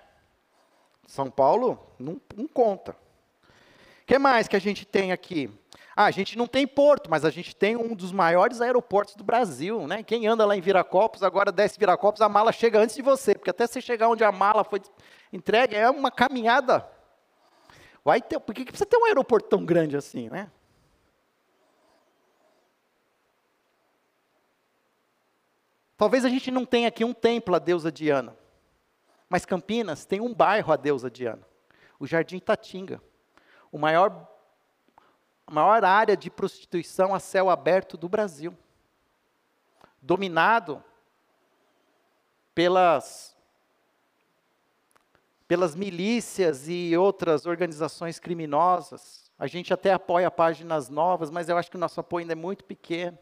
São 1.07 1.31
Paulo 1.31 1.93
não, 1.99 2.21
não 2.37 2.47
conta. 2.47 2.93
O 2.93 4.07
que 4.07 4.19
mais 4.19 4.47
que 4.47 4.57
a 4.57 4.61
gente 4.61 4.87
tem 4.87 5.11
aqui? 5.11 5.51
Ah, 6.01 6.05
a 6.05 6.11
gente 6.12 6.38
não 6.38 6.46
tem 6.46 6.64
porto, 6.64 7.11
mas 7.11 7.24
a 7.24 7.30
gente 7.30 7.57
tem 7.57 7.76
um 7.76 7.92
dos 7.92 8.12
maiores 8.12 8.61
aeroportos 8.61 9.16
do 9.16 9.24
Brasil, 9.24 9.84
né? 9.84 10.05
Quem 10.05 10.28
anda 10.28 10.46
lá 10.46 10.57
em 10.57 10.61
Viracopos, 10.61 11.24
agora 11.24 11.51
desce 11.51 11.76
Viracopos, 11.76 12.20
a 12.20 12.28
mala 12.28 12.53
chega 12.53 12.78
antes 12.78 12.94
de 12.94 13.03
você, 13.03 13.34
porque 13.34 13.51
até 13.51 13.66
você 13.66 13.80
chegar 13.80 14.09
onde 14.09 14.22
a 14.22 14.30
mala 14.30 14.62
foi 14.62 14.80
entregue, 15.32 15.74
é 15.74 15.90
uma 15.90 16.12
caminhada. 16.12 16.88
Vai 18.05 18.22
ter, 18.22 18.38
por 18.38 18.55
que 18.55 18.64
precisa 18.64 18.86
ter 18.86 18.96
um 18.96 19.07
aeroporto 19.07 19.49
tão 19.49 19.64
grande 19.64 19.96
assim, 19.96 20.28
né? 20.28 20.49
Talvez 25.96 26.24
a 26.24 26.28
gente 26.28 26.53
não 26.53 26.64
tenha 26.64 26.86
aqui 26.86 27.05
um 27.05 27.12
templo 27.12 27.57
à 27.57 27.59
deusa 27.59 27.90
Diana, 27.90 28.36
mas 29.28 29.44
Campinas 29.44 30.05
tem 30.05 30.20
um 30.20 30.32
bairro 30.32 30.72
à 30.72 30.76
deusa 30.76 31.11
Diana, 31.11 31.42
o 31.99 32.07
Jardim 32.07 32.38
Tatinga, 32.38 33.03
o 33.72 33.78
maior 33.78 34.38
maior 35.51 35.84
área 35.84 36.16
de 36.16 36.30
prostituição 36.30 37.14
a 37.14 37.20
céu 37.20 37.51
aberto 37.51 37.96
do 37.96 38.09
Brasil. 38.09 38.57
Dominado 40.01 40.82
pelas 42.55 43.36
pelas 45.46 45.74
milícias 45.74 46.68
e 46.68 46.94
outras 46.94 47.46
organizações 47.46 48.18
criminosas. 48.18 49.32
A 49.38 49.46
gente 49.46 49.72
até 49.72 49.94
apoia 49.94 50.30
páginas 50.30 50.90
novas, 50.90 51.30
mas 51.30 51.49
eu 51.49 51.57
acho 51.57 51.70
que 51.70 51.76
o 51.76 51.80
nosso 51.80 51.99
apoio 51.99 52.24
ainda 52.24 52.34
é 52.34 52.36
muito 52.36 52.64
pequeno. 52.64 53.18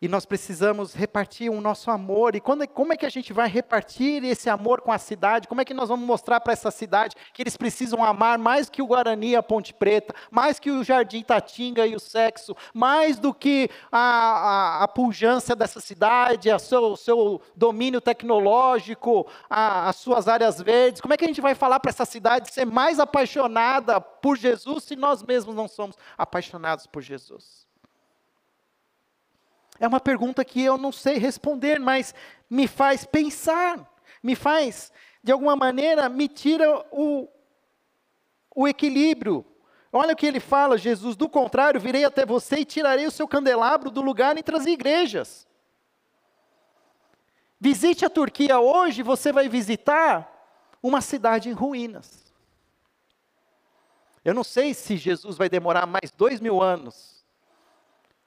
E 0.00 0.08
nós 0.08 0.26
precisamos 0.26 0.92
repartir 0.92 1.50
o 1.50 1.58
nosso 1.58 1.90
amor. 1.90 2.36
E 2.36 2.40
quando, 2.40 2.68
como 2.68 2.92
é 2.92 2.96
que 2.98 3.06
a 3.06 3.10
gente 3.10 3.32
vai 3.32 3.48
repartir 3.48 4.22
esse 4.24 4.50
amor 4.50 4.82
com 4.82 4.92
a 4.92 4.98
cidade? 4.98 5.48
Como 5.48 5.62
é 5.62 5.64
que 5.64 5.72
nós 5.72 5.88
vamos 5.88 6.06
mostrar 6.06 6.38
para 6.38 6.52
essa 6.52 6.70
cidade 6.70 7.16
que 7.32 7.42
eles 7.42 7.56
precisam 7.56 8.04
amar 8.04 8.38
mais 8.38 8.68
que 8.68 8.82
o 8.82 8.86
Guarani 8.86 9.28
e 9.28 9.36
a 9.36 9.42
Ponte 9.42 9.72
Preta, 9.72 10.14
mais 10.30 10.60
que 10.60 10.70
o 10.70 10.84
Jardim 10.84 11.22
Tatinga 11.22 11.86
e 11.86 11.94
o 11.94 12.00
sexo, 12.00 12.54
mais 12.74 13.18
do 13.18 13.32
que 13.32 13.70
a, 13.90 13.98
a, 13.98 14.84
a 14.84 14.88
pujança 14.88 15.56
dessa 15.56 15.80
cidade, 15.80 16.50
o 16.50 16.58
seu, 16.58 16.94
seu 16.96 17.40
domínio 17.56 18.00
tecnológico, 18.00 19.26
a, 19.48 19.88
as 19.88 19.96
suas 19.96 20.28
áreas 20.28 20.60
verdes? 20.60 21.00
Como 21.00 21.14
é 21.14 21.16
que 21.16 21.24
a 21.24 21.28
gente 21.28 21.40
vai 21.40 21.54
falar 21.54 21.80
para 21.80 21.88
essa 21.88 22.04
cidade 22.04 22.52
ser 22.52 22.66
mais 22.66 23.00
apaixonada 23.00 23.98
por 23.98 24.36
Jesus 24.36 24.84
se 24.84 24.94
nós 24.94 25.22
mesmos 25.22 25.56
não 25.56 25.66
somos 25.66 25.96
apaixonados 26.18 26.86
por 26.86 27.00
Jesus? 27.00 27.65
É 29.78 29.86
uma 29.86 30.00
pergunta 30.00 30.44
que 30.44 30.62
eu 30.62 30.78
não 30.78 30.90
sei 30.90 31.18
responder, 31.18 31.78
mas 31.78 32.14
me 32.48 32.66
faz 32.66 33.04
pensar, 33.04 33.78
me 34.22 34.34
faz, 34.34 34.92
de 35.22 35.32
alguma 35.32 35.56
maneira, 35.56 36.08
me 36.08 36.28
tira 36.28 36.84
o, 36.90 37.28
o 38.54 38.66
equilíbrio. 38.66 39.44
Olha 39.92 40.14
o 40.14 40.16
que 40.16 40.26
ele 40.26 40.40
fala, 40.40 40.78
Jesus, 40.78 41.16
do 41.16 41.28
contrário, 41.28 41.80
virei 41.80 42.04
até 42.04 42.24
você 42.24 42.56
e 42.56 42.64
tirarei 42.64 43.06
o 43.06 43.10
seu 43.10 43.26
candelabro 43.26 43.90
do 43.90 44.00
lugar 44.00 44.36
entre 44.36 44.56
as 44.56 44.66
igrejas. 44.66 45.46
Visite 47.58 48.04
a 48.04 48.10
Turquia 48.10 48.58
hoje, 48.60 49.02
você 49.02 49.32
vai 49.32 49.48
visitar 49.48 50.32
uma 50.82 51.00
cidade 51.00 51.48
em 51.48 51.52
ruínas. 51.52 52.26
Eu 54.24 54.34
não 54.34 54.44
sei 54.44 54.74
se 54.74 54.96
Jesus 54.96 55.36
vai 55.36 55.48
demorar 55.48 55.86
mais 55.86 56.10
dois 56.10 56.40
mil 56.40 56.62
anos 56.62 57.15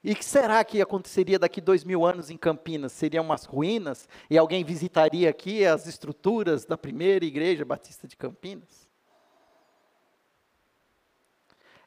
e 0.04 0.16
que 0.16 0.24
será 0.24 0.64
que 0.64 0.82
aconteceria 0.82 1.38
daqui 1.38 1.60
dois 1.60 1.84
mil 1.84 2.06
anos 2.06 2.30
em 2.30 2.38
Campinas? 2.38 2.94
Seriam 2.94 3.24
umas 3.24 3.44
ruínas 3.44 4.08
e 4.30 4.38
alguém 4.38 4.64
visitaria 4.64 5.30
aqui 5.30 5.66
as 5.66 5.88
estruturas 5.88 6.66
da 6.66 6.78
primeira 6.78 7.26
igreja 7.26 7.66
batista 7.66 8.08
de 8.08 8.16
Campinas? 8.16 8.88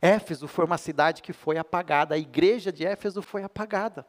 Éfeso 0.00 0.46
foi 0.46 0.64
uma 0.64 0.76
cidade 0.76 1.22
que 1.22 1.32
foi 1.32 1.56
apagada, 1.56 2.14
a 2.14 2.18
igreja 2.18 2.72
de 2.72 2.84
Éfeso 2.84 3.22
foi 3.22 3.44
apagada, 3.44 4.04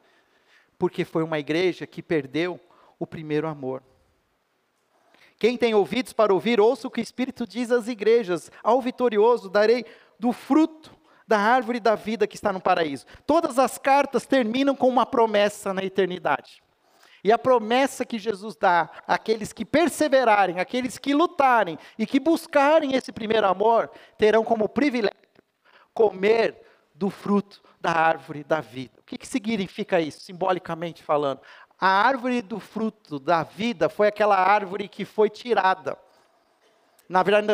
porque 0.77 1.05
foi 1.05 1.23
uma 1.23 1.39
igreja 1.39 1.85
que 1.85 2.01
perdeu 2.01 2.59
o 2.99 3.07
primeiro 3.07 3.47
amor. 3.47 3.83
Quem 5.37 5.55
tem 5.55 5.73
ouvidos 5.73 6.11
para 6.11 6.33
ouvir, 6.33 6.59
ouça 6.59 6.87
o 6.87 6.91
que 6.91 6.99
o 6.99 7.03
Espírito 7.03 7.45
diz 7.45 7.71
às 7.71 7.87
igrejas: 7.87 8.51
ao 8.63 8.81
vitorioso 8.81 9.49
darei 9.49 9.85
do 10.19 10.33
fruto 10.33 10.91
da 11.27 11.37
árvore 11.37 11.79
da 11.79 11.95
vida 11.95 12.27
que 12.27 12.35
está 12.35 12.51
no 12.51 12.61
paraíso. 12.61 13.05
Todas 13.25 13.57
as 13.59 13.77
cartas 13.77 14.25
terminam 14.25 14.75
com 14.75 14.87
uma 14.87 15.05
promessa 15.05 15.73
na 15.73 15.83
eternidade. 15.83 16.61
E 17.23 17.31
a 17.31 17.37
promessa 17.37 18.05
que 18.05 18.19
Jesus 18.19 18.55
dá 18.57 18.89
àqueles 19.07 19.53
que 19.53 19.63
perseverarem, 19.63 20.59
àqueles 20.59 20.97
que 20.97 21.13
lutarem 21.13 21.79
e 21.97 22.05
que 22.05 22.19
buscarem 22.19 22.95
esse 22.95 23.13
primeiro 23.13 23.47
amor, 23.47 23.89
terão 24.17 24.43
como 24.43 24.67
privilégio 24.67 25.17
comer 25.93 26.59
do 26.93 27.09
fruto 27.09 27.61
da 27.79 27.91
árvore 27.91 28.43
da 28.43 28.59
vida. 28.59 28.99
O 28.99 29.03
que, 29.03 29.17
que 29.17 29.27
significa 29.27 30.01
isso, 30.01 30.21
simbolicamente 30.21 31.01
falando? 31.01 31.39
A 31.79 31.87
árvore 31.87 32.41
do 32.41 32.59
fruto 32.59 33.19
da 33.19 33.43
vida 33.43 33.89
foi 33.89 34.07
aquela 34.07 34.37
árvore 34.37 34.87
que 34.87 35.05
foi 35.05 35.29
tirada. 35.29 35.97
Na 37.07 37.21
verdade, 37.21 37.47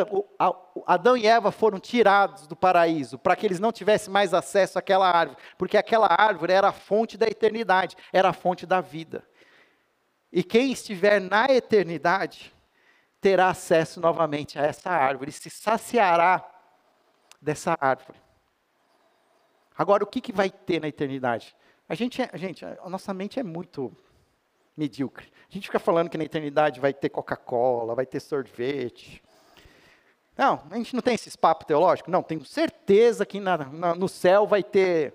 Adão 0.86 1.16
e 1.16 1.26
Eva 1.26 1.50
foram 1.50 1.80
tirados 1.80 2.46
do 2.46 2.54
paraíso 2.54 3.18
para 3.18 3.34
que 3.34 3.44
eles 3.44 3.58
não 3.58 3.72
tivessem 3.72 4.12
mais 4.12 4.32
acesso 4.32 4.78
àquela 4.78 5.10
árvore, 5.10 5.38
porque 5.58 5.76
aquela 5.76 6.06
árvore 6.08 6.52
era 6.52 6.68
a 6.68 6.72
fonte 6.72 7.18
da 7.18 7.26
eternidade, 7.26 7.96
era 8.12 8.28
a 8.28 8.32
fonte 8.32 8.64
da 8.64 8.80
vida. 8.80 9.24
E 10.32 10.44
quem 10.44 10.70
estiver 10.70 11.20
na 11.20 11.46
eternidade 11.46 12.54
terá 13.20 13.48
acesso 13.48 14.00
novamente 14.00 14.58
a 14.58 14.62
essa 14.62 14.90
árvore, 14.90 15.32
se 15.32 15.50
saciará 15.50 16.44
dessa 17.40 17.76
árvore. 17.80 18.18
Agora, 19.76 20.04
o 20.04 20.06
que, 20.06 20.20
que 20.20 20.32
vai 20.32 20.50
ter 20.50 20.80
na 20.80 20.88
eternidade? 20.88 21.54
A 21.88 21.94
gente, 21.94 22.22
é, 22.22 22.30
gente, 22.34 22.64
a 22.64 22.88
nossa 22.88 23.12
mente 23.12 23.40
é 23.40 23.42
muito 23.42 23.92
medíocre. 24.76 25.30
A 25.50 25.52
gente 25.52 25.66
fica 25.66 25.78
falando 25.78 26.08
que 26.08 26.16
na 26.16 26.24
eternidade 26.24 26.80
vai 26.80 26.94
ter 26.94 27.08
Coca-Cola, 27.08 27.94
vai 27.94 28.06
ter 28.06 28.20
sorvete. 28.20 29.22
Não, 30.40 30.62
a 30.70 30.76
gente 30.78 30.94
não 30.94 31.02
tem 31.02 31.12
esses 31.12 31.36
papos 31.36 31.66
teológicos? 31.66 32.10
Não, 32.10 32.22
tenho 32.22 32.42
certeza 32.46 33.26
que 33.26 33.38
na, 33.38 33.58
na, 33.58 33.94
no 33.94 34.08
céu 34.08 34.46
vai 34.46 34.62
ter 34.62 35.12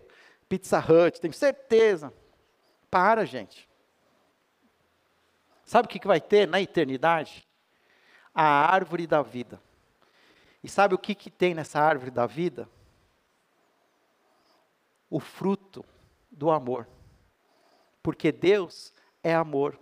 Pizza 0.48 0.78
Hut, 0.78 1.20
tenho 1.20 1.34
certeza. 1.34 2.14
Para, 2.92 3.26
gente. 3.26 3.68
Sabe 5.66 5.88
o 5.88 5.90
que, 5.90 5.98
que 5.98 6.06
vai 6.06 6.22
ter 6.22 6.48
na 6.48 6.62
eternidade? 6.62 7.44
A 8.36 8.72
árvore 8.72 9.08
da 9.08 9.24
vida. 9.24 9.60
E 10.64 10.70
sabe 10.70 10.94
o 10.94 11.00
que, 11.00 11.16
que 11.16 11.32
tem 11.32 11.56
nessa 11.56 11.80
árvore 11.80 12.12
da 12.12 12.28
vida? 12.28 12.70
O 15.10 15.20
fruto 15.20 15.84
do 16.30 16.52
amor. 16.52 16.88
Porque 18.04 18.32
Deus 18.32 18.94
é 19.24 19.34
amor. 19.34 19.80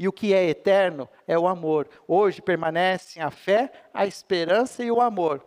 E 0.00 0.08
o 0.08 0.12
que 0.12 0.32
é 0.32 0.48
eterno 0.48 1.06
é 1.28 1.38
o 1.38 1.46
amor. 1.46 1.86
Hoje 2.08 2.40
permanecem 2.40 3.22
a 3.22 3.30
fé, 3.30 3.70
a 3.92 4.06
esperança 4.06 4.82
e 4.82 4.90
o 4.90 4.98
amor. 4.98 5.46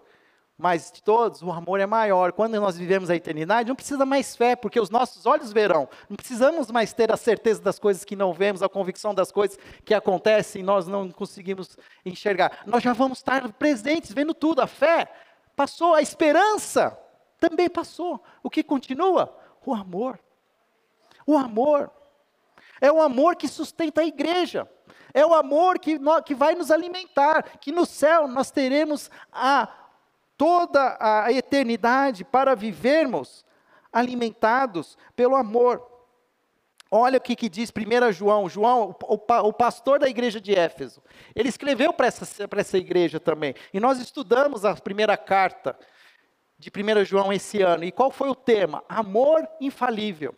Mas 0.56 0.92
de 0.92 1.02
todos, 1.02 1.42
o 1.42 1.52
amor 1.52 1.80
é 1.80 1.88
maior. 1.88 2.32
Quando 2.32 2.62
nós 2.62 2.78
vivemos 2.78 3.10
a 3.10 3.16
eternidade, 3.16 3.68
não 3.68 3.76
precisa 3.76 4.06
mais 4.06 4.36
fé, 4.36 4.56
porque 4.56 4.80
os 4.80 4.92
nossos 4.92 5.26
olhos 5.26 5.52
verão. 5.52 5.90
Não 6.08 6.16
precisamos 6.16 6.70
mais 6.70 6.94
ter 6.94 7.12
a 7.12 7.18
certeza 7.18 7.64
das 7.64 7.80
coisas 7.80 8.06
que 8.06 8.16
não 8.16 8.32
vemos, 8.32 8.62
a 8.62 8.70
convicção 8.70 9.12
das 9.12 9.32
coisas 9.32 9.58
que 9.84 9.92
acontecem 9.92 10.62
e 10.62 10.64
nós 10.64 10.86
não 10.86 11.10
conseguimos 11.10 11.76
enxergar. 12.06 12.60
Nós 12.68 12.84
já 12.84 12.94
vamos 12.94 13.18
estar 13.18 13.52
presentes, 13.54 14.14
vendo 14.14 14.36
tudo. 14.36 14.62
A 14.62 14.68
fé 14.68 15.12
passou, 15.56 15.96
a 15.96 16.02
esperança 16.04 16.96
também 17.40 17.68
passou. 17.68 18.24
O 18.44 18.52
que 18.52 18.62
continua? 18.62 19.36
O 19.66 19.74
amor. 19.74 20.20
O 21.26 21.40
amor. 21.40 21.90
É 22.84 22.92
o 22.92 23.02
amor 23.02 23.38
que 23.38 23.48
sustenta 23.48 24.02
a 24.02 24.06
igreja. 24.06 24.70
É 25.14 25.26
o 25.26 25.34
amor 25.34 25.80
que, 25.80 25.98
que 26.26 26.36
vai 26.36 26.54
nos 26.54 26.70
alimentar. 26.70 27.58
Que 27.62 27.72
no 27.72 27.86
céu 27.86 28.28
nós 28.28 28.52
teremos 28.52 29.10
a 29.32 29.70
toda 30.38 30.98
a 31.00 31.32
eternidade 31.32 32.26
para 32.26 32.54
vivermos 32.54 33.46
alimentados 33.90 34.98
pelo 35.16 35.34
amor. 35.34 35.82
Olha 36.92 37.20
o 37.20 37.22
que, 37.22 37.38
que 37.38 37.48
diz 37.48 37.72
1 37.72 38.12
João, 38.12 38.50
João, 38.50 38.94
o, 39.04 39.14
o, 39.14 39.54
pastor 39.54 40.00
da 40.00 40.10
igreja 40.10 40.42
de 40.42 40.54
Éfeso. 40.54 41.02
Ele 41.34 41.48
escreveu 41.48 41.94
para 41.94 42.08
essa, 42.08 42.28
essa 42.58 42.78
igreja 42.78 43.18
também. 43.18 43.56
E 43.74 43.80
nós 43.80 43.98
estudamos 43.98 44.66
a 44.66 44.76
primeira 44.76 45.16
carta 45.16 45.80
de 46.60 46.70
1 46.70 47.06
João 47.06 47.32
esse 47.32 47.62
ano. 47.62 47.86
E 47.86 47.94
qual 47.94 48.12
foi 48.12 48.28
o 48.28 48.36
tema? 48.36 48.84
Amor 48.90 49.48
infalível. 49.62 50.36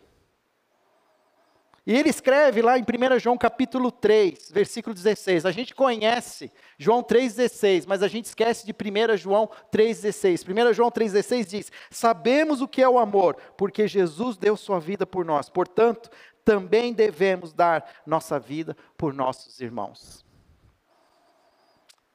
E 1.86 1.94
ele 1.94 2.08
escreve 2.08 2.60
lá 2.60 2.76
em 2.76 2.82
1 2.82 3.20
João 3.20 3.38
capítulo 3.38 3.92
3, 3.92 4.50
versículo 4.50 4.92
16. 4.92 5.46
A 5.46 5.52
gente 5.52 5.72
conhece 5.72 6.50
João 6.76 7.00
3,16, 7.00 7.84
mas 7.86 8.02
a 8.02 8.08
gente 8.08 8.24
esquece 8.24 8.66
de 8.66 8.72
1 8.72 9.16
João 9.16 9.48
3,16. 9.72 10.70
1 10.70 10.72
João 10.74 10.90
3,16 10.90 11.46
diz: 11.46 11.72
Sabemos 11.88 12.60
o 12.60 12.66
que 12.66 12.82
é 12.82 12.88
o 12.88 12.98
amor, 12.98 13.36
porque 13.56 13.86
Jesus 13.86 14.36
deu 14.36 14.56
sua 14.56 14.80
vida 14.80 15.06
por 15.06 15.24
nós. 15.24 15.48
Portanto, 15.48 16.10
também 16.44 16.92
devemos 16.92 17.52
dar 17.52 17.88
nossa 18.04 18.36
vida 18.36 18.76
por 18.98 19.14
nossos 19.14 19.60
irmãos. 19.60 20.26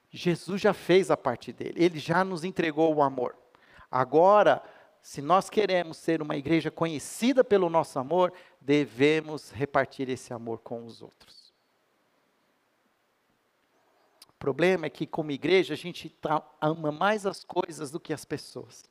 Jesus 0.10 0.60
já 0.60 0.74
fez 0.74 1.10
a 1.10 1.16
parte 1.16 1.54
dele, 1.54 1.82
ele 1.82 1.98
já 1.98 2.26
nos 2.26 2.44
entregou 2.44 2.94
o 2.94 3.02
amor. 3.02 3.38
Agora, 3.90 4.62
se 5.02 5.22
nós 5.22 5.50
queremos 5.50 5.98
ser 5.98 6.22
uma 6.22 6.38
igreja 6.38 6.70
conhecida 6.70 7.44
pelo 7.44 7.70
nosso 7.70 7.98
amor, 7.98 8.32
devemos 8.60 9.50
repartir 9.52 10.10
esse 10.10 10.32
amor 10.32 10.60
com 10.60 10.86
os 10.86 11.02
outros. 11.02 11.52
O 14.30 14.34
problema 14.40 14.86
é 14.86 14.90
que, 14.90 15.08
como 15.08 15.32
igreja, 15.32 15.74
a 15.74 15.78
gente 15.78 16.10
tá, 16.10 16.48
ama 16.60 16.92
mais 16.92 17.26
as 17.26 17.44
coisas 17.44 17.90
do 17.90 18.00
que 18.00 18.14
as 18.14 18.26
pessoas. 18.26 18.84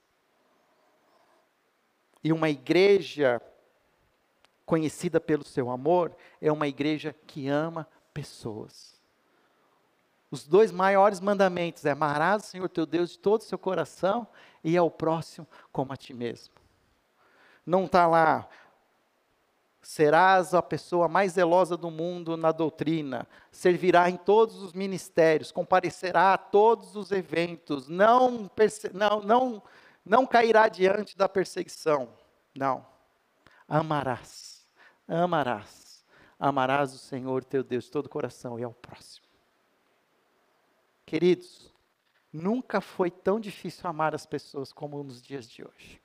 E 2.22 2.32
uma 2.32 2.50
igreja 2.50 3.40
conhecida 4.66 5.20
pelo 5.20 5.44
seu 5.44 5.70
amor 5.70 6.14
é 6.40 6.50
uma 6.50 6.68
igreja 6.68 7.14
que 7.26 7.48
ama 7.48 7.88
pessoas. 8.12 8.99
Os 10.30 10.46
dois 10.46 10.70
maiores 10.70 11.20
mandamentos 11.20 11.84
é 11.84 11.90
amarás 11.90 12.44
o 12.44 12.46
Senhor 12.46 12.68
teu 12.68 12.86
Deus 12.86 13.10
de 13.10 13.18
todo 13.18 13.40
o 13.40 13.44
seu 13.44 13.58
coração 13.58 14.26
e 14.62 14.76
ao 14.76 14.90
próximo 14.90 15.46
como 15.72 15.92
a 15.92 15.96
ti 15.96 16.14
mesmo. 16.14 16.54
Não 17.66 17.84
está 17.84 18.06
lá, 18.06 18.48
serás 19.82 20.54
a 20.54 20.62
pessoa 20.62 21.08
mais 21.08 21.32
zelosa 21.32 21.76
do 21.76 21.90
mundo 21.90 22.36
na 22.36 22.52
doutrina, 22.52 23.26
servirá 23.50 24.08
em 24.08 24.16
todos 24.16 24.62
os 24.62 24.72
ministérios, 24.72 25.50
comparecerá 25.50 26.34
a 26.34 26.38
todos 26.38 26.94
os 26.94 27.10
eventos, 27.10 27.88
não, 27.88 28.50
não, 28.92 29.20
não, 29.22 29.62
não 30.04 30.26
cairá 30.26 30.68
diante 30.68 31.16
da 31.16 31.28
perseguição. 31.28 32.08
Não. 32.56 32.86
Amarás, 33.68 34.66
amarás, 35.06 36.04
amarás 36.38 36.94
o 36.94 36.98
Senhor 36.98 37.44
teu 37.44 37.62
Deus 37.62 37.84
de 37.84 37.90
todo 37.90 38.06
o 38.06 38.10
coração 38.10 38.58
e 38.58 38.64
ao 38.64 38.72
próximo. 38.72 39.29
Queridos, 41.10 41.74
nunca 42.32 42.80
foi 42.80 43.10
tão 43.10 43.40
difícil 43.40 43.90
amar 43.90 44.14
as 44.14 44.24
pessoas 44.24 44.72
como 44.72 45.02
nos 45.02 45.20
dias 45.20 45.50
de 45.50 45.60
hoje. 45.64 46.00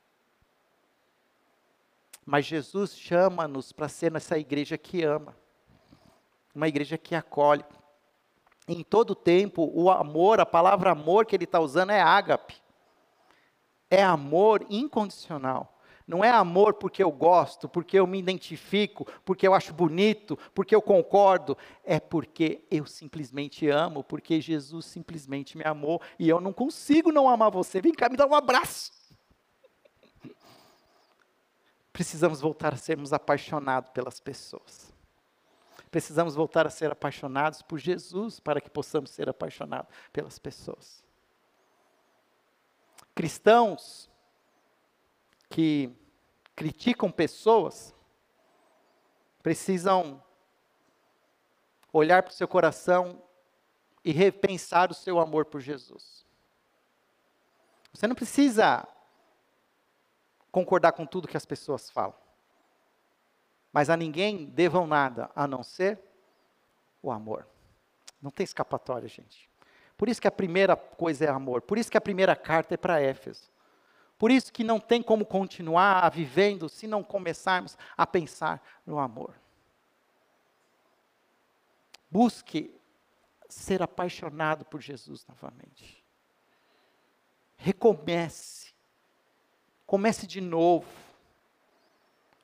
Mas 2.26 2.47
Jesus 2.47 2.97
chama-nos 2.97 3.72
para 3.72 3.88
ser 3.88 4.12
nessa 4.12 4.36
igreja 4.36 4.80
que 4.80 5.03
ama, 5.03 5.38
uma 6.56 6.68
igreja 6.68 6.97
que 6.97 7.14
acolhe. 7.14 7.64
Em 8.68 8.84
todo 8.84 9.14
tempo, 9.14 9.70
o 9.76 9.91
amor, 9.91 10.39
a 10.39 10.45
palavra 10.45 10.89
amor 10.89 11.28
que 11.28 11.36
ele 11.36 11.43
está 11.43 11.60
usando 11.60 11.91
é 11.91 12.01
ágape. 12.01 12.60
É 13.91 14.01
amor 14.01 14.66
incondicional. 14.72 15.72
Não 16.08 16.24
é 16.24 16.30
amor 16.30 16.76
porque 16.76 17.01
eu 17.01 17.12
gosto, 17.12 17.68
porque 17.68 17.97
eu 17.97 18.06
me 18.06 18.20
identifico, 18.20 19.06
porque 19.24 19.47
eu 19.47 19.56
acho 19.56 19.74
bonito, 19.74 20.38
porque 20.53 20.76
eu 20.76 20.82
concordo. 20.82 21.58
É 21.84 21.99
porque 21.99 22.64
eu 22.70 22.86
simplesmente 22.86 23.68
amo, 23.70 24.03
porque 24.03 24.39
Jesus 24.39 24.86
simplesmente 24.86 25.58
me 25.58 25.64
amou 25.64 25.99
e 26.20 26.30
eu 26.30 26.39
não 26.39 26.53
consigo 26.53 27.12
não 27.12 27.28
amar 27.28 27.49
você. 27.49 27.82
Vem 27.82 27.93
cá, 27.93 28.08
me 28.08 28.18
dá 28.18 28.28
um 28.28 28.36
abraço. 28.36 28.91
Precisamos 31.91 32.39
voltar 32.39 32.74
a 32.74 32.78
sermos 32.78 33.12
apaixonados 33.12 33.89
pelas 33.89 34.20
pessoas. 34.20 34.93
Precisamos 35.89 36.36
voltar 36.36 36.68
a 36.68 36.70
ser 36.70 36.91
apaixonados 36.91 37.64
por 37.64 37.80
Jesus 37.80 38.39
para 38.39 38.62
que 38.62 38.70
possamos 38.70 39.10
ser 39.10 39.28
apaixonados 39.28 39.89
pelas 40.14 40.38
pessoas. 40.38 41.03
Cristãos 43.16 44.10
que 45.50 45.91
criticam 46.56 47.12
pessoas 47.12 47.93
precisam 49.46 50.24
olhar 51.93 52.24
para 52.24 52.32
o 52.32 52.34
seu 52.34 52.48
coração 52.48 53.22
e 54.04 54.12
repensar 54.12 54.89
o 54.89 54.96
seu 54.96 55.20
amor 55.20 55.46
por 55.46 55.62
Jesus. 55.62 56.26
Você 57.93 58.08
não 58.08 58.16
precisa 58.16 58.88
concordar 60.52 60.93
com 60.93 61.06
tudo 61.06 61.28
que 61.28 61.38
as 61.38 61.46
pessoas 61.46 61.89
falam. 61.91 62.16
Mas 63.72 63.89
a 63.89 63.96
ninguém 63.96 64.46
devam 64.46 64.88
nada 64.88 65.30
a 65.36 65.46
não 65.46 65.62
ser 65.62 66.00
o 67.04 67.12
amor. 67.12 67.48
Não 68.20 68.32
tem 68.32 68.43
escapatória, 68.43 69.08
gente. 69.08 69.48
Por 69.96 70.10
isso 70.10 70.20
que 70.20 70.28
a 70.28 70.32
primeira 70.32 70.76
coisa 70.76 71.26
é 71.26 71.30
amor. 71.30 71.62
Por 71.62 71.78
isso 71.78 71.91
que 71.91 71.98
a 71.98 72.02
primeira 72.02 72.36
carta 72.36 72.74
é 72.74 72.78
para 72.78 73.00
Éfeso. 73.00 73.52
Por 74.18 74.32
isso 74.32 74.51
que 74.51 74.63
não 74.63 74.80
tem 74.80 75.01
como 75.01 75.26
continuar 75.26 76.09
vivendo 76.09 76.70
se 76.70 76.88
não 76.88 77.03
começarmos 77.03 77.78
a 77.97 78.07
pensar 78.07 78.61
no 78.86 78.97
amor. 78.99 79.36
Busque 82.09 82.74
ser 83.49 83.82
apaixonado 83.82 84.63
por 84.66 84.82
Jesus 84.82 85.26
novamente. 85.28 86.03
Recomece 87.57 88.76
Comece 89.86 90.26
de 90.26 90.41
novo. 90.41 90.88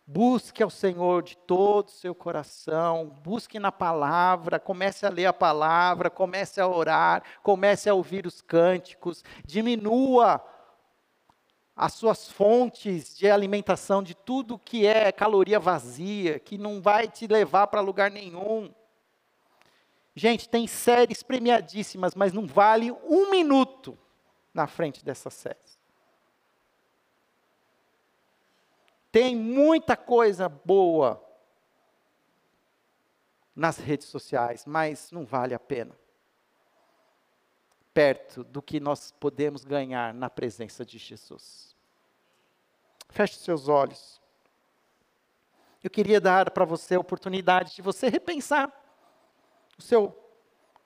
Busque 0.06 0.62
ao 0.62 0.70
Senhor 0.70 1.24
de 1.24 1.38
todo 1.38 1.88
o 1.88 1.92
seu 1.92 2.14
coração, 2.14 3.16
busque 3.24 3.60
na 3.60 3.72
palavra, 3.72 4.60
comece 4.60 5.06
a 5.06 5.10
ler 5.10 5.28
a 5.28 5.34
palavra, 5.34 6.10
comece 6.10 6.60
a 6.60 6.68
orar, 6.68 7.24
comece 7.42 7.90
a 7.90 7.94
ouvir 7.94 8.28
os 8.28 8.42
cânticos, 8.42 9.24
diminua 9.46 10.44
as 11.76 11.94
suas 11.94 12.32
fontes 12.32 13.18
de 13.18 13.30
alimentação 13.30 14.04
de 14.04 14.14
tudo 14.14 14.60
que 14.60 14.86
é 14.86 15.12
caloria 15.12 15.60
vazia, 15.60 16.40
que 16.40 16.58
não 16.58 16.82
vai 16.82 17.08
te 17.08 17.28
levar 17.28 17.68
para 17.68 17.82
lugar 17.82 18.12
nenhum. 18.12 18.74
Gente, 20.16 20.50
tem 20.50 20.68
séries 20.68 21.24
premiadíssimas, 21.24 22.14
mas 22.14 22.34
não 22.34 22.46
vale 22.46 22.92
um 22.92 23.32
minuto 23.32 23.98
na 24.54 24.68
frente 24.68 25.04
dessas 25.04 25.34
séries. 25.34 25.80
Tem 29.12 29.36
muita 29.36 29.96
coisa 29.96 30.48
boa 30.48 31.22
nas 33.56 33.78
redes 33.78 34.08
sociais, 34.08 34.66
mas 34.66 35.12
não 35.12 35.26
vale 35.26 35.54
a 35.54 35.60
pena. 35.60 36.01
Perto 37.94 38.44
do 38.44 38.62
que 38.62 38.80
nós 38.80 39.12
podemos 39.12 39.66
ganhar 39.66 40.14
na 40.14 40.30
presença 40.30 40.86
de 40.86 40.98
Jesus. 40.98 41.76
Feche 43.10 43.36
seus 43.36 43.68
olhos. 43.68 44.22
Eu 45.84 45.90
queria 45.90 46.22
dar 46.22 46.52
para 46.52 46.64
você 46.64 46.96
a 46.96 47.00
oportunidade 47.00 47.76
de 47.76 47.82
você 47.82 48.08
repensar 48.08 48.72
o 49.78 49.82
seu, 49.82 50.18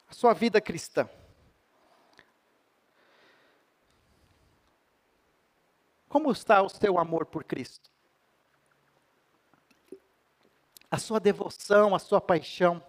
a 0.09 0.13
sua 0.13 0.33
vida 0.33 0.59
cristã. 0.61 1.07
Como 6.15 6.31
está 6.31 6.61
o 6.61 6.69
seu 6.69 6.97
amor 6.97 7.25
por 7.25 7.43
Cristo? 7.43 7.91
A 10.89 10.97
sua 10.97 11.19
devoção, 11.19 11.93
a 11.93 11.99
sua 11.99 12.21
paixão. 12.21 12.81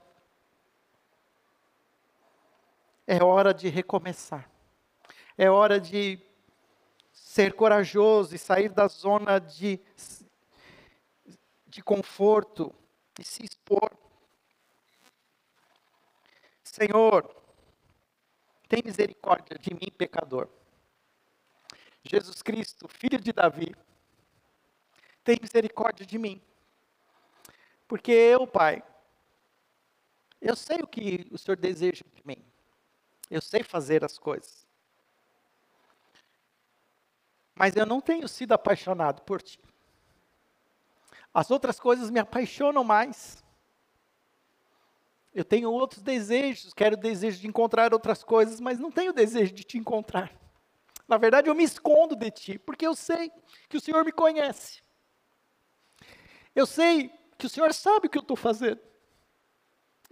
É 3.06 3.22
hora 3.22 3.54
de 3.54 3.68
recomeçar. 3.68 4.50
É 5.38 5.50
hora 5.50 5.78
de 5.78 6.18
ser 7.12 7.52
corajoso 7.52 8.34
e 8.34 8.38
sair 8.38 8.68
da 8.68 8.88
zona 8.88 9.38
de, 9.38 9.80
de 11.66 11.82
conforto 11.82 12.74
e 13.18 13.24
se 13.24 13.44
expor. 13.44 13.90
Senhor, 16.64 17.34
tem 18.68 18.82
misericórdia 18.84 19.58
de 19.58 19.72
mim, 19.72 19.90
pecador. 19.96 20.48
Jesus 22.02 22.42
Cristo, 22.42 22.88
filho 22.88 23.20
de 23.20 23.32
Davi, 23.32 23.74
tem 25.22 25.38
misericórdia 25.40 26.06
de 26.06 26.18
mim. 26.18 26.40
Porque 27.86 28.12
eu, 28.12 28.46
Pai, 28.46 28.82
eu 30.40 30.56
sei 30.56 30.78
o 30.78 30.86
que 30.86 31.26
o 31.30 31.38
Senhor 31.38 31.56
deseja 31.56 32.04
de 32.14 32.26
mim. 32.26 32.44
Eu 33.30 33.40
sei 33.40 33.62
fazer 33.62 34.04
as 34.04 34.18
coisas. 34.18 34.66
Mas 37.54 37.74
eu 37.74 37.86
não 37.86 38.00
tenho 38.00 38.28
sido 38.28 38.52
apaixonado 38.52 39.22
por 39.22 39.42
Ti. 39.42 39.58
As 41.32 41.50
outras 41.50 41.80
coisas 41.80 42.10
me 42.10 42.20
apaixonam 42.20 42.84
mais. 42.84 43.44
Eu 45.34 45.44
tenho 45.44 45.70
outros 45.70 46.02
desejos, 46.02 46.72
quero 46.72 46.96
o 46.96 47.00
desejo 47.00 47.40
de 47.40 47.46
encontrar 47.46 47.92
outras 47.92 48.24
coisas, 48.24 48.58
mas 48.58 48.78
não 48.78 48.90
tenho 48.90 49.12
desejo 49.12 49.52
de 49.52 49.64
te 49.64 49.76
encontrar. 49.76 50.32
Na 51.06 51.18
verdade, 51.18 51.48
eu 51.48 51.54
me 51.54 51.62
escondo 51.62 52.16
de 52.16 52.30
ti, 52.30 52.58
porque 52.58 52.86
eu 52.86 52.94
sei 52.94 53.30
que 53.68 53.76
o 53.76 53.80
Senhor 53.80 54.04
me 54.04 54.12
conhece. 54.12 54.82
Eu 56.54 56.66
sei 56.66 57.10
que 57.36 57.46
o 57.46 57.50
Senhor 57.50 57.72
sabe 57.74 58.06
o 58.06 58.10
que 58.10 58.16
eu 58.16 58.22
estou 58.22 58.36
fazendo. 58.36 58.80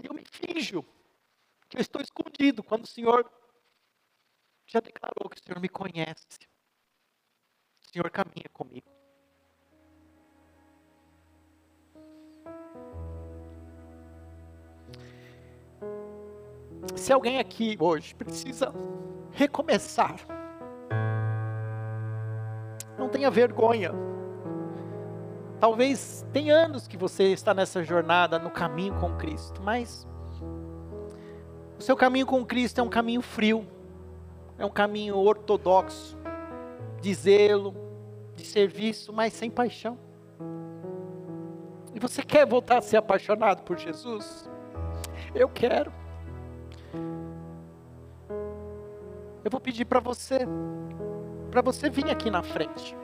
Eu 0.03 0.13
me 0.13 0.25
finjo 0.31 0.85
que 1.75 1.79
eu 1.79 1.83
estou 1.83 2.01
escondido, 2.01 2.63
quando 2.63 2.85
o 2.85 2.87
Senhor 2.87 3.29
já 4.67 4.79
declarou 4.79 5.29
que 5.29 5.41
o 5.41 5.45
Senhor 5.45 5.61
me 5.61 5.69
conhece. 5.69 6.39
O 7.83 7.91
Senhor 7.93 8.09
caminha 8.11 8.49
comigo. 8.53 8.87
Se 16.97 17.13
alguém 17.13 17.41
aqui 17.41 17.77
hoje 17.81 18.15
precisa 18.15 18.73
recomeçar, 19.33 20.17
não 22.97 23.09
tenha 23.09 23.31
vergonha. 23.31 23.91
Talvez 25.59 26.25
tem 26.33 26.51
anos 26.51 26.87
que 26.87 26.97
você 26.97 27.33
está 27.33 27.53
nessa 27.53 27.83
jornada 27.83 28.39
no 28.39 28.51
caminho 28.51 28.99
com 29.01 29.17
Cristo, 29.17 29.61
mas 29.61 30.07
o 31.79 31.83
seu 31.83 31.97
caminho 31.97 32.27
com 32.27 32.45
Cristo 32.45 32.81
é 32.81 32.83
um 32.83 32.89
caminho 32.89 33.23
frio, 33.23 33.67
é 34.59 34.65
um 34.65 34.71
caminho 34.71 35.17
ortodoxo, 35.17 36.17
de 37.01 37.15
zelo, 37.15 37.75
de 38.35 38.45
serviço, 38.45 39.13
mas 39.13 39.33
sem 39.33 39.51
paixão. 39.51 39.99
E 41.95 42.01
você 42.01 42.23
quer 42.23 42.47
voltar 42.47 42.79
a 42.79 42.83
ser 42.83 42.97
apaixonado 42.97 43.63
por 43.63 43.79
Jesus? 43.79 44.49
Eu 45.35 45.49
quero. 45.49 45.93
eu 49.45 49.51
vou 49.51 49.61
pedir 49.61 49.85
para 49.85 50.01
você, 50.01 50.39
para 51.51 51.61
você 51.61 51.91
vir 51.91 52.11
aqui 52.11 52.31
na 52.31 52.43
frente. 52.43 52.97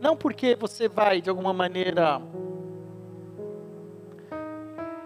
Não 0.00 0.16
porque 0.16 0.56
você 0.56 0.88
vai, 0.88 1.20
de 1.20 1.30
alguma 1.30 1.52
maneira, 1.52 2.20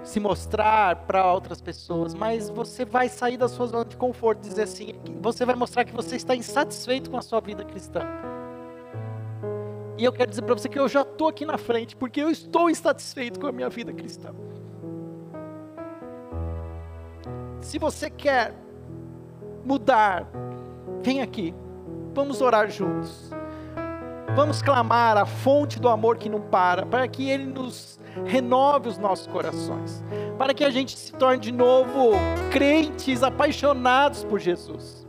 se 0.04 0.20
mostrar 0.20 0.96
para 1.06 1.32
outras 1.32 1.60
pessoas, 1.60 2.14
mas 2.14 2.50
você 2.50 2.84
vai 2.84 3.08
sair 3.08 3.38
da 3.38 3.48
sua 3.48 3.66
zona 3.66 3.84
de 3.86 3.96
conforto, 3.96 4.40
dizer 4.40 4.62
assim, 4.62 4.94
você 5.20 5.46
vai 5.46 5.54
mostrar 5.54 5.84
que 5.84 5.92
você 5.92 6.16
está 6.16 6.36
insatisfeito 6.36 7.10
com 7.10 7.16
a 7.16 7.22
sua 7.22 7.40
vida 7.40 7.64
cristã. 7.64 8.02
E 9.96 10.04
eu 10.04 10.12
quero 10.12 10.28
dizer 10.28 10.42
para 10.42 10.54
você 10.54 10.68
que 10.68 10.78
eu 10.78 10.88
já 10.88 11.02
estou 11.02 11.28
aqui 11.28 11.46
na 11.46 11.56
frente, 11.56 11.96
porque 11.96 12.20
eu 12.20 12.28
estou 12.28 12.68
insatisfeito 12.68 13.40
com 13.40 13.46
a 13.46 13.52
minha 13.52 13.68
vida 13.68 13.92
cristã. 13.92 14.30
Se 17.62 17.78
você 17.78 18.10
quer 18.10 18.52
mudar, 19.64 20.28
vem 21.02 21.22
aqui. 21.22 21.54
Vamos 22.12 22.42
orar 22.42 22.70
juntos. 22.70 23.30
Vamos 24.34 24.60
clamar 24.60 25.16
a 25.16 25.24
fonte 25.24 25.80
do 25.80 25.88
amor 25.88 26.18
que 26.18 26.28
não 26.28 26.40
para, 26.40 26.84
para 26.84 27.06
que 27.08 27.30
Ele 27.30 27.46
nos 27.46 27.98
renove 28.24 28.88
os 28.88 28.98
nossos 28.98 29.26
corações, 29.26 30.04
para 30.38 30.54
que 30.54 30.64
a 30.64 30.70
gente 30.70 30.96
se 30.96 31.12
torne 31.12 31.40
de 31.40 31.52
novo 31.52 32.12
crentes 32.50 33.22
apaixonados 33.22 34.24
por 34.24 34.38
Jesus. 34.38 35.06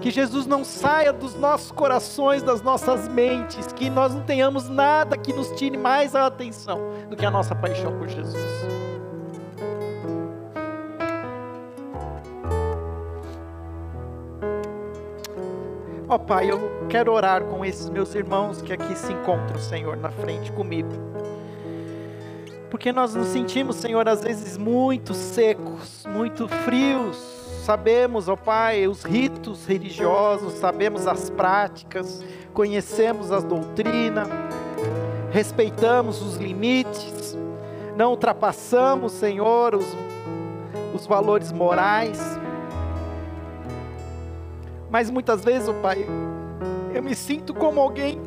Que 0.00 0.10
Jesus 0.10 0.46
não 0.46 0.64
saia 0.64 1.12
dos 1.12 1.34
nossos 1.34 1.72
corações, 1.72 2.42
das 2.42 2.62
nossas 2.62 3.08
mentes, 3.08 3.66
que 3.72 3.90
nós 3.90 4.14
não 4.14 4.22
tenhamos 4.22 4.68
nada 4.68 5.16
que 5.16 5.32
nos 5.32 5.50
tire 5.52 5.76
mais 5.76 6.14
a 6.14 6.26
atenção 6.26 6.80
do 7.08 7.16
que 7.16 7.26
a 7.26 7.30
nossa 7.30 7.54
paixão 7.54 7.96
por 7.98 8.08
Jesus. 8.08 8.86
Ó 16.08 16.14
oh, 16.14 16.18
Pai, 16.20 16.48
eu 16.48 16.86
quero 16.88 17.12
orar 17.12 17.42
com 17.42 17.64
esses 17.64 17.90
meus 17.90 18.14
irmãos 18.14 18.62
que 18.62 18.72
aqui 18.72 18.96
se 18.96 19.12
encontram, 19.12 19.58
Senhor, 19.58 19.96
na 19.96 20.08
frente 20.08 20.52
comigo. 20.52 20.88
Porque 22.70 22.92
nós 22.92 23.14
nos 23.14 23.28
sentimos, 23.28 23.76
Senhor, 23.76 24.08
às 24.08 24.22
vezes 24.22 24.56
muito 24.56 25.14
secos, 25.14 26.04
muito 26.08 26.48
frios. 26.48 27.16
Sabemos, 27.64 28.28
ó 28.28 28.36
Pai, 28.36 28.86
os 28.86 29.02
ritos 29.02 29.66
religiosos, 29.66 30.54
sabemos 30.54 31.06
as 31.06 31.30
práticas, 31.30 32.24
conhecemos 32.52 33.32
as 33.32 33.42
doutrinas, 33.42 34.28
respeitamos 35.32 36.22
os 36.22 36.36
limites, 36.36 37.36
não 37.96 38.10
ultrapassamos, 38.10 39.12
Senhor, 39.12 39.74
os, 39.74 39.86
os 40.94 41.06
valores 41.06 41.50
morais 41.50 42.38
mas 44.90 45.10
muitas 45.10 45.44
vezes, 45.44 45.68
oh 45.68 45.74
Pai, 45.74 46.06
eu 46.94 47.02
me 47.02 47.14
sinto 47.14 47.52
como 47.52 47.80
alguém 47.80 48.20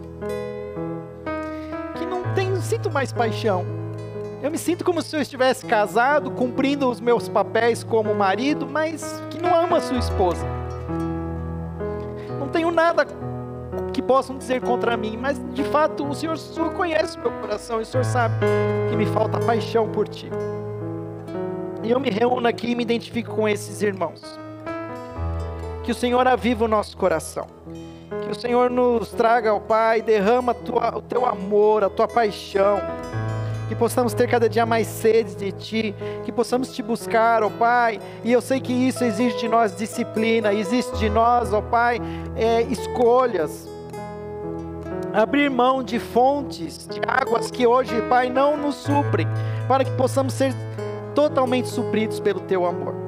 que 1.97 2.05
não 2.05 2.33
tem, 2.35 2.49
não 2.49 2.61
sinto 2.61 2.91
mais 2.91 3.11
paixão. 3.11 3.65
Eu 4.41 4.49
me 4.49 4.57
sinto 4.57 4.85
como 4.85 5.01
se 5.01 5.15
eu 5.15 5.21
estivesse 5.21 5.65
casado, 5.65 6.31
cumprindo 6.31 6.89
os 6.89 7.01
meus 7.01 7.27
papéis 7.27 7.83
como 7.83 8.15
marido, 8.15 8.65
mas 8.65 9.21
que 9.29 9.41
não 9.41 9.53
ama 9.53 9.81
sua 9.81 9.97
esposa. 9.97 10.45
Não 12.39 12.47
tenho 12.47 12.71
nada 12.71 13.05
que 13.93 14.01
possam 14.01 14.37
dizer 14.37 14.61
contra 14.61 14.95
mim, 14.95 15.17
mas 15.17 15.41
de 15.53 15.63
fato 15.65 16.07
o 16.07 16.15
Senhor, 16.15 16.33
o 16.33 16.37
Senhor 16.37 16.73
conhece 16.73 17.19
meu 17.19 17.31
coração 17.31 17.79
e 17.79 17.83
o 17.83 17.85
Senhor 17.85 18.05
sabe 18.05 18.45
que 18.89 18.95
me 18.95 19.05
falta 19.05 19.39
paixão 19.39 19.89
por 19.89 20.07
Ti. 20.07 20.29
E 21.83 21.91
eu 21.91 21.99
me 21.99 22.09
reúno 22.09 22.47
aqui 22.47 22.71
e 22.71 22.75
me 22.75 22.83
identifico 22.83 23.35
com 23.35 23.47
esses 23.47 23.81
irmãos 23.81 24.39
que 25.83 25.91
o 25.91 25.95
Senhor 25.95 26.27
aviva 26.27 26.65
o 26.65 26.67
nosso 26.67 26.95
coração. 26.95 27.47
Que 28.23 28.31
o 28.31 28.39
Senhor 28.39 28.69
nos 28.69 29.09
traga, 29.09 29.53
ó 29.53 29.59
Pai, 29.59 30.01
derrama 30.01 30.53
tua, 30.53 30.97
o 30.97 31.01
teu 31.01 31.25
amor, 31.25 31.83
a 31.83 31.89
tua 31.89 32.07
paixão. 32.07 32.79
Que 33.69 33.75
possamos 33.75 34.13
ter 34.13 34.27
cada 34.27 34.49
dia 34.49 34.65
mais 34.65 34.87
sede 34.87 35.35
de 35.35 35.51
Ti, 35.51 35.95
que 36.25 36.31
possamos 36.31 36.73
Te 36.73 36.81
buscar, 36.81 37.43
ó 37.43 37.49
Pai. 37.49 37.99
E 38.23 38.31
eu 38.31 38.41
sei 38.41 38.59
que 38.59 38.73
isso 38.73 39.03
exige 39.03 39.37
de 39.37 39.47
nós 39.47 39.77
disciplina, 39.77 40.51
existe 40.51 40.97
de 40.97 41.09
nós, 41.09 41.53
ó 41.53 41.61
Pai, 41.61 42.01
é, 42.35 42.63
escolhas. 42.63 43.69
Abrir 45.13 45.49
mão 45.49 45.81
de 45.81 45.99
fontes, 45.99 46.87
de 46.87 46.99
águas 47.07 47.49
que 47.49 47.65
hoje, 47.65 48.01
Pai, 48.09 48.29
não 48.29 48.57
nos 48.57 48.75
suprem, 48.75 49.27
para 49.67 49.85
que 49.85 49.91
possamos 49.91 50.33
ser 50.33 50.53
totalmente 51.15 51.69
supridos 51.69 52.19
pelo 52.19 52.39
Teu 52.41 52.65
amor. 52.65 52.98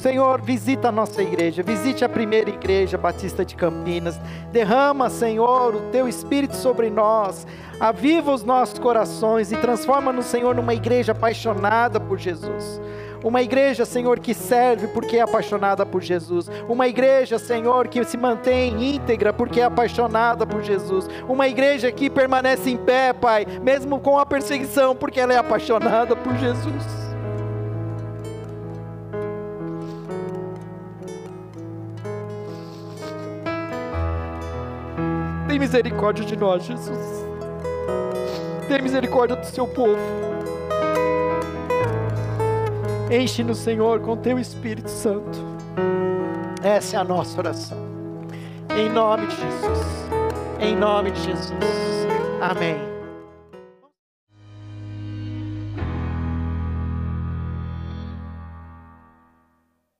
Senhor, 0.00 0.40
visita 0.40 0.88
a 0.88 0.92
nossa 0.92 1.22
igreja, 1.22 1.62
visite 1.62 2.02
a 2.02 2.08
primeira 2.08 2.48
igreja 2.48 2.96
batista 2.96 3.44
de 3.44 3.54
Campinas. 3.54 4.18
Derrama, 4.50 5.10
Senhor, 5.10 5.74
o 5.74 5.80
teu 5.92 6.08
espírito 6.08 6.56
sobre 6.56 6.88
nós. 6.88 7.46
Aviva 7.78 8.32
os 8.32 8.42
nossos 8.42 8.78
corações 8.78 9.52
e 9.52 9.56
transforma-nos, 9.58 10.24
Senhor, 10.24 10.54
numa 10.54 10.72
igreja 10.72 11.12
apaixonada 11.12 12.00
por 12.00 12.18
Jesus. 12.18 12.80
Uma 13.22 13.42
igreja, 13.42 13.84
Senhor, 13.84 14.18
que 14.20 14.32
serve 14.32 14.86
porque 14.88 15.18
é 15.18 15.20
apaixonada 15.20 15.84
por 15.84 16.00
Jesus. 16.00 16.50
Uma 16.66 16.88
igreja, 16.88 17.38
Senhor, 17.38 17.86
que 17.86 18.02
se 18.02 18.16
mantém 18.16 18.94
íntegra 18.94 19.34
porque 19.34 19.60
é 19.60 19.64
apaixonada 19.64 20.46
por 20.46 20.62
Jesus. 20.62 21.10
Uma 21.28 21.46
igreja 21.46 21.92
que 21.92 22.08
permanece 22.08 22.70
em 22.70 22.78
pé, 22.78 23.12
Pai, 23.12 23.46
mesmo 23.62 24.00
com 24.00 24.18
a 24.18 24.24
perseguição, 24.24 24.96
porque 24.96 25.20
ela 25.20 25.34
é 25.34 25.36
apaixonada 25.36 26.16
por 26.16 26.34
Jesus. 26.36 27.09
Misericórdia 35.60 36.24
de 36.24 36.34
nós, 36.34 36.64
Jesus. 36.64 37.24
Tem 38.66 38.80
misericórdia 38.80 39.36
do 39.36 39.44
seu 39.44 39.66
povo. 39.68 39.98
Enche-nos, 43.10 43.58
Senhor, 43.58 44.00
com 44.00 44.16
teu 44.16 44.38
Espírito 44.38 44.88
Santo. 44.88 45.38
Essa 46.62 46.96
é 46.96 47.00
a 47.00 47.04
nossa 47.04 47.38
oração. 47.38 47.78
Em 48.74 48.88
nome 48.88 49.26
de 49.26 49.36
Jesus. 49.36 49.86
Em 50.60 50.74
nome 50.74 51.10
de 51.10 51.22
Jesus. 51.22 51.52
Amém. 52.40 52.89